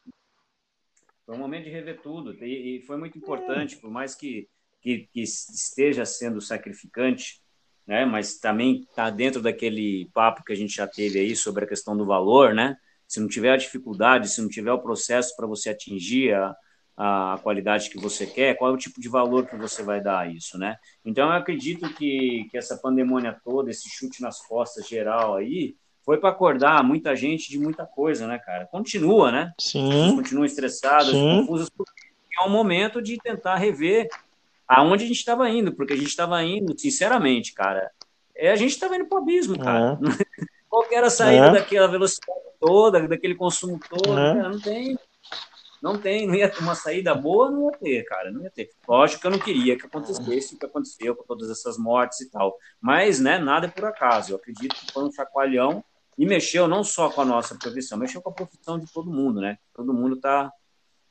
Foi 1.25 1.33
um 1.33 1.39
momento 1.39 1.63
de 1.63 1.69
rever 1.69 2.01
tudo. 2.01 2.33
E, 2.43 2.81
foi 2.81 2.97
muito 2.97 3.17
importante, 3.17 3.75
é. 3.75 3.79
por 3.79 3.89
mais 3.89 4.15
que, 4.15 4.49
que, 4.81 5.07
que, 5.13 5.21
esteja 5.21 6.03
sendo 6.03 6.41
sacrificante, 6.41 7.41
né? 7.87 8.05
Mas 8.05 8.37
também 8.37 8.81
está 8.81 9.09
dentro 9.09 9.41
daquele 9.41 10.09
papo 10.13 10.43
que 10.43 10.53
a 10.53 10.55
gente 10.55 10.75
já 10.75 10.85
teve 10.85 11.19
aí 11.19 11.35
sobre 11.35 11.63
a 11.65 11.67
questão 11.67 11.95
do 11.95 12.05
valor, 12.05 12.53
né? 12.53 12.77
se 13.07 13.19
não 13.19 13.27
tiver 13.27 13.51
a 13.51 13.57
dificuldade, 13.57 14.29
se 14.29 14.41
não 14.41 14.49
tiver 14.49 14.71
o 14.71 14.79
processo 14.79 15.35
para 15.35 15.47
você 15.47 15.69
atingir 15.69 16.33
a, 16.33 16.55
a 16.97 17.39
qualidade 17.41 17.89
que 17.89 17.97
você 17.97 18.27
quer, 18.27 18.55
qual 18.55 18.71
é 18.71 18.73
o 18.73 18.77
tipo 18.77 18.99
de 18.99 19.07
valor 19.07 19.47
que 19.47 19.55
você 19.55 19.81
vai 19.81 20.01
dar 20.01 20.19
a 20.19 20.27
isso, 20.27 20.57
né? 20.57 20.75
Então, 21.05 21.29
eu 21.29 21.35
acredito 21.35 21.89
que, 21.93 22.47
que 22.51 22.57
essa 22.57 22.75
pandemônia 22.77 23.39
toda, 23.43 23.71
esse 23.71 23.89
chute 23.89 24.21
nas 24.21 24.45
costas 24.45 24.87
geral 24.87 25.35
aí, 25.35 25.75
foi 26.03 26.17
para 26.17 26.29
acordar 26.29 26.83
muita 26.83 27.15
gente 27.15 27.49
de 27.49 27.57
muita 27.57 27.85
coisa, 27.85 28.27
né, 28.27 28.37
cara? 28.39 28.65
Continua, 28.65 29.31
né? 29.31 29.53
Sim. 29.59 30.15
Continuam 30.15 30.45
estressadas, 30.45 31.11
confusas, 31.13 31.69
porque 31.69 31.91
é 32.39 32.43
um 32.43 32.49
momento 32.49 33.01
de 33.01 33.17
tentar 33.17 33.55
rever 33.55 34.07
aonde 34.67 35.05
a 35.05 35.07
gente 35.07 35.17
estava 35.17 35.49
indo, 35.49 35.73
porque 35.73 35.93
a 35.93 35.95
gente 35.95 36.09
estava 36.09 36.43
indo, 36.43 36.77
sinceramente, 36.77 37.53
cara, 37.53 37.89
é, 38.35 38.51
a 38.51 38.55
gente 38.55 38.71
estava 38.71 38.95
indo 38.95 39.05
para 39.07 39.19
o 39.19 39.21
abismo, 39.21 39.57
cara. 39.57 39.99
É. 40.01 40.47
Qual 40.69 40.85
era 40.91 41.07
a 41.07 41.11
saída 41.11 41.47
é. 41.47 41.51
daquela 41.53 41.87
velocidade 41.87 42.39
toda, 42.59 43.07
daquele 43.07 43.35
consumo 43.35 43.79
todo, 43.89 44.13
né? 44.13 44.35
cara, 44.35 44.49
não 44.49 44.59
tem. 44.59 44.99
Não 45.81 45.97
tem, 45.97 46.25
não 46.25 46.33
ia 46.33 46.49
ter 46.49 46.59
uma 46.59 46.73
saída 46.73 47.13
boa, 47.13 47.51
não 47.51 47.65
ia 47.65 47.77
ter, 47.77 48.03
cara, 48.05 48.31
não 48.31 48.41
ia 48.41 48.49
ter. 48.49 48.71
Lógico 48.87 49.21
que 49.21 49.27
eu 49.27 49.31
não 49.31 49.39
queria 49.39 49.77
que 49.77 49.85
acontecesse 49.85 50.55
o 50.55 50.57
que 50.57 50.65
aconteceu 50.65 51.15
com 51.15 51.23
todas 51.23 51.51
essas 51.51 51.77
mortes 51.77 52.19
e 52.21 52.31
tal. 52.31 52.57
Mas, 52.81 53.19
né, 53.19 53.37
nada 53.37 53.67
é 53.67 53.69
por 53.69 53.85
acaso. 53.85 54.31
Eu 54.31 54.37
acredito 54.37 54.75
que 54.75 54.91
foi 54.91 55.03
um 55.03 55.11
chacoalhão 55.11 55.83
e 56.17 56.25
mexeu 56.25 56.67
não 56.67 56.83
só 56.83 57.11
com 57.11 57.21
a 57.21 57.25
nossa 57.25 57.55
profissão, 57.55 57.97
mexeu 57.97 58.21
com 58.21 58.31
a 58.31 58.33
profissão 58.33 58.79
de 58.79 58.91
todo 58.91 59.11
mundo, 59.11 59.39
né? 59.39 59.57
Todo 59.73 59.93
mundo 59.93 60.19
tá, 60.19 60.51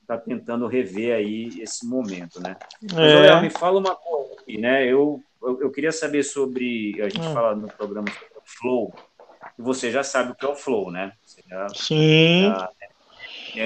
tá 0.06 0.16
tentando 0.16 0.66
rever 0.66 1.14
aí 1.14 1.60
esse 1.60 1.86
momento, 1.86 2.40
né? 2.40 2.56
Mas, 2.82 2.98
é. 2.98 3.40
me 3.40 3.50
fala 3.50 3.78
uma 3.78 3.94
coisa 3.94 4.34
aqui, 4.40 4.58
né? 4.58 4.84
Eu, 4.84 5.22
eu, 5.42 5.62
eu 5.62 5.70
queria 5.70 5.92
saber 5.92 6.22
sobre, 6.22 7.00
a 7.00 7.08
gente 7.08 7.26
hum. 7.26 7.34
fala 7.34 7.54
no 7.54 7.68
programa 7.68 8.08
sobre 8.08 8.38
o 8.38 8.42
flow, 8.44 8.94
e 9.58 9.62
você 9.62 9.90
já 9.90 10.02
sabe 10.02 10.32
o 10.32 10.34
que 10.34 10.44
é 10.44 10.48
o 10.48 10.54
flow, 10.54 10.90
né? 10.90 11.12
Já, 11.48 11.68
Sim. 11.74 12.44
Já, 12.44 12.70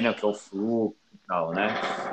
né, 0.01 0.09
o 0.09 0.13
que 0.13 0.25
é 0.25 0.27
o 0.27 0.33
fluxo 0.33 0.95
e 1.13 1.27
tal, 1.27 1.51
né? 1.51 1.67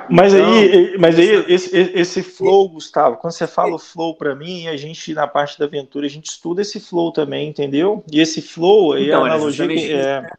Mas 0.09 0.33
então, 0.33 0.53
aí, 0.53 0.97
mas 0.97 1.17
aí 1.17 1.45
esse, 1.47 1.77
esse 1.77 2.23
flow, 2.23 2.69
Gustavo, 2.69 3.17
quando 3.17 3.33
você 3.33 3.47
fala 3.47 3.75
o 3.75 3.79
flow 3.79 4.15
para 4.15 4.35
mim, 4.35 4.67
a 4.67 4.75
gente, 4.75 5.13
na 5.13 5.27
parte 5.27 5.57
da 5.57 5.65
aventura, 5.65 6.05
a 6.05 6.09
gente 6.09 6.25
estuda 6.25 6.61
esse 6.61 6.79
flow 6.79 7.11
também, 7.11 7.47
entendeu? 7.47 8.03
E 8.11 8.19
esse 8.19 8.41
flow 8.41 8.93
aí, 8.93 9.07
então, 9.07 9.23
a 9.23 9.27
analogia 9.27 9.67
que 9.67 9.93
é... 9.93 10.29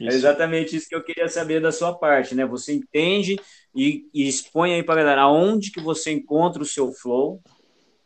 É 0.00 0.06
exatamente 0.06 0.76
isso 0.76 0.88
que 0.88 0.94
eu 0.94 1.02
queria 1.02 1.28
saber 1.28 1.60
da 1.60 1.72
sua 1.72 1.94
parte, 1.94 2.34
né? 2.34 2.44
Você 2.44 2.74
entende 2.74 3.40
e, 3.74 4.06
e 4.12 4.28
expõe 4.28 4.74
aí 4.74 4.82
para 4.82 4.96
galera 4.96 5.22
aonde 5.22 5.70
que 5.70 5.80
você 5.80 6.12
encontra 6.12 6.62
o 6.62 6.66
seu 6.66 6.92
flow, 6.92 7.40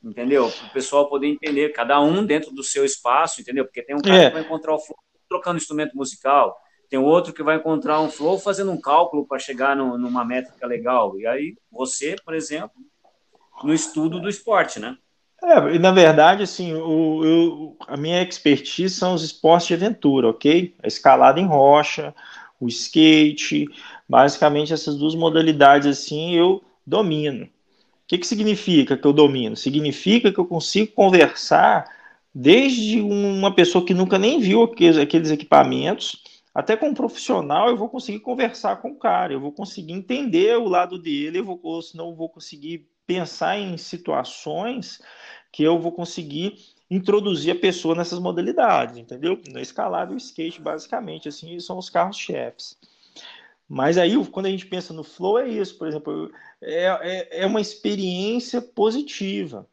entendeu? 0.02 0.50
Para 0.50 0.68
o 0.68 0.72
pessoal 0.72 1.08
poder 1.08 1.26
entender, 1.26 1.72
cada 1.72 2.00
um 2.00 2.24
dentro 2.24 2.52
do 2.52 2.62
seu 2.62 2.84
espaço, 2.84 3.40
entendeu? 3.40 3.64
Porque 3.64 3.82
tem 3.82 3.96
um 3.96 4.00
cara 4.00 4.22
é. 4.22 4.26
que 4.28 4.34
vai 4.34 4.42
encontrar 4.42 4.74
o 4.74 4.78
flow 4.78 4.98
trocando 5.28 5.58
instrumento 5.58 5.94
musical, 5.94 6.56
tem 6.88 6.98
outro 6.98 7.34
que 7.34 7.42
vai 7.42 7.56
encontrar 7.56 8.00
um 8.00 8.08
flow 8.08 8.38
fazendo 8.38 8.70
um 8.70 8.80
cálculo 8.80 9.26
para 9.26 9.38
chegar 9.38 9.76
no, 9.76 9.98
numa 9.98 10.24
métrica 10.24 10.66
legal. 10.66 11.18
E 11.18 11.26
aí 11.26 11.54
você, 11.70 12.16
por 12.24 12.34
exemplo, 12.34 12.80
no 13.62 13.74
estudo 13.74 14.18
do 14.20 14.28
esporte, 14.28 14.80
né? 14.80 14.96
É, 15.42 15.78
na 15.78 15.92
verdade, 15.92 16.42
assim, 16.42 16.74
o, 16.74 17.24
eu, 17.24 17.76
a 17.86 17.96
minha 17.96 18.22
expertise 18.22 18.94
são 18.94 19.14
os 19.14 19.22
esportes 19.22 19.68
de 19.68 19.74
aventura, 19.74 20.28
ok? 20.28 20.74
A 20.82 20.86
escalada 20.88 21.40
em 21.40 21.46
rocha, 21.46 22.14
o 22.60 22.68
skate, 22.68 23.66
basicamente 24.08 24.72
essas 24.72 24.96
duas 24.96 25.14
modalidades, 25.14 25.86
assim, 25.86 26.34
eu 26.34 26.62
domino 26.86 27.48
que, 28.08 28.18
que 28.18 28.26
significa 28.26 28.96
que 28.96 29.06
eu 29.06 29.12
domino? 29.12 29.54
Significa 29.54 30.32
que 30.32 30.38
eu 30.38 30.46
consigo 30.46 30.92
conversar 30.92 31.86
desde 32.34 33.00
uma 33.00 33.54
pessoa 33.54 33.84
que 33.84 33.94
nunca 33.94 34.18
nem 34.18 34.40
viu 34.40 34.62
aqueles, 34.62 34.96
aqueles 34.96 35.30
equipamentos, 35.30 36.22
até 36.54 36.76
com 36.76 36.88
um 36.88 36.94
profissional, 36.94 37.68
eu 37.68 37.76
vou 37.76 37.88
conseguir 37.88 38.20
conversar 38.20 38.76
com 38.76 38.90
o 38.92 38.96
cara, 38.98 39.32
eu 39.32 39.40
vou 39.40 39.52
conseguir 39.52 39.92
entender 39.92 40.56
o 40.56 40.68
lado 40.68 40.98
dele, 40.98 41.38
eu 41.38 41.44
vou, 41.44 41.82
senão 41.82 42.08
eu 42.08 42.14
vou 42.16 42.28
conseguir 42.30 42.86
pensar 43.08 43.58
em 43.58 43.78
situações 43.78 45.00
que 45.50 45.62
eu 45.62 45.80
vou 45.80 45.90
conseguir 45.90 46.58
introduzir 46.90 47.52
a 47.52 47.58
pessoa 47.58 47.94
nessas 47.94 48.18
modalidades, 48.18 48.98
entendeu? 48.98 49.40
Na 49.50 49.62
escalada 49.62 50.12
e 50.12 50.14
o 50.14 50.18
skate, 50.18 50.60
basicamente, 50.60 51.26
assim, 51.26 51.58
são 51.58 51.78
os 51.78 51.88
carros-chefes. 51.88 52.76
Mas 53.66 53.96
aí, 53.96 54.14
quando 54.26 54.46
a 54.46 54.50
gente 54.50 54.66
pensa 54.66 54.92
no 54.92 55.02
flow, 55.02 55.38
é 55.38 55.48
isso, 55.48 55.76
por 55.78 55.88
exemplo, 55.88 56.30
é, 56.60 56.84
é, 56.84 57.42
é 57.42 57.46
uma 57.46 57.60
experiência 57.60 58.60
positiva. 58.60 59.66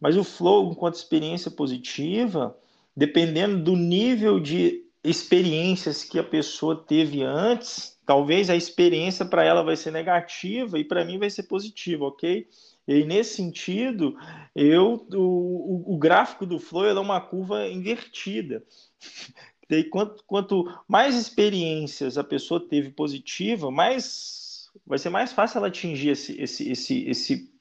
Mas 0.00 0.16
o 0.16 0.24
flow, 0.24 0.70
enquanto 0.70 0.94
experiência 0.94 1.50
positiva, 1.50 2.56
dependendo 2.96 3.62
do 3.62 3.76
nível 3.76 4.40
de 4.40 4.84
experiências 5.02 6.02
que 6.04 6.18
a 6.18 6.24
pessoa 6.24 6.76
teve 6.76 7.22
antes, 7.22 7.98
talvez 8.04 8.50
a 8.50 8.56
experiência 8.56 9.24
para 9.24 9.44
ela 9.44 9.62
vai 9.62 9.76
ser 9.76 9.92
negativa 9.92 10.78
e 10.78 10.84
para 10.84 11.04
mim 11.04 11.18
vai 11.18 11.30
ser 11.30 11.44
positiva, 11.44 12.06
ok? 12.06 12.46
E 12.86 13.04
nesse 13.04 13.36
sentido, 13.36 14.16
eu 14.54 15.06
o, 15.14 15.94
o, 15.94 15.98
gráfico 15.98 16.44
do 16.44 16.58
flow 16.58 16.86
é 16.86 16.98
uma 16.98 17.20
curva 17.20 17.68
invertida. 17.68 18.64
Daí, 19.68 19.84
quanto, 19.84 20.24
quanto 20.26 20.64
mais 20.88 21.14
experiências 21.14 22.18
a 22.18 22.24
pessoa 22.24 22.66
teve 22.68 22.90
positiva, 22.90 23.70
mais 23.70 24.68
vai 24.84 24.98
ser 24.98 25.10
mais 25.10 25.32
fácil 25.32 25.58
ela 25.58 25.68
atingir 25.68 26.10
esse, 26.10 26.40
esse, 26.40 26.70
esse, 26.70 27.08
esse 27.08 27.52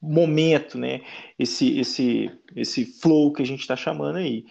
momento, 0.00 0.78
né? 0.78 1.00
Esse, 1.38 1.78
esse, 1.78 2.30
esse 2.54 2.84
flow 2.84 3.32
que 3.32 3.42
a 3.42 3.46
gente 3.46 3.60
está 3.60 3.74
chamando 3.74 4.16
aí. 4.16 4.44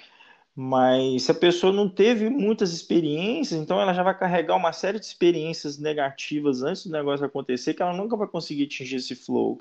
Mas 0.55 1.23
se 1.23 1.31
a 1.31 1.35
pessoa 1.35 1.73
não 1.73 1.89
teve 1.89 2.29
muitas 2.29 2.71
experiências, 2.71 3.59
então 3.59 3.79
ela 3.79 3.93
já 3.93 4.01
vai 4.01 4.17
carregar 4.17 4.55
uma 4.55 4.71
série 4.71 4.99
de 4.99 5.05
experiências 5.05 5.77
negativas 5.77 6.63
antes 6.63 6.85
do 6.85 6.93
negócio 6.93 7.25
acontecer, 7.25 7.73
que 7.73 7.81
ela 7.81 7.91
nunca 7.91 8.15
vai 8.15 8.27
conseguir 8.27 8.63
atingir 8.63 8.95
esse 8.95 9.15
flow. 9.15 9.59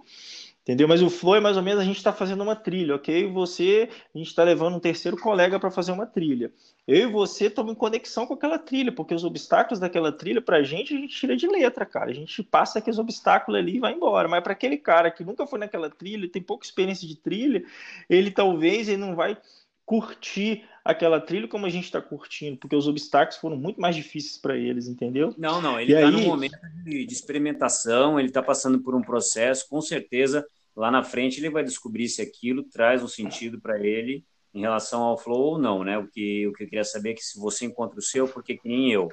Entendeu? 0.64 0.88
Mas 0.88 1.02
o 1.02 1.10
flow 1.10 1.36
é 1.36 1.40
mais 1.40 1.58
ou 1.58 1.62
menos 1.62 1.82
a 1.82 1.84
gente 1.84 1.98
está 1.98 2.10
fazendo 2.10 2.42
uma 2.42 2.56
trilha, 2.56 2.94
ok? 2.94 3.30
Você, 3.30 3.86
a 4.14 4.16
gente 4.16 4.28
está 4.28 4.42
levando 4.42 4.74
um 4.74 4.80
terceiro 4.80 5.14
colega 5.14 5.60
para 5.60 5.70
fazer 5.70 5.92
uma 5.92 6.06
trilha. 6.06 6.50
Eu 6.88 7.10
e 7.10 7.12
você 7.12 7.48
estamos 7.48 7.72
em 7.72 7.74
conexão 7.74 8.26
com 8.26 8.32
aquela 8.32 8.58
trilha, 8.58 8.90
porque 8.90 9.14
os 9.14 9.24
obstáculos 9.24 9.78
daquela 9.78 10.10
trilha, 10.10 10.40
para 10.40 10.56
a 10.56 10.62
gente, 10.62 10.94
a 10.94 10.98
gente 10.98 11.14
tira 11.14 11.36
de 11.36 11.46
letra, 11.46 11.84
cara. 11.84 12.10
A 12.10 12.14
gente 12.14 12.42
passa 12.42 12.78
aqueles 12.78 12.98
obstáculos 12.98 13.60
ali 13.60 13.76
e 13.76 13.80
vai 13.80 13.92
embora. 13.92 14.26
Mas 14.26 14.42
para 14.42 14.54
aquele 14.54 14.78
cara 14.78 15.10
que 15.10 15.22
nunca 15.22 15.46
foi 15.46 15.58
naquela 15.58 15.90
trilha, 15.90 16.30
tem 16.30 16.40
pouca 16.40 16.64
experiência 16.64 17.06
de 17.06 17.16
trilha, 17.16 17.62
ele 18.08 18.30
talvez 18.30 18.88
ele 18.88 18.96
não 18.96 19.14
vai 19.14 19.36
curtir 19.84 20.64
aquela 20.84 21.20
trilha 21.20 21.48
como 21.48 21.66
a 21.66 21.70
gente 21.70 21.84
está 21.84 22.00
curtindo, 22.00 22.58
porque 22.58 22.76
os 22.76 22.86
obstáculos 22.86 23.40
foram 23.40 23.56
muito 23.56 23.80
mais 23.80 23.96
difíceis 23.96 24.36
para 24.38 24.56
eles, 24.56 24.86
entendeu? 24.86 25.34
Não, 25.38 25.60
não, 25.60 25.80
ele 25.80 25.92
está 25.92 26.06
aí... 26.06 26.12
num 26.12 26.26
momento 26.26 26.58
de, 26.84 27.06
de 27.06 27.12
experimentação, 27.12 28.18
ele 28.18 28.28
está 28.28 28.42
passando 28.42 28.80
por 28.80 28.94
um 28.94 29.02
processo, 29.02 29.68
com 29.68 29.80
certeza 29.80 30.46
lá 30.76 30.90
na 30.90 31.02
frente 31.02 31.40
ele 31.40 31.50
vai 31.50 31.64
descobrir 31.64 32.08
se 32.08 32.20
aquilo 32.20 32.64
traz 32.64 33.02
um 33.02 33.08
sentido 33.08 33.60
para 33.60 33.78
ele 33.78 34.24
em 34.52 34.60
relação 34.60 35.02
ao 35.02 35.18
flow 35.18 35.40
ou 35.40 35.58
não, 35.58 35.82
né? 35.82 35.98
O 35.98 36.06
que, 36.06 36.46
o 36.46 36.52
que 36.52 36.64
eu 36.64 36.68
queria 36.68 36.84
saber 36.84 37.10
é 37.10 37.14
que 37.14 37.24
se 37.24 37.38
você 37.38 37.64
encontra 37.64 37.98
o 37.98 38.02
seu, 38.02 38.28
porque 38.28 38.56
que 38.56 38.68
nem 38.68 38.92
eu. 38.92 39.08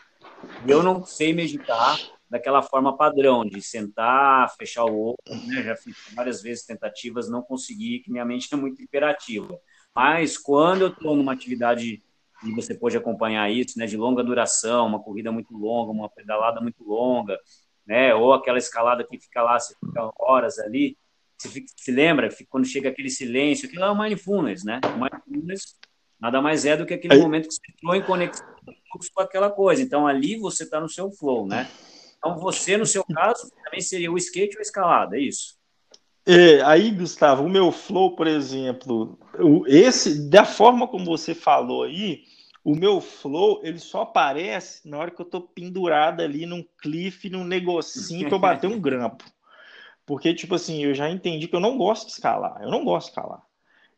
Eu 0.67 0.83
não 0.83 1.03
sei 1.03 1.33
meditar 1.33 1.97
daquela 2.29 2.61
forma 2.61 2.95
padrão, 2.95 3.43
de 3.43 3.59
sentar, 3.61 4.55
fechar 4.55 4.85
o 4.85 5.09
olho, 5.09 5.47
né? 5.47 5.63
Já 5.63 5.75
fiz 5.75 5.95
várias 6.13 6.43
vezes 6.43 6.63
tentativas, 6.63 7.27
não 7.27 7.41
consegui, 7.41 7.99
que 7.99 8.11
minha 8.11 8.23
mente 8.23 8.53
é 8.53 8.55
muito 8.55 8.81
imperativa. 8.83 9.59
Mas 9.95 10.37
quando 10.37 10.81
eu 10.81 10.87
estou 10.87 11.15
numa 11.15 11.33
atividade 11.33 12.01
e 12.43 12.51
você 12.55 12.73
pode 12.73 12.97
acompanhar 12.97 13.51
isso, 13.51 13.77
né, 13.77 13.85
de 13.85 13.97
longa 13.97 14.23
duração, 14.23 14.87
uma 14.87 15.01
corrida 15.01 15.31
muito 15.31 15.55
longa, 15.55 15.91
uma 15.91 16.09
pedalada 16.09 16.59
muito 16.59 16.83
longa, 16.83 17.37
né, 17.85 18.13
ou 18.15 18.33
aquela 18.33 18.57
escalada 18.57 19.03
que 19.03 19.19
fica 19.19 19.43
lá, 19.43 19.59
você 19.59 19.75
fica 19.75 20.11
horas 20.17 20.57
ali, 20.59 20.97
você 21.37 21.49
fica, 21.49 21.67
se 21.75 21.91
lembra, 21.91 22.29
quando 22.49 22.65
chega 22.65 22.89
aquele 22.89 23.09
silêncio, 23.09 23.67
aquilo 23.67 23.83
é 23.83 23.91
o 23.91 23.97
mindfulness, 23.97 24.63
né, 24.63 24.79
o 24.85 24.99
mindfulness 24.99 25.77
nada 26.19 26.41
mais 26.41 26.65
é 26.65 26.77
do 26.77 26.85
que 26.85 26.93
aquele 26.93 27.15
Aí... 27.15 27.19
momento 27.19 27.47
que 27.47 27.53
você 27.53 27.61
entrou 27.71 27.95
em 27.95 28.03
conexão 28.03 28.45
com 28.65 29.21
aquela 29.21 29.49
coisa, 29.49 29.81
então 29.81 30.07
ali 30.07 30.37
você 30.37 30.63
está 30.63 30.79
no 30.79 30.89
seu 30.89 31.11
flow, 31.11 31.47
né, 31.47 31.69
então 32.17 32.37
você, 32.37 32.77
no 32.77 32.85
seu 32.85 33.03
caso, 33.03 33.51
também 33.63 33.81
seria 33.81 34.11
o 34.11 34.17
skate 34.17 34.55
ou 34.55 34.59
a 34.59 34.61
escalada, 34.61 35.17
é 35.17 35.21
isso? 35.21 35.60
É, 36.33 36.61
aí, 36.61 36.91
Gustavo, 36.91 37.43
o 37.43 37.49
meu 37.49 37.73
flow, 37.73 38.15
por 38.15 38.25
exemplo, 38.25 39.19
esse 39.67 40.29
da 40.29 40.45
forma 40.45 40.87
como 40.87 41.03
você 41.03 41.35
falou 41.35 41.83
aí, 41.83 42.23
o 42.63 42.73
meu 42.73 43.01
flow 43.01 43.59
ele 43.63 43.79
só 43.79 44.03
aparece 44.03 44.87
na 44.87 44.97
hora 44.97 45.11
que 45.11 45.21
eu 45.21 45.25
tô 45.25 45.41
pendurado 45.41 46.21
ali 46.21 46.45
num 46.45 46.63
cliff, 46.81 47.29
num 47.29 47.43
negocinho 47.43 48.29
que 48.29 48.33
eu 48.33 48.39
bater 48.39 48.67
um 48.67 48.79
grampo. 48.79 49.25
Porque, 50.05 50.33
tipo 50.33 50.55
assim, 50.55 50.81
eu 50.81 50.93
já 50.93 51.09
entendi 51.09 51.49
que 51.49 51.55
eu 51.55 51.59
não 51.59 51.77
gosto 51.77 52.05
de 52.05 52.13
escalar. 52.13 52.61
Eu 52.61 52.71
não 52.71 52.85
gosto 52.85 53.07
de 53.07 53.11
escalar. 53.11 53.41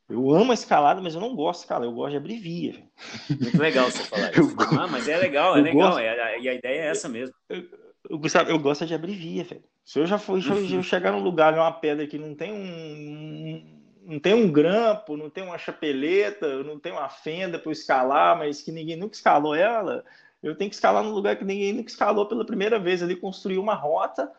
Eu 0.09 0.31
amo 0.33 0.51
a 0.51 0.55
escalada, 0.55 1.01
mas 1.01 1.13
eu 1.13 1.21
não 1.21 1.35
gosto 1.35 1.59
de 1.59 1.65
escalar. 1.65 1.87
Eu 1.87 1.93
gosto 1.93 2.11
de 2.11 2.17
abrir 2.17 2.39
via. 2.39 2.83
Muito 3.29 3.61
legal 3.61 3.91
você 3.91 4.03
falar 4.05 4.31
isso. 4.37 4.55
Eu, 4.59 4.79
ah, 4.79 4.87
mas 4.87 5.07
é 5.07 5.17
legal, 5.17 5.55
é 5.55 5.61
legal. 5.61 5.91
Gosto... 5.91 5.99
É, 5.99 6.39
e 6.39 6.49
a 6.49 6.53
ideia 6.55 6.81
é 6.81 6.87
essa 6.87 7.07
mesmo. 7.07 7.35
Eu, 7.47 7.63
eu, 8.09 8.17
Gustavo, 8.17 8.49
eu 8.49 8.59
gosto 8.59 8.85
de 8.85 8.93
abrir 8.93 9.13
via, 9.15 9.43
velho. 9.43 9.63
Se 9.83 9.99
eu 9.99 10.05
já 10.05 10.17
for, 10.17 10.41
se 10.41 10.73
eu 10.73 10.83
chegar 10.83 11.11
num 11.11 11.23
lugar, 11.23 11.53
uma 11.53 11.71
pedra 11.71 12.05
que 12.07 12.17
não 12.17 12.35
tem 12.35 12.51
um, 12.51 13.81
não 14.05 14.19
tem 14.19 14.33
um 14.33 14.51
grampo, 14.51 15.17
não 15.17 15.29
tem 15.29 15.43
uma 15.43 15.57
chapeleta, 15.57 16.63
não 16.63 16.79
tem 16.79 16.91
uma 16.91 17.09
fenda 17.09 17.57
para 17.57 17.69
eu 17.69 17.73
escalar, 17.73 18.37
mas 18.37 18.61
que 18.61 18.71
ninguém 18.71 18.95
nunca 18.95 19.15
escalou 19.15 19.55
ela, 19.55 20.03
eu 20.41 20.55
tenho 20.55 20.69
que 20.69 20.75
escalar 20.75 21.03
num 21.03 21.11
lugar 21.11 21.37
que 21.37 21.45
ninguém 21.45 21.71
nunca 21.71 21.89
escalou 21.89 22.25
pela 22.27 22.45
primeira 22.45 22.77
vez 22.77 23.01
ali, 23.01 23.15
construir 23.15 23.57
uma 23.57 23.73
rota 23.73 24.29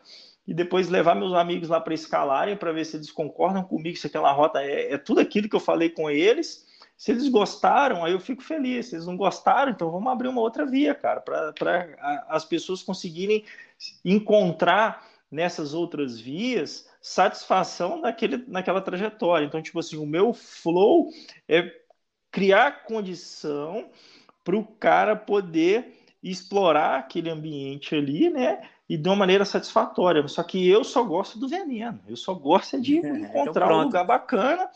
e 0.47 0.53
depois 0.53 0.87
levar 0.87 1.15
meus 1.15 1.33
amigos 1.33 1.69
lá 1.69 1.81
para 1.81 1.95
escalarem 1.95 2.55
para 2.55 2.71
ver 2.71 2.85
se 2.85 2.95
eles 2.95 3.11
concordam 3.11 3.63
comigo 3.63 3.97
se 3.97 4.05
aquela 4.05 4.31
rota 4.31 4.61
é, 4.61 4.93
é 4.93 4.97
tudo 4.99 5.19
aquilo 5.19 5.49
que 5.49 5.55
eu 5.55 5.59
falei 5.59 5.89
com 5.89 6.09
eles. 6.09 6.64
Se 6.97 7.11
eles 7.11 7.27
gostaram, 7.27 8.05
aí 8.05 8.13
eu 8.13 8.19
fico 8.19 8.41
feliz. 8.41 8.87
Se 8.87 8.95
eles 8.95 9.05
não 9.05 9.17
gostaram, 9.17 9.71
então 9.71 9.91
vamos 9.91 10.11
abrir 10.11 10.27
uma 10.27 10.41
outra 10.41 10.65
via, 10.65 10.95
cara, 10.95 11.21
para 11.21 11.53
as 12.29 12.45
pessoas 12.45 12.81
conseguirem 12.81 13.43
encontrar 14.03 15.05
nessas 15.29 15.73
outras 15.73 16.19
vias 16.19 16.89
satisfação 17.01 18.01
naquele, 18.01 18.43
naquela 18.47 18.81
trajetória. 18.81 19.45
Então, 19.45 19.61
tipo 19.61 19.79
assim, 19.79 19.97
o 19.97 20.07
meu 20.07 20.33
flow 20.33 21.09
é 21.47 21.71
criar 22.31 22.83
condição 22.85 23.89
para 24.43 24.55
o 24.55 24.65
cara 24.65 25.15
poder 25.15 25.99
explorar 26.23 26.97
aquele 26.97 27.29
ambiente 27.29 27.93
ali, 27.93 28.29
né? 28.29 28.67
E 28.87 28.97
de 28.97 29.09
uma 29.09 29.15
maneira 29.15 29.45
satisfatória. 29.45 30.27
Só 30.27 30.43
que 30.43 30.67
eu 30.67 30.83
só 30.83 31.03
gosto 31.03 31.39
do 31.39 31.47
veneno. 31.47 31.99
Eu 32.07 32.15
só 32.15 32.33
gosto 32.33 32.79
de 32.79 32.97
então 32.99 33.15
encontrar 33.17 33.65
então 33.65 33.79
um 33.79 33.83
lugar 33.83 34.05
bacana 34.05 34.69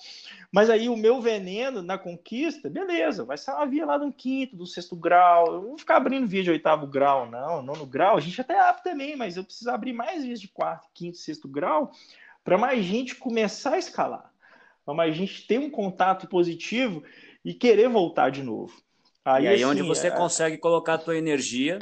mas 0.52 0.70
aí 0.70 0.90
o 0.90 0.98
meu 0.98 1.22
veneno 1.22 1.82
na 1.82 1.98
conquista, 1.98 2.70
beleza, 2.70 3.24
vai 3.24 3.38
ser 3.38 3.52
uma 3.52 3.68
via 3.68 3.86
lá 3.86 3.98
do 3.98 4.12
quinto, 4.12 4.56
do 4.56 4.66
sexto 4.66 4.96
grau. 4.96 5.46
Eu 5.46 5.62
não 5.62 5.68
vou 5.70 5.78
ficar 5.78 5.98
abrindo 5.98 6.28
via 6.28 6.42
de 6.42 6.50
oitavo 6.50 6.88
grau, 6.88 7.30
não. 7.30 7.62
Nono 7.62 7.86
grau, 7.86 8.18
a 8.18 8.20
gente 8.20 8.42
até 8.42 8.60
abre 8.60 8.82
também, 8.82 9.16
mas 9.16 9.38
eu 9.38 9.44
preciso 9.44 9.70
abrir 9.70 9.94
mais 9.94 10.24
vias 10.24 10.42
de 10.42 10.48
quarto, 10.48 10.88
quinto, 10.94 11.18
sexto 11.18 11.48
grau 11.48 11.92
para 12.44 12.58
mais 12.58 12.84
gente 12.84 13.14
começar 13.14 13.74
a 13.74 13.78
escalar. 13.78 14.32
Para 14.84 14.96
mais 14.96 15.16
gente 15.16 15.46
ter 15.46 15.60
um 15.60 15.70
contato 15.70 16.28
positivo 16.28 17.04
e 17.46 17.54
querer 17.54 17.88
voltar 17.88 18.32
de 18.32 18.42
novo. 18.42 18.74
Aí, 19.24 19.44
e 19.44 19.48
aí 19.48 19.56
assim, 19.56 19.66
onde 19.66 19.84
você 19.84 20.08
é... 20.08 20.12
consegue 20.12 20.58
colocar 20.58 20.96
a 20.96 20.98
tua 20.98 21.16
energia 21.16 21.78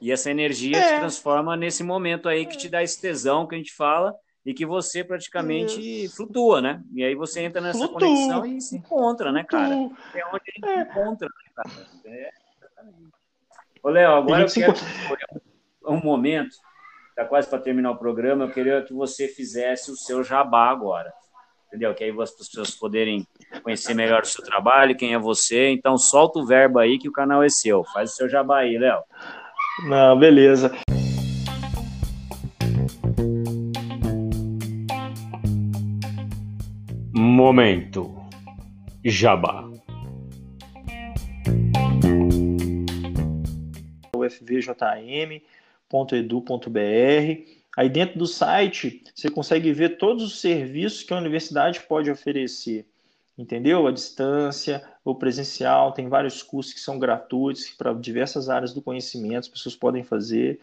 e 0.00 0.12
essa 0.12 0.30
energia 0.30 0.76
é... 0.76 0.82
se 0.82 1.00
transforma 1.00 1.56
nesse 1.56 1.82
momento 1.82 2.28
aí 2.28 2.46
que 2.46 2.56
te 2.56 2.68
dá 2.68 2.82
esse 2.82 3.00
tesão 3.00 3.46
que 3.46 3.54
a 3.54 3.58
gente 3.58 3.72
fala 3.72 4.14
e 4.44 4.52
que 4.52 4.66
você 4.66 5.02
praticamente 5.02 6.08
flutua, 6.10 6.60
né? 6.60 6.82
E 6.92 7.02
aí 7.02 7.14
você 7.14 7.40
entra 7.40 7.62
nessa 7.62 7.78
Flutua. 7.78 8.00
conexão 8.00 8.44
e 8.44 8.60
se 8.60 8.76
encontra, 8.76 9.32
né, 9.32 9.42
cara? 9.42 9.74
É 9.74 10.26
onde 10.26 10.42
a 10.46 10.52
gente 10.54 10.68
é. 10.68 10.82
encontra, 10.82 11.28
né, 11.28 11.50
cara? 11.54 11.70
É, 12.04 12.30
Ô, 13.82 13.90
Léo, 13.90 14.12
agora 14.12 14.44
eu 14.44 14.48
quero 14.50 14.72
um 15.86 16.00
momento, 16.00 16.56
tá 17.14 17.24
quase 17.24 17.48
para 17.48 17.58
terminar 17.58 17.90
o 17.90 17.98
programa, 17.98 18.44
eu 18.44 18.50
queria 18.50 18.82
que 18.82 18.94
você 18.94 19.28
fizesse 19.28 19.90
o 19.90 19.96
seu 19.96 20.24
jabá 20.24 20.70
agora, 20.70 21.12
entendeu? 21.68 21.94
Que 21.94 22.04
aí 22.04 22.20
as 22.20 22.30
pessoas 22.30 22.70
poderem 22.70 23.26
conhecer 23.62 23.92
melhor 23.92 24.22
o 24.22 24.26
seu 24.26 24.42
trabalho, 24.42 24.96
quem 24.96 25.12
é 25.12 25.18
você. 25.18 25.68
Então, 25.68 25.98
solta 25.98 26.38
o 26.38 26.46
verbo 26.46 26.78
aí 26.78 26.98
que 26.98 27.10
o 27.10 27.12
canal 27.12 27.42
é 27.42 27.48
seu. 27.50 27.84
Faz 27.84 28.12
o 28.12 28.14
seu 28.14 28.28
jabá 28.28 28.60
aí, 28.60 28.78
Léo. 28.78 29.02
Não, 29.82 30.18
beleza. 30.18 30.72
Momento 37.12 38.14
Jabá. 39.04 39.68
ufvjm.edu.br. 44.16 45.40
Aí 47.76 47.88
dentro 47.88 48.18
do 48.18 48.26
site 48.26 49.02
você 49.14 49.28
consegue 49.28 49.72
ver 49.72 49.98
todos 49.98 50.22
os 50.22 50.40
serviços 50.40 51.02
que 51.02 51.12
a 51.12 51.18
universidade 51.18 51.80
pode 51.80 52.10
oferecer. 52.10 52.86
Entendeu? 53.36 53.86
A 53.86 53.92
distância, 53.92 54.82
o 55.04 55.14
presencial, 55.14 55.92
tem 55.92 56.08
vários 56.08 56.42
cursos 56.42 56.72
que 56.72 56.80
são 56.80 56.98
gratuitos 56.98 57.70
para 57.70 57.92
diversas 57.92 58.48
áreas 58.48 58.72
do 58.72 58.80
conhecimento, 58.80 59.40
as 59.40 59.48
pessoas 59.48 59.74
podem 59.74 60.04
fazer. 60.04 60.60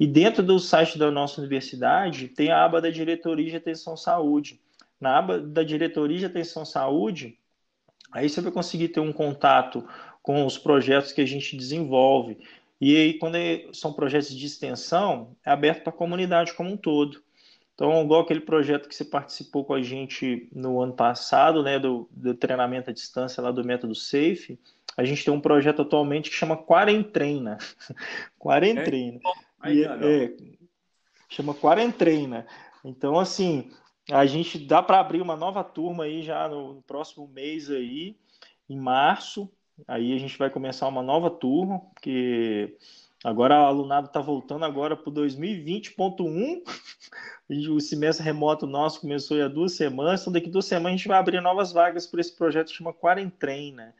E 0.00 0.06
dentro 0.06 0.42
do 0.42 0.58
site 0.58 0.98
da 0.98 1.10
nossa 1.10 1.40
universidade 1.40 2.28
tem 2.28 2.50
a 2.50 2.64
aba 2.64 2.80
da 2.80 2.90
Diretoria 2.90 3.50
de 3.50 3.56
Atenção 3.56 3.96
Saúde 3.96 4.60
na 5.00 5.18
aba 5.18 5.38
da 5.38 5.62
diretoria 5.62 6.18
de 6.18 6.26
atenção 6.26 6.64
saúde, 6.64 7.38
aí 8.12 8.28
você 8.28 8.40
vai 8.40 8.52
conseguir 8.52 8.88
ter 8.88 9.00
um 9.00 9.12
contato 9.12 9.86
com 10.22 10.44
os 10.44 10.58
projetos 10.58 11.12
que 11.12 11.20
a 11.20 11.26
gente 11.26 11.56
desenvolve. 11.56 12.38
E 12.80 12.96
aí, 12.96 13.14
quando 13.14 13.36
é, 13.36 13.66
são 13.72 13.92
projetos 13.92 14.34
de 14.34 14.46
extensão, 14.46 15.36
é 15.44 15.50
aberto 15.50 15.82
para 15.82 15.92
a 15.92 15.96
comunidade 15.96 16.54
como 16.54 16.70
um 16.70 16.76
todo. 16.76 17.22
Então, 17.76 18.02
igual 18.02 18.22
aquele 18.22 18.40
projeto 18.40 18.88
que 18.88 18.94
você 18.94 19.04
participou 19.04 19.62
com 19.62 19.74
a 19.74 19.82
gente 19.82 20.48
no 20.50 20.80
ano 20.80 20.94
passado, 20.94 21.62
né, 21.62 21.78
do, 21.78 22.08
do 22.10 22.34
treinamento 22.34 22.88
à 22.88 22.92
distância 22.92 23.42
lá 23.42 23.50
do 23.50 23.62
método 23.62 23.94
SAFE, 23.94 24.58
a 24.96 25.04
gente 25.04 25.22
tem 25.22 25.32
um 25.32 25.40
projeto 25.40 25.82
atualmente 25.82 26.30
que 26.30 26.36
chama 26.36 26.56
Quarentreina. 26.56 27.58
Quarentreina. 28.40 29.20
É? 29.62 29.74
E, 29.74 29.84
é, 29.84 30.36
chama 31.28 31.52
Quarentreina. 31.52 32.46
Então, 32.82 33.18
assim, 33.18 33.70
a 34.10 34.24
gente 34.24 34.58
dá 34.58 34.82
para 34.82 34.98
abrir 34.98 35.20
uma 35.20 35.36
nova 35.36 35.62
turma 35.62 36.04
aí 36.04 36.22
já 36.22 36.48
no, 36.48 36.74
no, 36.74 36.82
próximo 36.82 37.28
mês 37.28 37.70
aí, 37.70 38.16
em 38.70 38.78
março. 38.78 39.52
Aí 39.86 40.14
a 40.14 40.18
gente 40.18 40.38
vai 40.38 40.48
começar 40.48 40.88
uma 40.88 41.02
nova 41.02 41.28
turma, 41.28 41.80
porque 41.92 42.78
agora 43.26 43.60
o 43.60 43.66
alunado 43.66 44.06
está 44.06 44.20
voltando 44.20 44.64
agora 44.64 44.96
para 44.96 45.10
o 45.10 45.12
2020.1. 45.12 46.62
o 47.68 47.80
semestre 47.80 48.24
remoto 48.24 48.68
nosso 48.68 49.00
começou 49.00 49.42
há 49.42 49.48
duas 49.48 49.72
semanas, 49.72 50.20
então 50.20 50.32
daqui 50.32 50.48
duas 50.48 50.64
semanas 50.64 50.94
a 50.94 50.96
gente 50.96 51.08
vai 51.08 51.18
abrir 51.18 51.40
novas 51.40 51.72
vagas 51.72 52.06
para 52.06 52.20
esse 52.20 52.36
projeto 52.36 52.68
que 52.68 52.76
chama 52.76 52.92
Quarentena. 52.92 53.92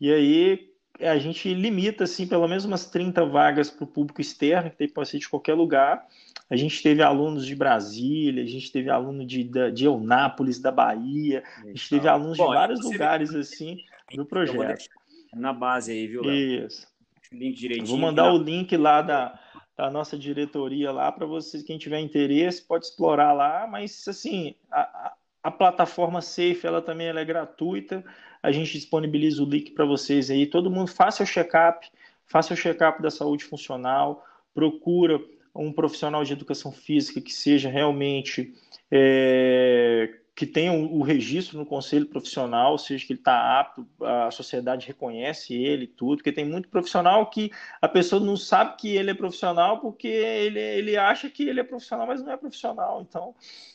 E 0.00 0.12
aí 0.12 0.72
a 1.00 1.18
gente 1.18 1.52
limita 1.52 2.04
assim 2.04 2.24
pelo 2.26 2.46
menos 2.46 2.64
umas 2.64 2.86
30 2.86 3.24
vagas 3.26 3.68
para 3.68 3.82
o 3.82 3.88
público 3.88 4.20
externo, 4.20 4.70
que 4.70 4.76
tem 4.76 4.88
pode 4.88 5.08
ser 5.08 5.18
de 5.18 5.28
qualquer 5.28 5.54
lugar. 5.54 6.06
A 6.48 6.54
gente 6.54 6.80
teve 6.80 7.02
alunos 7.02 7.44
de 7.44 7.56
Brasília, 7.56 8.44
a 8.44 8.46
gente 8.46 8.70
teve 8.70 8.88
aluno 8.88 9.26
de, 9.26 9.42
de 9.72 9.84
Eunápolis, 9.86 10.60
da 10.60 10.70
Bahia, 10.70 11.42
a 11.64 11.66
gente 11.66 11.90
teve 11.90 12.06
alunos 12.06 12.38
Bom, 12.38 12.48
de 12.48 12.54
vários 12.54 12.80
lugares 12.80 13.34
assim 13.34 13.78
do 14.14 14.24
projeto. 14.24 14.88
Na 15.34 15.52
base 15.52 15.90
aí, 15.90 16.06
viu, 16.06 16.22
Léo? 16.22 16.64
Isso. 16.64 16.97
Link 17.32 17.56
direitinho. 17.56 17.86
vou 17.86 17.98
mandar 17.98 18.32
o 18.32 18.38
link 18.38 18.76
lá 18.76 19.02
da, 19.02 19.38
da 19.76 19.90
nossa 19.90 20.16
diretoria 20.18 20.90
lá 20.90 21.12
para 21.12 21.26
vocês, 21.26 21.62
quem 21.62 21.78
tiver 21.78 22.00
interesse, 22.00 22.62
pode 22.62 22.86
explorar 22.86 23.32
lá, 23.32 23.66
mas 23.66 24.06
assim, 24.08 24.54
a, 24.70 25.12
a 25.42 25.50
plataforma 25.50 26.20
Safe, 26.20 26.60
ela 26.66 26.82
também 26.82 27.06
ela 27.06 27.20
é 27.20 27.24
gratuita, 27.24 28.04
a 28.42 28.50
gente 28.50 28.72
disponibiliza 28.72 29.42
o 29.42 29.48
link 29.48 29.72
para 29.72 29.84
vocês 29.84 30.30
aí, 30.30 30.46
todo 30.46 30.70
mundo 30.70 30.88
faça 30.88 31.22
o 31.22 31.26
check-up, 31.26 31.86
faça 32.26 32.54
o 32.54 32.56
check-up 32.56 33.02
da 33.02 33.10
saúde 33.10 33.44
funcional, 33.44 34.24
procura 34.54 35.20
um 35.54 35.72
profissional 35.72 36.24
de 36.24 36.32
educação 36.32 36.70
física 36.70 37.20
que 37.20 37.32
seja 37.32 37.68
realmente 37.68 38.54
é, 38.90 40.18
que 40.38 40.46
tenha 40.46 40.72
o, 40.72 41.02
registro 41.02 41.58
no 41.58 41.66
conselho 41.66 42.06
profissional, 42.06 42.70
ou 42.70 42.78
seja, 42.78 43.04
que 43.04 43.12
ele 43.12 43.18
está 43.18 43.58
apto, 43.58 43.84
a 44.00 44.30
sociedade 44.30 44.86
reconhece 44.86 45.52
ele 45.52 45.84
tudo, 45.84 46.18
porque 46.18 46.30
tem 46.30 46.44
muito 46.44 46.68
profissional 46.68 47.28
que 47.28 47.50
a 47.82 47.88
pessoa 47.88 48.24
não 48.24 48.36
sabe 48.36 48.76
que 48.76 48.96
ele 48.96 49.10
é 49.10 49.14
profissional 49.14 49.80
porque 49.80 50.06
ele, 50.06 50.60
ele 50.60 50.96
acha 50.96 51.28
que 51.28 51.42
ele 51.42 51.58
é 51.58 51.64
profissional, 51.64 52.06
mas 52.06 52.22
não 52.22 52.30
é 52.30 52.36
profissional. 52.36 53.02
Então, 53.02 53.34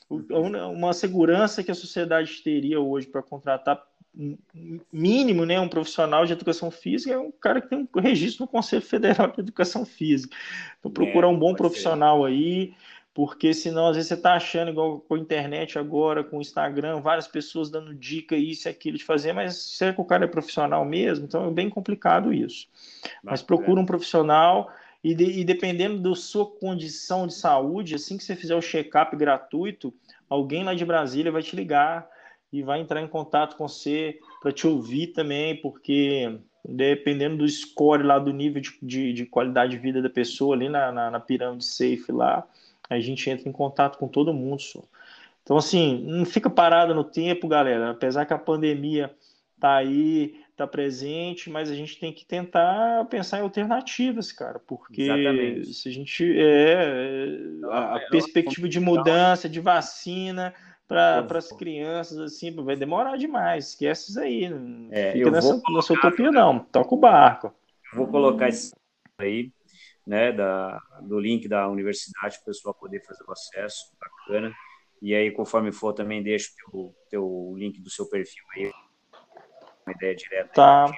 uma 0.09 0.93
segurança 0.93 1.61
que 1.61 1.72
a 1.72 1.76
sociedade 1.76 2.41
teria 2.41 2.80
hoje 2.80 3.07
para 3.07 3.22
contratar 3.22 3.86
mínimo, 4.91 5.45
né, 5.45 5.59
um 5.59 5.68
profissional 5.68 6.26
de 6.26 6.34
educação 6.34 6.70
física 6.70 7.14
é 7.14 7.18
um 7.18 7.32
cara 7.32 7.59
que 7.59 7.68
tem 7.68 7.80
um 7.80 7.99
registro 7.99 8.45
no 8.45 8.47
Conselho 8.47 8.84
Federal 8.84 9.32
de 9.32 9.39
Educação 9.39 9.84
Física. 9.86 10.34
Então, 10.80 10.91
procurar 10.91 11.28
é, 11.28 11.30
um 11.30 11.38
bom 11.38 11.55
profissional 11.55 12.22
ser. 12.22 12.28
aí, 12.28 12.74
porque 13.14 13.53
senão 13.53 13.88
às 13.88 13.95
vezes 13.95 14.07
você 14.07 14.16
está 14.16 14.34
achando, 14.34 14.72
igual 14.72 14.99
com 14.99 15.14
a 15.14 15.20
internet 15.20 15.78
agora, 15.78 16.24
com 16.24 16.38
o 16.38 16.41
Instagram, 16.41 16.99
várias 16.99 17.28
pessoas 17.28 17.70
dando 17.70 17.93
dica, 17.93 18.36
isso 18.36 18.68
e 18.68 18.70
aquilo 18.70 18.97
de 18.97 19.03
fazer, 19.03 19.34
mas 19.34 19.55
será 19.55 19.93
que 19.93 20.01
o 20.01 20.05
cara 20.05 20.26
é 20.26 20.28
profissional 20.28 20.84
mesmo? 20.84 21.26
Então 21.26 21.47
é 21.47 21.51
bem 21.51 21.70
complicado 21.70 22.34
isso. 22.34 22.68
Mas 23.24 23.43
procura 23.43 23.80
um 23.80 23.86
profissional 23.86 24.72
e, 25.03 25.14
de, 25.14 25.26
e 25.26 25.43
dependendo 25.43 25.99
da 25.99 26.16
sua 26.16 26.45
condição 26.45 27.28
de 27.28 27.36
saúde, 27.36 27.95
assim 27.95 28.18
que 28.18 28.24
você 28.24 28.36
fizer 28.36 28.55
o 28.55 28.61
check-up 28.61 29.16
gratuito, 29.16 29.93
alguém 30.28 30.64
lá 30.64 30.74
de 30.74 30.86
Brasília 30.86 31.32
vai 31.32 31.43
te 31.43 31.55
ligar 31.55 32.07
e 32.51 32.64
vai 32.64 32.80
entrar 32.80 33.01
em 33.01 33.07
contato 33.07 33.55
com 33.57 33.68
você 33.68 34.18
para 34.41 34.51
te 34.51 34.66
ouvir 34.66 35.07
também, 35.07 35.55
porque 35.57 36.39
dependendo 36.66 37.38
do 37.38 37.49
score 37.49 38.03
lá, 38.03 38.18
do 38.18 38.32
nível 38.32 38.61
de, 38.61 38.78
de, 38.82 39.14
de 39.14 39.26
qualidade 39.26 39.74
de 39.74 39.78
vida 39.78 40.01
da 40.01 40.09
pessoa 40.09 40.55
ali 40.55 40.70
na, 40.70 40.91
na, 40.91 41.11
na 41.11 41.20
pirâmide 41.20 41.66
safe 41.66 42.11
lá, 42.11 42.47
a 42.89 42.99
gente 42.99 43.29
entra 43.29 43.47
em 43.47 43.51
contato 43.51 43.97
com 43.97 44.07
todo 44.07 44.34
mundo. 44.34 44.61
Só. 44.61 44.84
Então, 45.43 45.57
assim, 45.57 46.03
não 46.05 46.25
fica 46.25 46.49
parado 46.49 46.93
no 46.93 47.03
tempo, 47.03 47.47
galera. 47.47 47.91
Apesar 47.91 48.25
que 48.25 48.34
a 48.34 48.38
pandemia 48.38 49.13
tá 49.59 49.75
aí, 49.75 50.36
tá 50.55 50.67
presente, 50.67 51.49
mas 51.49 51.69
a 51.69 51.75
gente 51.75 51.99
tem 51.99 52.13
que 52.13 52.25
tentar 52.25 53.05
pensar 53.05 53.39
em 53.39 53.41
alternativas, 53.41 54.31
cara, 54.31 54.59
porque 54.59 55.03
Exatamente. 55.03 55.73
se 55.73 55.89
a 55.89 55.91
gente 55.91 56.34
é 56.38 57.25
a, 57.71 57.95
a 57.95 57.99
perspectiva 58.09 58.67
de 58.67 58.79
mudança, 58.79 59.49
de 59.49 59.59
vacina 59.59 60.53
para 60.88 61.25
as 61.38 61.51
crianças 61.51 62.19
assim, 62.19 62.53
vai 62.55 62.75
demorar 62.75 63.17
demais. 63.17 63.69
Esquece 63.69 64.11
isso 64.11 64.19
aí, 64.19 64.49
não 64.49 64.89
é, 64.91 65.13
fica 65.13 65.31
nessa, 65.31 65.61
nessa 65.73 65.93
utopia 65.93 66.31
não, 66.31 66.59
toca 66.59 66.93
o 66.93 66.99
barco. 66.99 67.53
Vou 67.93 68.07
colocar 68.07 68.49
isso 68.49 68.75
aí 69.17 69.51
né, 70.05 70.31
da, 70.31 70.81
do 71.01 71.19
link 71.19 71.47
da 71.47 71.67
universidade 71.67 72.35
para 72.35 72.41
o 72.41 72.45
pessoal 72.45 72.73
poder 72.73 73.01
fazer 73.05 73.23
o 73.27 73.31
acesso, 73.31 73.85
bacana. 73.99 74.53
E 75.01 75.13
aí, 75.13 75.31
conforme 75.31 75.71
for, 75.71 75.93
também 75.93 76.23
deixo 76.23 76.51
o 76.51 76.55
teu, 76.69 76.95
teu 77.09 77.53
link 77.57 77.81
do 77.81 77.89
seu 77.89 78.07
perfil 78.09 78.43
aí, 78.55 78.71
uma 79.85 79.93
ideia 79.93 80.15
direta. 80.15 80.53
Tá. 80.53 80.91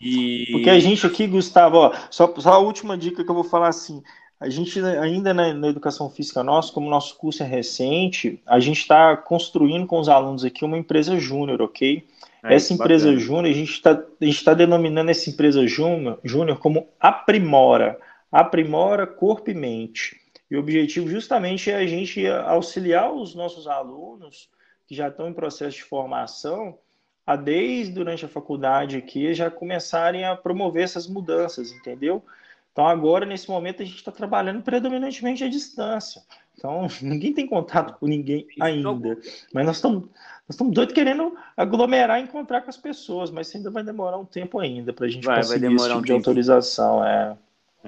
E... 0.00 0.46
Porque 0.52 0.70
a 0.70 0.78
gente 0.78 1.04
aqui, 1.06 1.26
Gustavo, 1.26 1.78
ó, 1.78 1.92
só, 2.10 2.32
só 2.38 2.52
a 2.52 2.58
última 2.58 2.96
dica 2.96 3.24
que 3.24 3.30
eu 3.30 3.34
vou 3.34 3.44
falar 3.44 3.68
assim, 3.68 4.02
a 4.38 4.48
gente 4.48 4.80
ainda 4.80 5.34
na, 5.34 5.52
na 5.52 5.68
educação 5.68 6.08
física 6.08 6.44
nossa, 6.44 6.72
como 6.72 6.88
nosso 6.88 7.16
curso 7.16 7.42
é 7.42 7.46
recente, 7.46 8.40
a 8.46 8.60
gente 8.60 8.78
está 8.78 9.16
construindo 9.16 9.86
com 9.86 9.98
os 9.98 10.08
alunos 10.08 10.44
aqui 10.44 10.64
uma 10.64 10.78
empresa 10.78 11.18
júnior, 11.18 11.60
ok? 11.60 12.06
É, 12.44 12.54
essa 12.54 12.72
empresa 12.72 13.16
júnior, 13.16 13.46
a 13.46 13.52
gente 13.52 13.72
está 13.72 14.00
tá 14.44 14.54
denominando 14.54 15.10
essa 15.10 15.28
empresa 15.28 15.66
júnior 15.66 16.58
como 16.60 16.86
Aprimora 17.00 17.98
aprimora 18.30 19.06
corpo 19.06 19.50
e 19.50 19.54
mente. 19.54 20.20
E 20.50 20.56
o 20.56 20.60
objetivo 20.60 21.08
justamente 21.08 21.70
é 21.70 21.76
a 21.76 21.86
gente 21.86 22.26
auxiliar 22.26 23.12
os 23.12 23.34
nossos 23.34 23.66
alunos 23.66 24.48
que 24.86 24.94
já 24.94 25.08
estão 25.08 25.28
em 25.28 25.34
processo 25.34 25.76
de 25.76 25.84
formação 25.84 26.78
a 27.26 27.36
desde 27.36 27.92
durante 27.92 28.24
a 28.24 28.28
faculdade 28.28 28.96
aqui 28.96 29.34
já 29.34 29.50
começarem 29.50 30.24
a 30.24 30.34
promover 30.34 30.82
essas 30.82 31.06
mudanças, 31.06 31.70
entendeu? 31.70 32.24
Então 32.72 32.86
agora 32.86 33.26
nesse 33.26 33.50
momento 33.50 33.82
a 33.82 33.84
gente 33.84 33.96
está 33.96 34.10
trabalhando 34.10 34.62
predominantemente 34.62 35.44
à 35.44 35.48
distância. 35.48 36.22
Então 36.56 36.86
ninguém 37.02 37.34
tem 37.34 37.46
contato 37.46 37.98
com 37.98 38.06
ninguém 38.06 38.46
ainda, 38.58 39.18
mas 39.52 39.66
nós 39.66 39.76
estamos 39.76 40.04
nós 40.04 40.54
estamos 40.54 40.72
doidos 40.72 40.94
querendo 40.94 41.36
aglomerar 41.54 42.18
e 42.18 42.22
encontrar 42.22 42.62
com 42.62 42.70
as 42.70 42.78
pessoas, 42.78 43.30
mas 43.30 43.54
ainda 43.54 43.70
vai 43.70 43.84
demorar 43.84 44.16
um 44.16 44.24
tempo 44.24 44.58
ainda 44.58 44.94
para 44.94 45.04
a 45.04 45.08
gente 45.10 45.26
vai, 45.26 45.36
conseguir 45.36 45.66
vai 45.66 45.74
esse 45.74 45.84
tipo 45.84 45.98
um 45.98 46.02
de 46.02 46.12
autorização. 46.12 47.04
É. 47.04 47.36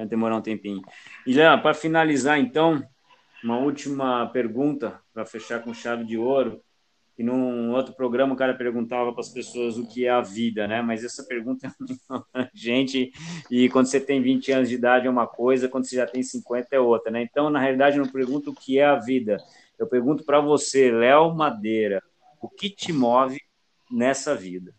Vai 0.01 0.09
demorar 0.09 0.37
um 0.37 0.41
tempinho. 0.41 0.81
E, 1.27 1.35
para 1.63 1.75
finalizar, 1.75 2.41
então, 2.41 2.83
uma 3.45 3.59
última 3.59 4.27
pergunta 4.29 4.99
para 5.13 5.27
fechar 5.27 5.63
com 5.63 5.75
chave 5.75 6.05
de 6.05 6.17
ouro. 6.17 6.63
E 7.19 7.23
num 7.23 7.73
outro 7.73 7.93
programa 7.93 8.33
o 8.33 8.37
cara 8.37 8.55
perguntava 8.55 9.13
para 9.13 9.21
as 9.21 9.29
pessoas 9.29 9.77
o 9.77 9.87
que 9.87 10.07
é 10.07 10.11
a 10.11 10.23
vida, 10.23 10.67
né? 10.67 10.81
Mas 10.81 11.05
essa 11.05 11.23
pergunta 11.23 11.71
é 12.35 12.49
gente 12.55 13.13
e 13.51 13.69
quando 13.69 13.89
você 13.89 14.01
tem 14.01 14.23
20 14.23 14.53
anos 14.53 14.71
de 14.71 14.77
idade 14.77 15.07
é 15.07 15.11
uma 15.11 15.27
coisa, 15.27 15.69
quando 15.69 15.85
você 15.85 15.97
já 15.97 16.07
tem 16.07 16.23
50 16.23 16.75
é 16.75 16.81
outra, 16.81 17.13
né? 17.13 17.21
Então, 17.23 17.51
na 17.51 17.61
realidade, 17.61 17.99
eu 17.99 18.05
não 18.07 18.11
pergunto 18.11 18.53
o 18.53 18.55
que 18.55 18.79
é 18.79 18.87
a 18.87 18.97
vida. 18.97 19.37
Eu 19.79 19.87
pergunto 19.87 20.25
para 20.25 20.41
você, 20.41 20.91
Léo 20.91 21.35
Madeira, 21.35 22.03
o 22.41 22.49
que 22.49 22.71
te 22.71 22.91
move 22.91 23.39
nessa 23.91 24.35
vida? 24.35 24.75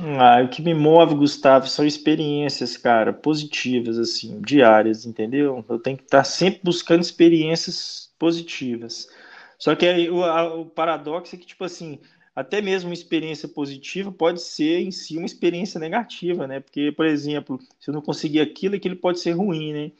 Ah, 0.00 0.42
o 0.42 0.48
que 0.48 0.60
me 0.60 0.74
move, 0.74 1.14
Gustavo, 1.14 1.68
são 1.68 1.86
experiências, 1.86 2.76
cara, 2.76 3.12
positivas, 3.12 3.98
assim, 3.98 4.40
diárias, 4.40 5.06
entendeu? 5.06 5.64
Eu 5.68 5.78
tenho 5.78 5.96
que 5.96 6.02
estar 6.02 6.24
sempre 6.24 6.60
buscando 6.64 7.02
experiências 7.02 8.12
positivas. 8.18 9.08
Só 9.56 9.74
que 9.76 9.86
aí, 9.86 10.10
o, 10.10 10.24
a, 10.24 10.54
o 10.54 10.66
paradoxo 10.66 11.36
é 11.36 11.38
que, 11.38 11.46
tipo 11.46 11.62
assim, 11.64 12.00
até 12.34 12.60
mesmo 12.60 12.90
uma 12.90 12.94
experiência 12.94 13.48
positiva 13.48 14.10
pode 14.10 14.42
ser 14.42 14.80
em 14.80 14.90
si 14.90 15.16
uma 15.16 15.26
experiência 15.26 15.78
negativa, 15.78 16.48
né? 16.48 16.58
Porque, 16.58 16.90
por 16.90 17.06
exemplo, 17.06 17.60
se 17.78 17.88
eu 17.88 17.94
não 17.94 18.02
conseguir 18.02 18.40
aquilo, 18.40 18.74
aquilo 18.74 18.96
pode 18.96 19.20
ser 19.20 19.30
ruim, 19.30 19.72
né? 19.72 19.92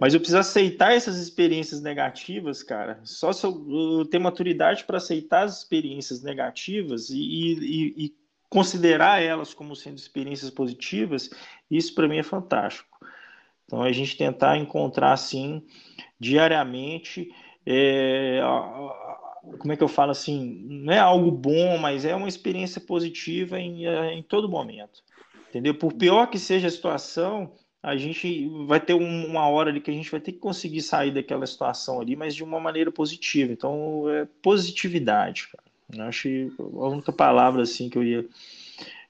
Mas 0.00 0.14
eu 0.14 0.20
preciso 0.20 0.38
aceitar 0.38 0.94
essas 0.94 1.18
experiências 1.18 1.82
negativas, 1.82 2.62
cara. 2.62 2.98
Só 3.04 3.30
se 3.32 3.44
eu, 3.44 3.66
eu 3.68 4.06
ter 4.06 4.18
maturidade 4.18 4.84
para 4.84 4.96
aceitar 4.96 5.42
as 5.42 5.58
experiências 5.58 6.22
negativas 6.22 7.10
e, 7.10 7.18
e, 7.18 8.04
e 8.06 8.14
considerar 8.54 9.20
elas 9.20 9.52
como 9.52 9.74
sendo 9.74 9.98
experiências 9.98 10.48
positivas, 10.48 11.28
isso 11.68 11.92
para 11.92 12.06
mim 12.06 12.18
é 12.18 12.22
fantástico. 12.22 12.96
Então, 13.64 13.82
a 13.82 13.90
gente 13.90 14.16
tentar 14.16 14.56
encontrar, 14.56 15.12
assim, 15.12 15.60
diariamente, 16.20 17.34
é, 17.66 18.40
como 19.58 19.72
é 19.72 19.76
que 19.76 19.82
eu 19.82 19.88
falo 19.88 20.12
assim, 20.12 20.64
não 20.68 20.92
é 20.92 21.00
algo 21.00 21.32
bom, 21.32 21.78
mas 21.78 22.04
é 22.04 22.14
uma 22.14 22.28
experiência 22.28 22.80
positiva 22.80 23.58
em, 23.58 23.86
em 23.86 24.22
todo 24.22 24.48
momento. 24.48 25.02
Entendeu? 25.48 25.74
Por 25.74 25.92
pior 25.92 26.26
que 26.26 26.38
seja 26.38 26.68
a 26.68 26.70
situação, 26.70 27.56
a 27.82 27.96
gente 27.96 28.48
vai 28.68 28.78
ter 28.78 28.94
uma 28.94 29.48
hora 29.48 29.70
ali 29.70 29.80
que 29.80 29.90
a 29.90 29.94
gente 29.94 30.12
vai 30.12 30.20
ter 30.20 30.30
que 30.30 30.38
conseguir 30.38 30.82
sair 30.82 31.10
daquela 31.10 31.44
situação 31.44 32.00
ali, 32.00 32.14
mas 32.14 32.36
de 32.36 32.44
uma 32.44 32.60
maneira 32.60 32.92
positiva. 32.92 33.52
Então, 33.52 34.08
é 34.10 34.28
positividade, 34.40 35.48
cara. 35.48 35.73
Acho 35.98 36.22
que 36.22 36.52
a 36.58 36.88
única 36.88 37.12
palavra 37.12 37.62
assim 37.62 37.88
que 37.88 37.98
eu 37.98 38.02
ia 38.02 38.26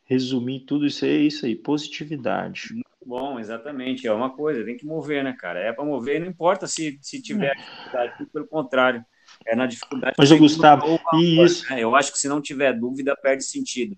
resumir 0.05 0.61
tudo 0.61 0.87
isso 0.87 1.05
aí 1.05 1.11
é 1.11 1.21
isso 1.21 1.47
aí, 1.47 1.57
positividade. 1.57 2.69
Muito 2.73 2.85
bom, 3.07 3.39
exatamente. 3.39 4.07
É 4.07 4.13
uma 4.13 4.31
coisa, 4.31 4.65
tem 4.65 4.77
que 4.77 4.87
mover, 4.87 5.25
né, 5.25 5.35
cara? 5.39 5.61
É 5.61 5.73
para 5.73 5.85
mover, 5.85 6.21
não 6.21 6.27
importa 6.27 6.67
se, 6.67 6.99
se 7.01 7.23
tiver 7.23 7.53
é. 7.53 7.55
dificuldade, 7.55 8.27
pelo 8.33 8.47
contrário. 8.47 9.05
É 9.47 9.57
na 9.57 9.67
dificuldade. 9.67 10.15
Mas, 10.19 10.33
Gustavo, 10.33 11.01
isso. 11.15 11.69
Né? 11.71 11.81
Eu 11.83 11.97
acho 11.97 12.13
que 12.13 12.19
se 12.19 12.29
não 12.29 12.41
tiver 12.41 12.73
dúvida, 12.73 13.17
perde 13.17 13.45
sentido. 13.45 13.97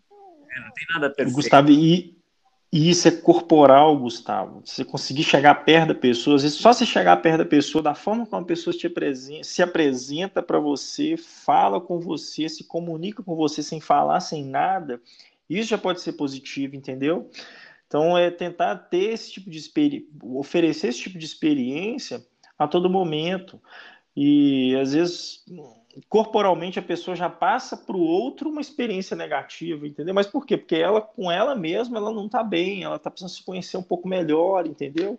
É, 0.50 0.60
não 0.60 0.72
tem 0.72 0.86
nada 0.94 1.10
perfeito. 1.10 1.34
Gustavo, 1.34 1.70
e, 1.70 2.15
e 2.72 2.90
isso 2.90 3.06
é 3.06 3.10
corporal, 3.10 3.96
Gustavo. 3.96 4.60
Você 4.64 4.84
conseguir 4.84 5.22
chegar 5.22 5.54
perto 5.64 5.88
da 5.88 5.94
pessoa, 5.94 6.36
às 6.36 6.42
vezes 6.42 6.58
só 6.58 6.72
você 6.72 6.84
chegar 6.84 7.16
perto 7.18 7.38
da 7.38 7.44
pessoa, 7.44 7.82
da 7.82 7.94
forma 7.94 8.26
como 8.26 8.42
a 8.42 8.46
pessoa 8.46 8.74
apresenta, 8.84 9.44
se 9.44 9.62
apresenta 9.62 10.42
para 10.42 10.58
você, 10.58 11.16
fala 11.16 11.80
com 11.80 12.00
você, 12.00 12.48
se 12.48 12.64
comunica 12.64 13.22
com 13.22 13.36
você 13.36 13.62
sem 13.62 13.80
falar, 13.80 14.20
sem 14.20 14.44
nada, 14.44 15.00
isso 15.48 15.68
já 15.68 15.78
pode 15.78 16.00
ser 16.00 16.14
positivo, 16.14 16.74
entendeu? 16.74 17.30
Então 17.86 18.18
é 18.18 18.30
tentar 18.30 18.74
ter 18.76 19.12
esse 19.12 19.30
tipo 19.32 19.48
de 19.48 19.58
experiência, 19.58 20.08
oferecer 20.22 20.88
esse 20.88 21.00
tipo 21.00 21.18
de 21.18 21.24
experiência 21.24 22.24
a 22.58 22.66
todo 22.66 22.90
momento. 22.90 23.60
E 24.16 24.74
às 24.76 24.92
vezes 24.92 25.44
corporalmente 26.08 26.78
a 26.78 26.82
pessoa 26.82 27.16
já 27.16 27.28
passa 27.28 27.76
para 27.76 27.96
o 27.96 28.00
outro 28.00 28.50
uma 28.50 28.60
experiência 28.60 29.16
negativa, 29.16 29.86
entendeu? 29.86 30.14
Mas 30.14 30.26
por 30.26 30.44
quê? 30.44 30.56
Porque 30.56 30.76
ela, 30.76 31.00
com 31.00 31.30
ela 31.30 31.54
mesma, 31.54 31.96
ela 31.96 32.12
não 32.12 32.26
está 32.26 32.42
bem, 32.42 32.82
ela 32.82 32.96
está 32.96 33.10
precisando 33.10 33.34
se 33.34 33.44
conhecer 33.44 33.76
um 33.76 33.82
pouco 33.82 34.08
melhor, 34.08 34.66
entendeu? 34.66 35.18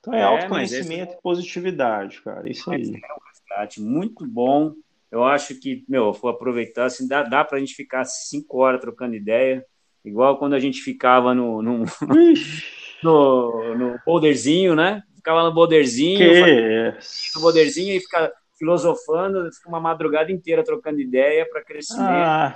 Então 0.00 0.14
é, 0.14 0.20
é 0.20 0.22
autoconhecimento 0.22 1.12
esse... 1.12 1.18
e 1.18 1.22
positividade, 1.22 2.20
cara. 2.22 2.48
Isso 2.48 2.70
aí. 2.70 2.82
É 2.82 3.80
um 3.80 3.84
muito 3.84 4.26
bom. 4.26 4.74
Eu 5.10 5.24
acho 5.24 5.58
que, 5.58 5.84
meu, 5.88 6.12
vou 6.12 6.30
aproveitar, 6.30 6.84
assim, 6.84 7.06
dá, 7.08 7.22
dá 7.22 7.44
para 7.44 7.56
a 7.56 7.60
gente 7.60 7.74
ficar 7.74 8.04
cinco 8.04 8.58
horas 8.58 8.80
trocando 8.80 9.16
ideia, 9.16 9.64
igual 10.04 10.38
quando 10.38 10.54
a 10.54 10.60
gente 10.60 10.80
ficava 10.80 11.34
no, 11.34 11.60
no, 11.60 11.84
no, 13.02 13.74
no 13.74 14.00
boulderzinho, 14.06 14.76
né? 14.76 15.02
Ficava 15.16 15.42
no 15.42 15.52
boulderzinho, 15.52 16.18
que... 16.18 16.94
no 17.34 17.40
boulderzinho 17.42 17.94
e 17.94 18.00
ficava 18.00 18.32
filosofando, 18.60 19.50
fica 19.50 19.68
uma 19.70 19.80
madrugada 19.80 20.30
inteira 20.30 20.62
trocando 20.62 21.00
ideia 21.00 21.48
para 21.50 21.64
crescimento. 21.64 22.04
Ah, 22.04 22.54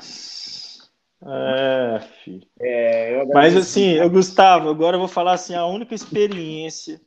é, 1.26 2.00
filho. 2.22 2.46
É, 2.61 3.24
Mas 3.32 3.57
assim, 3.57 3.92
eu, 3.92 4.11
Gustavo, 4.11 4.68
agora 4.68 4.96
eu 4.96 5.00
vou 5.00 5.09
falar 5.09 5.32
assim, 5.32 5.55
a 5.55 5.64
única 5.64 5.94
experiência 5.94 7.00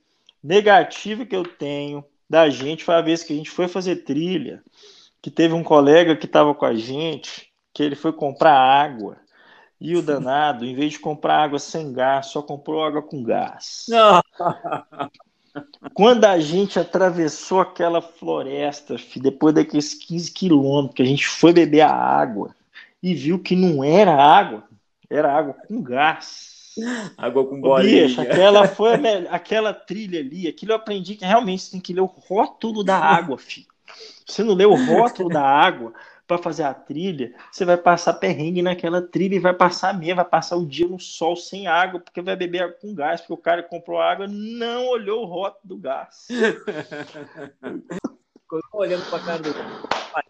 negativa 0.43 1.26
que 1.26 1.36
eu 1.36 1.43
tenho 1.43 2.04
da 2.28 2.50
gente 2.50 2.84
foi 2.84 2.95
a 2.95 3.02
vez 3.02 3.24
que 3.24 3.32
a 3.32 3.36
gente 3.36 3.52
foi 3.52 3.68
fazer 3.68 3.98
trilha, 3.98 4.64
que 5.22 5.30
teve 5.30 5.54
um 5.54 5.64
colega 5.64 6.16
que 6.16 6.26
estava 6.26 6.56
com 6.56 6.66
a 6.66 6.74
gente, 6.74 7.54
que 7.72 7.84
ele 7.84 7.95
foi 7.95 8.12
comprar 8.12 8.58
água. 8.58 9.18
E 9.80 9.95
o 9.95 10.02
danado, 10.02 10.66
em 10.66 10.74
vez 10.74 10.93
de 10.93 11.00
comprar 11.00 11.43
água 11.43 11.60
sem 11.60 11.93
gás, 11.93 12.28
só 12.28 12.41
comprou 12.41 12.84
água 12.84 13.04
com 13.04 13.22
gás. 13.22 13.86
Não. 13.88 14.20
Quando 15.93 16.26
a 16.26 16.39
gente 16.39 16.80
atravessou 16.80 17.60
aquela 17.60 18.01
floresta, 18.01 18.95
depois 19.18 19.53
daqueles 19.53 19.93
15 19.93 20.32
quilômetros, 20.32 20.95
que 20.95 21.01
a 21.01 21.05
gente 21.05 21.28
foi 21.28 21.53
beber 21.53 21.82
a 21.82 21.93
água 21.93 22.55
e 23.01 23.14
viu 23.14 23.39
que 23.39 23.55
não 23.55 23.84
era 23.84 24.16
água, 24.16 24.64
era 25.10 25.34
água 25.34 25.53
com 25.53 25.82
gás. 25.82 26.55
Água 27.18 27.45
com 27.45 27.60
bolinha. 27.60 28.08
Bicho, 28.08 28.22
aquela 28.22 28.68
foi 28.68 28.93
aquela 29.30 29.74
trilha 29.74 30.20
ali, 30.20 30.47
aquilo 30.47 30.74
eu 30.74 30.76
aprendi 30.76 31.16
que 31.16 31.26
realmente 31.26 31.64
você 31.64 31.72
tem 31.72 31.80
que 31.80 31.93
ler 31.93 32.01
o 32.01 32.05
rótulo 32.05 32.84
da 32.84 32.97
água, 32.97 33.38
filho. 33.38 33.68
Você 34.26 34.43
não 34.43 34.53
lê 34.53 34.66
o 34.66 34.76
rótulo 34.76 35.30
da 35.30 35.41
água 35.41 35.93
para 36.28 36.38
fazer 36.38 36.64
a 36.64 36.74
trilha, 36.74 37.34
você 37.50 37.64
vai 37.64 37.78
passar 37.78 38.14
perrengue 38.16 38.62
naquela 38.62 39.02
trilha 39.02 39.36
e 39.36 39.40
vai 39.40 39.54
passar 39.54 39.98
mesmo, 39.98 40.18
vai 40.18 40.26
passar 40.26 40.58
o 40.58 40.66
dia 40.66 40.88
no 40.88 41.00
sol 41.00 41.38
sem 41.38 41.68
água, 41.68 42.02
porque 42.02 42.22
vai 42.22 42.36
beber 42.36 42.64
água 42.64 42.78
com 42.82 42.94
gás, 42.94 43.22
porque 43.22 43.34
o 43.34 43.38
cara 43.38 43.64
que 43.64 43.70
comprou 43.70 44.00
água 44.00 44.28
não 44.28 44.88
olhou 44.88 45.24
o 45.24 45.26
rótulo 45.26 45.62
do 45.64 45.78
gás. 45.78 46.28
Ficou 48.34 48.62
olhando 48.74 49.10
pra 49.10 49.20
cara 49.20 49.40
do. 49.40 49.50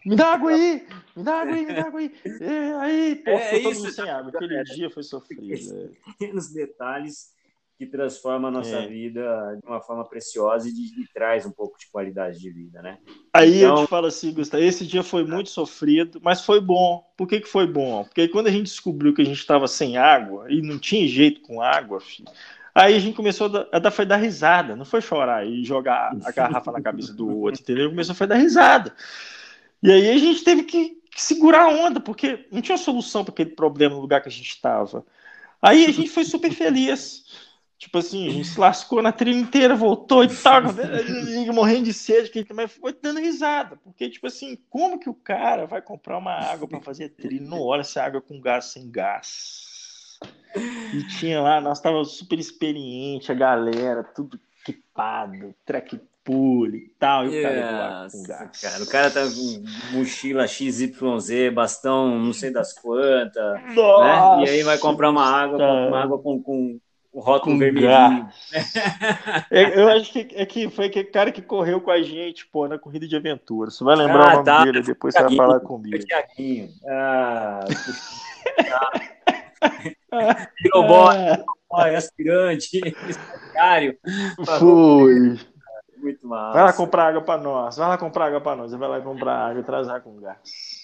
Me 0.05 0.15
dá 0.15 0.33
água 0.33 0.51
aí! 0.51 0.87
Me 1.15 1.23
dá 1.23 1.41
água 1.41 1.53
aí, 1.53 1.65
me 1.65 1.73
dá 1.73 1.85
água 1.85 1.99
aí! 1.99 2.15
É, 2.41 2.73
aí, 2.79 3.15
pô, 3.15 3.29
É 3.31 3.39
ficou 3.39 3.61
todo 3.61 3.71
isso, 3.71 3.81
mundo 3.81 3.93
sem 3.93 4.09
água. 4.09 4.31
Aquele 4.33 4.63
dia 4.63 4.89
foi 4.89 5.03
sofrido. 5.03 5.43
é. 5.53 6.11
pequenos 6.11 6.51
detalhes 6.51 7.36
que 7.77 7.85
transformam 7.85 8.47
a 8.47 8.51
nossa 8.51 8.75
É. 8.77 8.87
vida 8.87 9.59
de 9.61 9.69
uma 9.69 9.79
forma 9.79 10.03
preciosa 10.03 10.67
e, 10.67 10.73
de- 10.73 10.99
e 11.01 11.07
traz 11.13 11.45
um 11.45 11.51
pouco 11.51 11.77
de 11.77 11.85
qualidade 11.91 12.39
de 12.39 12.49
vida, 12.49 12.81
né? 12.81 12.97
Aí 13.31 13.61
eu 13.61 13.69
Então- 13.71 13.85
te 13.85 13.89
falo 13.89 14.07
assim, 14.07 14.33
Gustavo, 14.33 14.63
esse 14.63 14.85
dia 14.85 15.03
foi 15.03 15.23
muito 15.23 15.49
sofrido, 15.51 16.19
mas 16.23 16.41
foi 16.41 16.59
bom. 16.59 17.05
Por 17.15 17.27
que, 17.27 17.39
que 17.39 17.47
foi 17.47 17.67
bom? 17.67 18.03
Porque 18.03 18.27
quando 18.29 18.47
a 18.47 18.51
gente 18.51 18.63
descobriu 18.63 19.13
que 19.13 19.21
a 19.21 19.25
gente 19.25 19.37
estava 19.37 19.67
sem 19.67 19.95
água 19.95 20.51
e 20.51 20.61
não 20.61 20.79
tinha 20.79 21.07
jeito 21.07 21.39
com 21.41 21.61
água, 21.61 21.99
filho, 22.01 22.27
aí 22.73 22.95
a 22.95 22.99
gente 22.99 23.15
começou 23.15 23.45
a 23.45 23.49
dar, 23.49 23.67
a 23.71 23.77
dar- 23.79 23.91
foi 23.91 24.05
dar 24.07 24.17
risada, 24.17 24.75
não 24.75 24.85
foi 24.85 24.99
chorar 25.01 25.45
e 25.45 25.63
jogar 25.63 26.11
a 26.25 26.31
garrafa 26.31 26.71
na 26.71 26.81
cabeça 26.81 27.13
do 27.13 27.29
outro, 27.41 27.61
entendeu? 27.61 27.89
Começou 27.91 28.15
foi 28.15 28.25
dar 28.25 28.37
risada. 28.37 28.91
E 29.83 29.91
aí 29.91 30.09
a 30.09 30.17
gente 30.17 30.43
teve 30.43 30.63
que, 30.63 30.97
que 31.11 31.21
segurar 31.21 31.61
a 31.65 31.69
onda, 31.69 31.99
porque 31.99 32.47
não 32.51 32.59
tinha 32.61 32.77
solução 32.77 33.23
para 33.23 33.33
aquele 33.33 33.51
problema 33.51 33.93
no 33.93 34.01
lugar 34.01 34.21
que 34.21 34.29
a 34.29 34.31
gente 34.31 34.49
estava. 34.49 35.05
Aí 35.61 35.85
a 35.85 35.91
gente 35.91 36.09
foi 36.09 36.23
super 36.25 36.51
feliz. 36.51 37.45
Tipo 37.77 37.99
assim, 37.99 38.27
a 38.27 38.31
gente 38.31 38.47
se 38.47 38.59
lascou 38.59 39.03
na 39.03 39.11
trilha 39.11 39.37
inteira, 39.37 39.75
voltou 39.75 40.23
e 40.23 40.27
tal, 40.27 40.63
morrendo 41.53 41.83
de 41.83 41.93
sede, 41.93 42.31
que 42.31 42.43
também 42.43 42.67
foi 42.67 42.91
dando 42.91 43.19
risada. 43.19 43.77
Porque, 43.83 44.09
tipo 44.09 44.25
assim, 44.25 44.57
como 44.67 44.99
que 44.99 45.09
o 45.09 45.13
cara 45.13 45.67
vai 45.67 45.79
comprar 45.79 46.17
uma 46.17 46.33
água 46.33 46.67
para 46.67 46.81
fazer 46.81 47.09
trilha? 47.09 47.47
Não 47.47 47.61
olha 47.61 47.83
se 47.83 47.99
é 47.99 48.01
água 48.01 48.19
com 48.19 48.41
gás 48.41 48.65
sem 48.65 48.89
gás. 48.89 50.17
E 50.91 51.03
tinha 51.19 51.39
lá, 51.39 51.61
nós 51.61 51.79
tava 51.79 52.03
super 52.03 52.39
experiente, 52.39 53.31
a 53.31 53.35
galera, 53.35 54.03
tudo 54.03 54.39
equipado, 54.67 55.53
track 55.63 55.99
pool 56.23 56.67
e 56.75 56.89
tal, 56.99 57.25
e 57.25 57.39
o 57.39 57.41
cara 57.43 57.55
levou 57.55 57.81
água 57.81 58.09
com 58.11 58.23
gás. 58.23 58.61
cara, 58.61 58.83
o 58.83 58.87
cara 58.87 59.11
tá 59.11 59.21
com 59.21 59.95
mochila 59.95 60.47
XYZ, 60.47 61.53
bastão 61.53 62.17
não 62.19 62.33
sei 62.33 62.51
das 62.51 62.73
quantas, 62.73 63.53
né? 63.53 64.43
E 64.45 64.49
aí 64.49 64.63
vai 64.63 64.77
comprar 64.79 65.11
uma 65.11 65.23
água, 65.23 65.57
cara. 65.59 65.87
uma 65.87 66.03
água 66.03 66.19
com, 66.19 66.41
com 66.41 66.79
o 67.17 67.19
rótulo 67.19 67.53
Com 67.55 67.57
vermelhinho. 67.59 68.29
É, 69.49 69.81
Eu 69.81 69.87
acho 69.89 70.11
que, 70.13 70.27
é 70.35 70.45
que 70.45 70.69
foi 70.69 70.85
aquele 70.85 71.05
cara 71.05 71.31
que 71.31 71.41
correu 71.41 71.81
com 71.81 71.89
a 71.89 71.99
gente, 71.99 72.45
pô, 72.45 72.67
na 72.67 72.77
corrida 72.77 73.07
de 73.07 73.15
aventura. 73.15 73.71
Você 73.71 73.83
vai 73.83 73.95
lembrar 73.95 74.23
Ah, 74.23 74.27
o 74.27 74.33
nome 74.33 74.45
tá. 74.45 74.63
dele, 74.63 74.81
depois 74.83 75.15
você 75.15 75.23
vai 75.23 75.35
falar 75.35 75.59
comigo. 75.61 75.97
Thiaguinho. 76.05 76.69
Ah, 76.87 77.65
virou 80.61 80.87
bola, 80.87 81.43
Ah, 81.73 81.87
aspirante, 81.97 82.79
estagiário. 83.09 83.97
Foi. 84.59 85.37
Muito 85.97 86.27
massa. 86.27 86.53
Vai 86.53 86.63
lá 86.65 86.73
comprar 86.73 87.07
água 87.07 87.21
pra 87.23 87.37
nós. 87.39 87.77
Vai 87.77 87.87
lá 87.87 87.97
comprar 87.97 88.25
água 88.27 88.41
pra 88.41 88.55
nós. 88.55 88.71
Vai 88.71 88.87
lá 88.89 89.01
comprar 89.01 89.33
água 89.49 89.63
trazer 89.63 89.99
com 90.01 90.15
gás. 90.17 90.37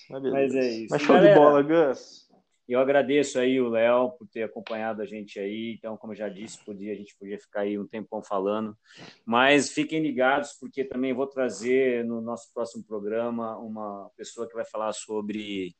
Mas. 0.09 0.23
Mas 0.23 0.55
é 0.55 0.67
isso. 0.67 0.87
Mas 0.89 1.01
show 1.03 1.15
de 1.15 1.21
Galera, 1.27 1.39
bola, 1.39 1.61
Gus. 1.61 2.22
Eu 2.67 2.79
agradeço 2.79 3.37
aí 3.39 3.59
o 3.59 3.67
Léo 3.69 4.11
por 4.11 4.25
ter 4.27 4.43
acompanhado 4.43 5.01
a 5.01 5.05
gente 5.05 5.37
aí. 5.39 5.75
Então, 5.77 5.97
como 5.97 6.13
eu 6.13 6.17
já 6.17 6.29
disse, 6.29 6.63
podia, 6.63 6.93
a 6.93 6.95
gente 6.95 7.15
podia 7.17 7.37
ficar 7.37 7.61
aí 7.61 7.77
um 7.77 7.85
tempão 7.85 8.23
falando. 8.23 8.75
Mas 9.25 9.69
fiquem 9.71 10.01
ligados, 10.01 10.53
porque 10.59 10.83
também 10.85 11.13
vou 11.13 11.27
trazer 11.27 12.05
no 12.05 12.21
nosso 12.21 12.53
próximo 12.53 12.83
programa 12.83 13.57
uma 13.57 14.09
pessoa 14.15 14.47
que 14.47 14.53
vai 14.55 14.63
falar 14.65 14.93
sobre 14.93 15.75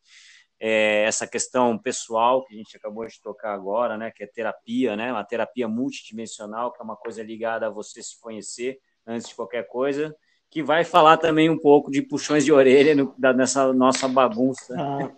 é, 0.60 1.04
essa 1.04 1.26
questão 1.26 1.78
pessoal 1.78 2.44
que 2.46 2.54
a 2.54 2.58
gente 2.58 2.76
acabou 2.76 3.06
de 3.08 3.20
tocar 3.22 3.54
agora, 3.54 3.98
né? 3.98 4.12
Que 4.12 4.24
é 4.24 4.28
terapia, 4.28 4.96
né? 4.96 5.12
Uma 5.12 5.24
terapia 5.24 5.68
multidimensional, 5.70 6.72
que 6.74 6.82
é 6.82 6.84
uma 6.84 6.96
coisa 6.98 7.24
ligada 7.24 7.68
a 7.68 7.70
você 7.70 8.02
se 8.04 8.20
conhecer 8.20 8.78
antes 9.08 9.30
de 9.30 9.36
qualquer 9.36 9.68
coisa. 9.68 10.14
Que 10.50 10.62
vai 10.62 10.84
falar 10.84 11.18
também 11.18 11.50
um 11.50 11.58
pouco 11.58 11.90
de 11.90 12.02
puxões 12.02 12.46
de 12.46 12.52
orelha 12.52 12.94
no- 12.94 13.16
da- 13.18 13.34
nessa 13.34 13.74
nossa 13.74 14.08
bagunça 14.08 14.76
Ah, 14.80 15.12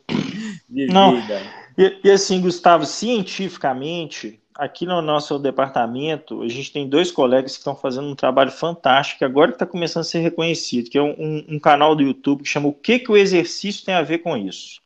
de 0.70 0.88
Não. 0.88 1.20
vida. 1.20 1.42
E, 1.78 2.00
e 2.04 2.12
assim, 2.12 2.42
Gustavo, 2.42 2.86
cientificamente, 2.86 4.40
aqui 4.56 4.86
no 4.86 5.02
nosso 5.02 5.38
departamento, 5.38 6.42
a 6.42 6.48
gente 6.48 6.72
tem 6.72 6.88
dois 6.88 7.12
colegas 7.12 7.54
que 7.54 7.58
estão 7.60 7.76
fazendo 7.76 8.08
um 8.08 8.16
trabalho 8.16 8.52
fantástico, 8.52 9.20
que 9.20 9.26
agora 9.26 9.52
está 9.52 9.66
começando 9.66 10.02
a 10.02 10.06
ser 10.06 10.20
reconhecido, 10.20 10.90
que 10.90 10.98
é 10.98 11.02
um, 11.02 11.46
um 11.50 11.60
canal 11.60 11.96
do 11.96 12.04
YouTube 12.04 12.44
que 12.44 12.50
chama 12.50 12.70
O 12.70 12.74
que, 12.74 13.00
que 13.00 13.12
o 13.12 13.18
exercício 13.18 13.86
tem 13.86 13.94
a 13.94 14.02
ver 14.02 14.20
com 14.20 14.38
isso? 14.38 14.82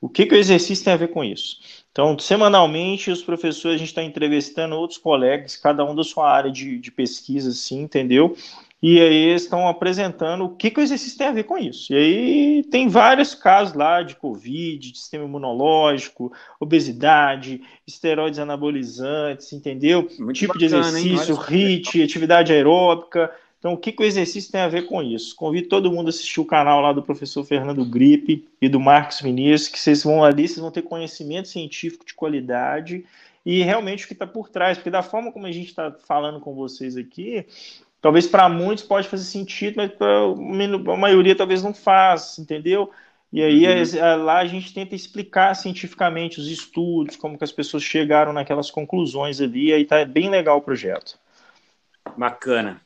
O 0.00 0.08
que, 0.08 0.26
que 0.26 0.34
o 0.34 0.38
exercício 0.38 0.84
tem 0.84 0.92
a 0.92 0.96
ver 0.96 1.08
com 1.08 1.24
isso? 1.24 1.58
Então, 1.90 2.16
semanalmente, 2.18 3.10
os 3.10 3.22
professores, 3.22 3.74
a 3.74 3.78
gente 3.78 3.88
está 3.88 4.02
entrevistando 4.02 4.76
outros 4.76 4.98
colegas, 4.98 5.56
cada 5.56 5.84
um 5.84 5.94
da 5.94 6.04
sua 6.04 6.30
área 6.30 6.50
de, 6.50 6.78
de 6.78 6.92
pesquisa, 6.92 7.50
assim, 7.50 7.82
entendeu? 7.82 8.36
E 8.80 9.00
aí 9.00 9.30
eles 9.30 9.42
estão 9.42 9.66
apresentando 9.66 10.44
o 10.44 10.54
que, 10.54 10.70
que 10.70 10.78
o 10.78 10.82
exercício 10.82 11.18
tem 11.18 11.26
a 11.26 11.32
ver 11.32 11.44
com 11.44 11.58
isso. 11.58 11.92
E 11.92 11.96
aí 11.96 12.62
tem 12.70 12.88
vários 12.88 13.34
casos 13.34 13.74
lá 13.74 14.02
de 14.02 14.14
Covid, 14.14 14.92
de 14.92 14.96
sistema 14.96 15.24
imunológico, 15.24 16.32
obesidade, 16.60 17.60
esteroides 17.84 18.38
anabolizantes, 18.38 19.52
entendeu? 19.52 20.08
Muito 20.18 20.38
tipo 20.38 20.56
de 20.56 20.68
bacana, 20.68 21.00
hein? 21.00 21.06
exercício. 21.06 21.34
HIIT, 21.34 22.02
atividade 22.04 22.52
aeróbica. 22.52 23.32
Então, 23.58 23.72
o 23.72 23.76
que, 23.76 23.90
que 23.90 24.02
o 24.02 24.06
exercício 24.06 24.52
tem 24.52 24.60
a 24.60 24.68
ver 24.68 24.86
com 24.86 25.02
isso? 25.02 25.34
Convido 25.34 25.68
todo 25.68 25.90
mundo 25.90 26.06
a 26.06 26.10
assistir 26.10 26.40
o 26.40 26.44
canal 26.44 26.80
lá 26.80 26.92
do 26.92 27.02
professor 27.02 27.44
Fernando 27.44 27.84
Gripe 27.84 28.46
e 28.62 28.68
do 28.68 28.78
Marcos 28.78 29.20
Vinícius, 29.20 29.68
que 29.68 29.80
vocês 29.80 30.04
vão 30.04 30.22
ali, 30.22 30.46
vocês 30.46 30.60
vão 30.60 30.70
ter 30.70 30.82
conhecimento 30.82 31.48
científico 31.48 32.06
de 32.06 32.14
qualidade 32.14 33.04
e 33.44 33.62
realmente 33.62 34.04
o 34.04 34.06
que 34.06 34.12
está 34.12 34.26
por 34.26 34.48
trás, 34.48 34.78
porque 34.78 34.90
da 34.90 35.02
forma 35.02 35.32
como 35.32 35.46
a 35.46 35.50
gente 35.50 35.68
está 35.68 35.90
falando 35.90 36.38
com 36.38 36.54
vocês 36.54 36.96
aqui, 36.96 37.46
talvez 38.00 38.26
para 38.26 38.48
muitos 38.48 38.84
pode 38.84 39.08
fazer 39.08 39.24
sentido, 39.24 39.76
mas 39.76 39.90
para 39.92 40.24
a 40.94 40.96
maioria 40.96 41.36
talvez 41.36 41.62
não 41.62 41.74
faz, 41.74 42.38
entendeu? 42.38 42.90
E 43.32 43.42
aí 43.42 43.66
Uhum. 43.66 44.00
a- 44.02 44.16
lá 44.16 44.38
a 44.38 44.46
gente 44.46 44.72
tenta 44.72 44.94
explicar 44.94 45.54
cientificamente 45.54 46.40
os 46.40 46.48
estudos, 46.48 47.16
como 47.16 47.36
que 47.36 47.44
as 47.44 47.52
pessoas 47.52 47.82
chegaram 47.82 48.32
naquelas 48.32 48.70
conclusões 48.70 49.40
ali, 49.40 49.68
e 49.68 49.72
aí 49.74 49.84
tá 49.84 50.04
bem 50.04 50.30
legal 50.30 50.58
o 50.58 50.62
projeto. 50.62 51.18
Bacana. 52.16 52.80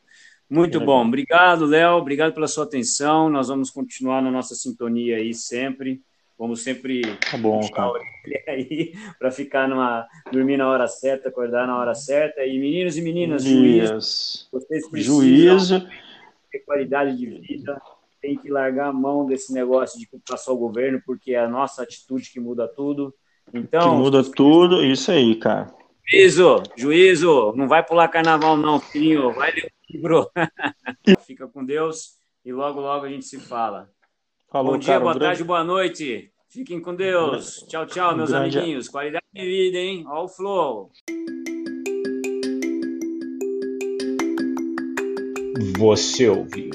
Muito 0.50 0.78
Bem 0.78 0.86
bom. 0.86 1.00
legal. 1.00 1.06
Obrigado, 1.06 1.64
Léo. 1.66 1.96
Obrigado 1.96 2.34
pela 2.34 2.46
sua 2.46 2.64
atenção. 2.64 3.30
Nós 3.30 3.48
vamos 3.48 3.70
continuar 3.70 4.20
na 4.22 4.30
nossa 4.30 4.54
sintonia 4.54 5.16
aí 5.16 5.32
sempre. 5.34 6.02
Vamos 6.38 6.62
sempre 6.62 7.02
Tá 7.30 7.36
bom, 7.38 7.60
cara. 7.70 7.88
orelha 7.90 8.08
aí 8.48 8.92
para 9.18 9.30
ficar 9.30 9.68
numa 9.68 10.06
dormir 10.32 10.56
na 10.56 10.68
hora 10.68 10.88
certa, 10.88 11.28
acordar 11.28 11.66
na 11.66 11.78
hora 11.78 11.94
certa. 11.94 12.44
E 12.44 12.58
meninos 12.58 12.96
e 12.96 13.02
meninas, 13.02 13.44
juízo, 13.44 13.96
Isso. 13.98 14.48
vocês 14.50 14.88
precisam 14.90 15.20
Juízo. 15.20 15.86
ter 16.50 16.58
qualidade 16.60 17.16
de 17.16 17.26
vida. 17.26 17.80
Tem 18.20 18.36
que 18.36 18.50
largar 18.50 18.88
a 18.88 18.92
mão 18.92 19.26
desse 19.26 19.52
negócio 19.52 19.98
de 19.98 20.06
culpar 20.06 20.38
só 20.38 20.52
o 20.52 20.56
governo, 20.58 21.00
porque 21.04 21.32
é 21.34 21.40
a 21.40 21.48
nossa 21.48 21.82
atitude 21.82 22.30
que 22.30 22.38
muda 22.40 22.68
tudo. 22.68 23.12
Que 23.50 23.58
Então, 23.58 23.96
muda 23.98 24.22
tudo, 24.22 24.84
isso 24.84 25.10
aí, 25.10 25.34
cara. 25.36 25.72
Juízo, 26.08 26.62
juízo, 26.76 27.52
não 27.56 27.66
vai 27.68 27.84
pular 27.84 28.08
carnaval 28.08 28.56
não, 28.56 28.78
filhinho, 28.80 29.32
vai 29.32 29.52
ler 29.52 29.64
o 29.66 29.92
livro. 29.92 30.30
Fica 31.26 31.46
com 31.48 31.64
Deus 31.64 32.16
e 32.44 32.52
logo, 32.52 32.80
logo 32.80 33.06
a 33.06 33.08
gente 33.08 33.24
se 33.24 33.38
fala. 33.40 33.88
Falou, 34.52 34.72
Bom 34.72 34.78
dia, 34.78 34.86
cara. 34.88 35.00
um 35.00 35.02
boa 35.04 35.14
grande- 35.14 35.26
tarde, 35.28 35.44
boa 35.44 35.64
noite. 35.64 36.30
Fiquem 36.50 36.80
com 36.80 36.94
Deus. 36.94 37.64
Tchau, 37.68 37.86
tchau, 37.86 38.12
um 38.12 38.16
meus 38.18 38.30
grande- 38.30 38.58
amiguinhos. 38.58 38.88
Qualidade 38.88 39.24
de 39.32 39.42
vida, 39.44 39.78
hein? 39.78 40.04
Ó 40.06 40.24
o 40.24 40.28
flow. 40.28 40.90
Você 45.78 46.28
ouviu 46.28 46.70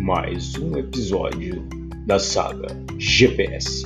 mais 0.00 0.56
um 0.58 0.76
episódio 0.76 1.64
da 2.06 2.18
saga 2.18 2.66
GPS, 2.98 3.84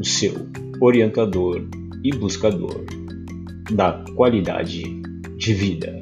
o 0.00 0.04
seu 0.04 0.32
orientador 0.80 1.66
e 2.04 2.10
buscador 2.16 2.84
da 3.72 4.04
qualidade 4.16 4.82
de 5.36 5.54
vida. 5.54 5.98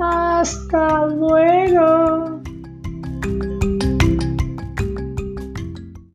Hasta 0.00 1.04
luego! 1.06 2.38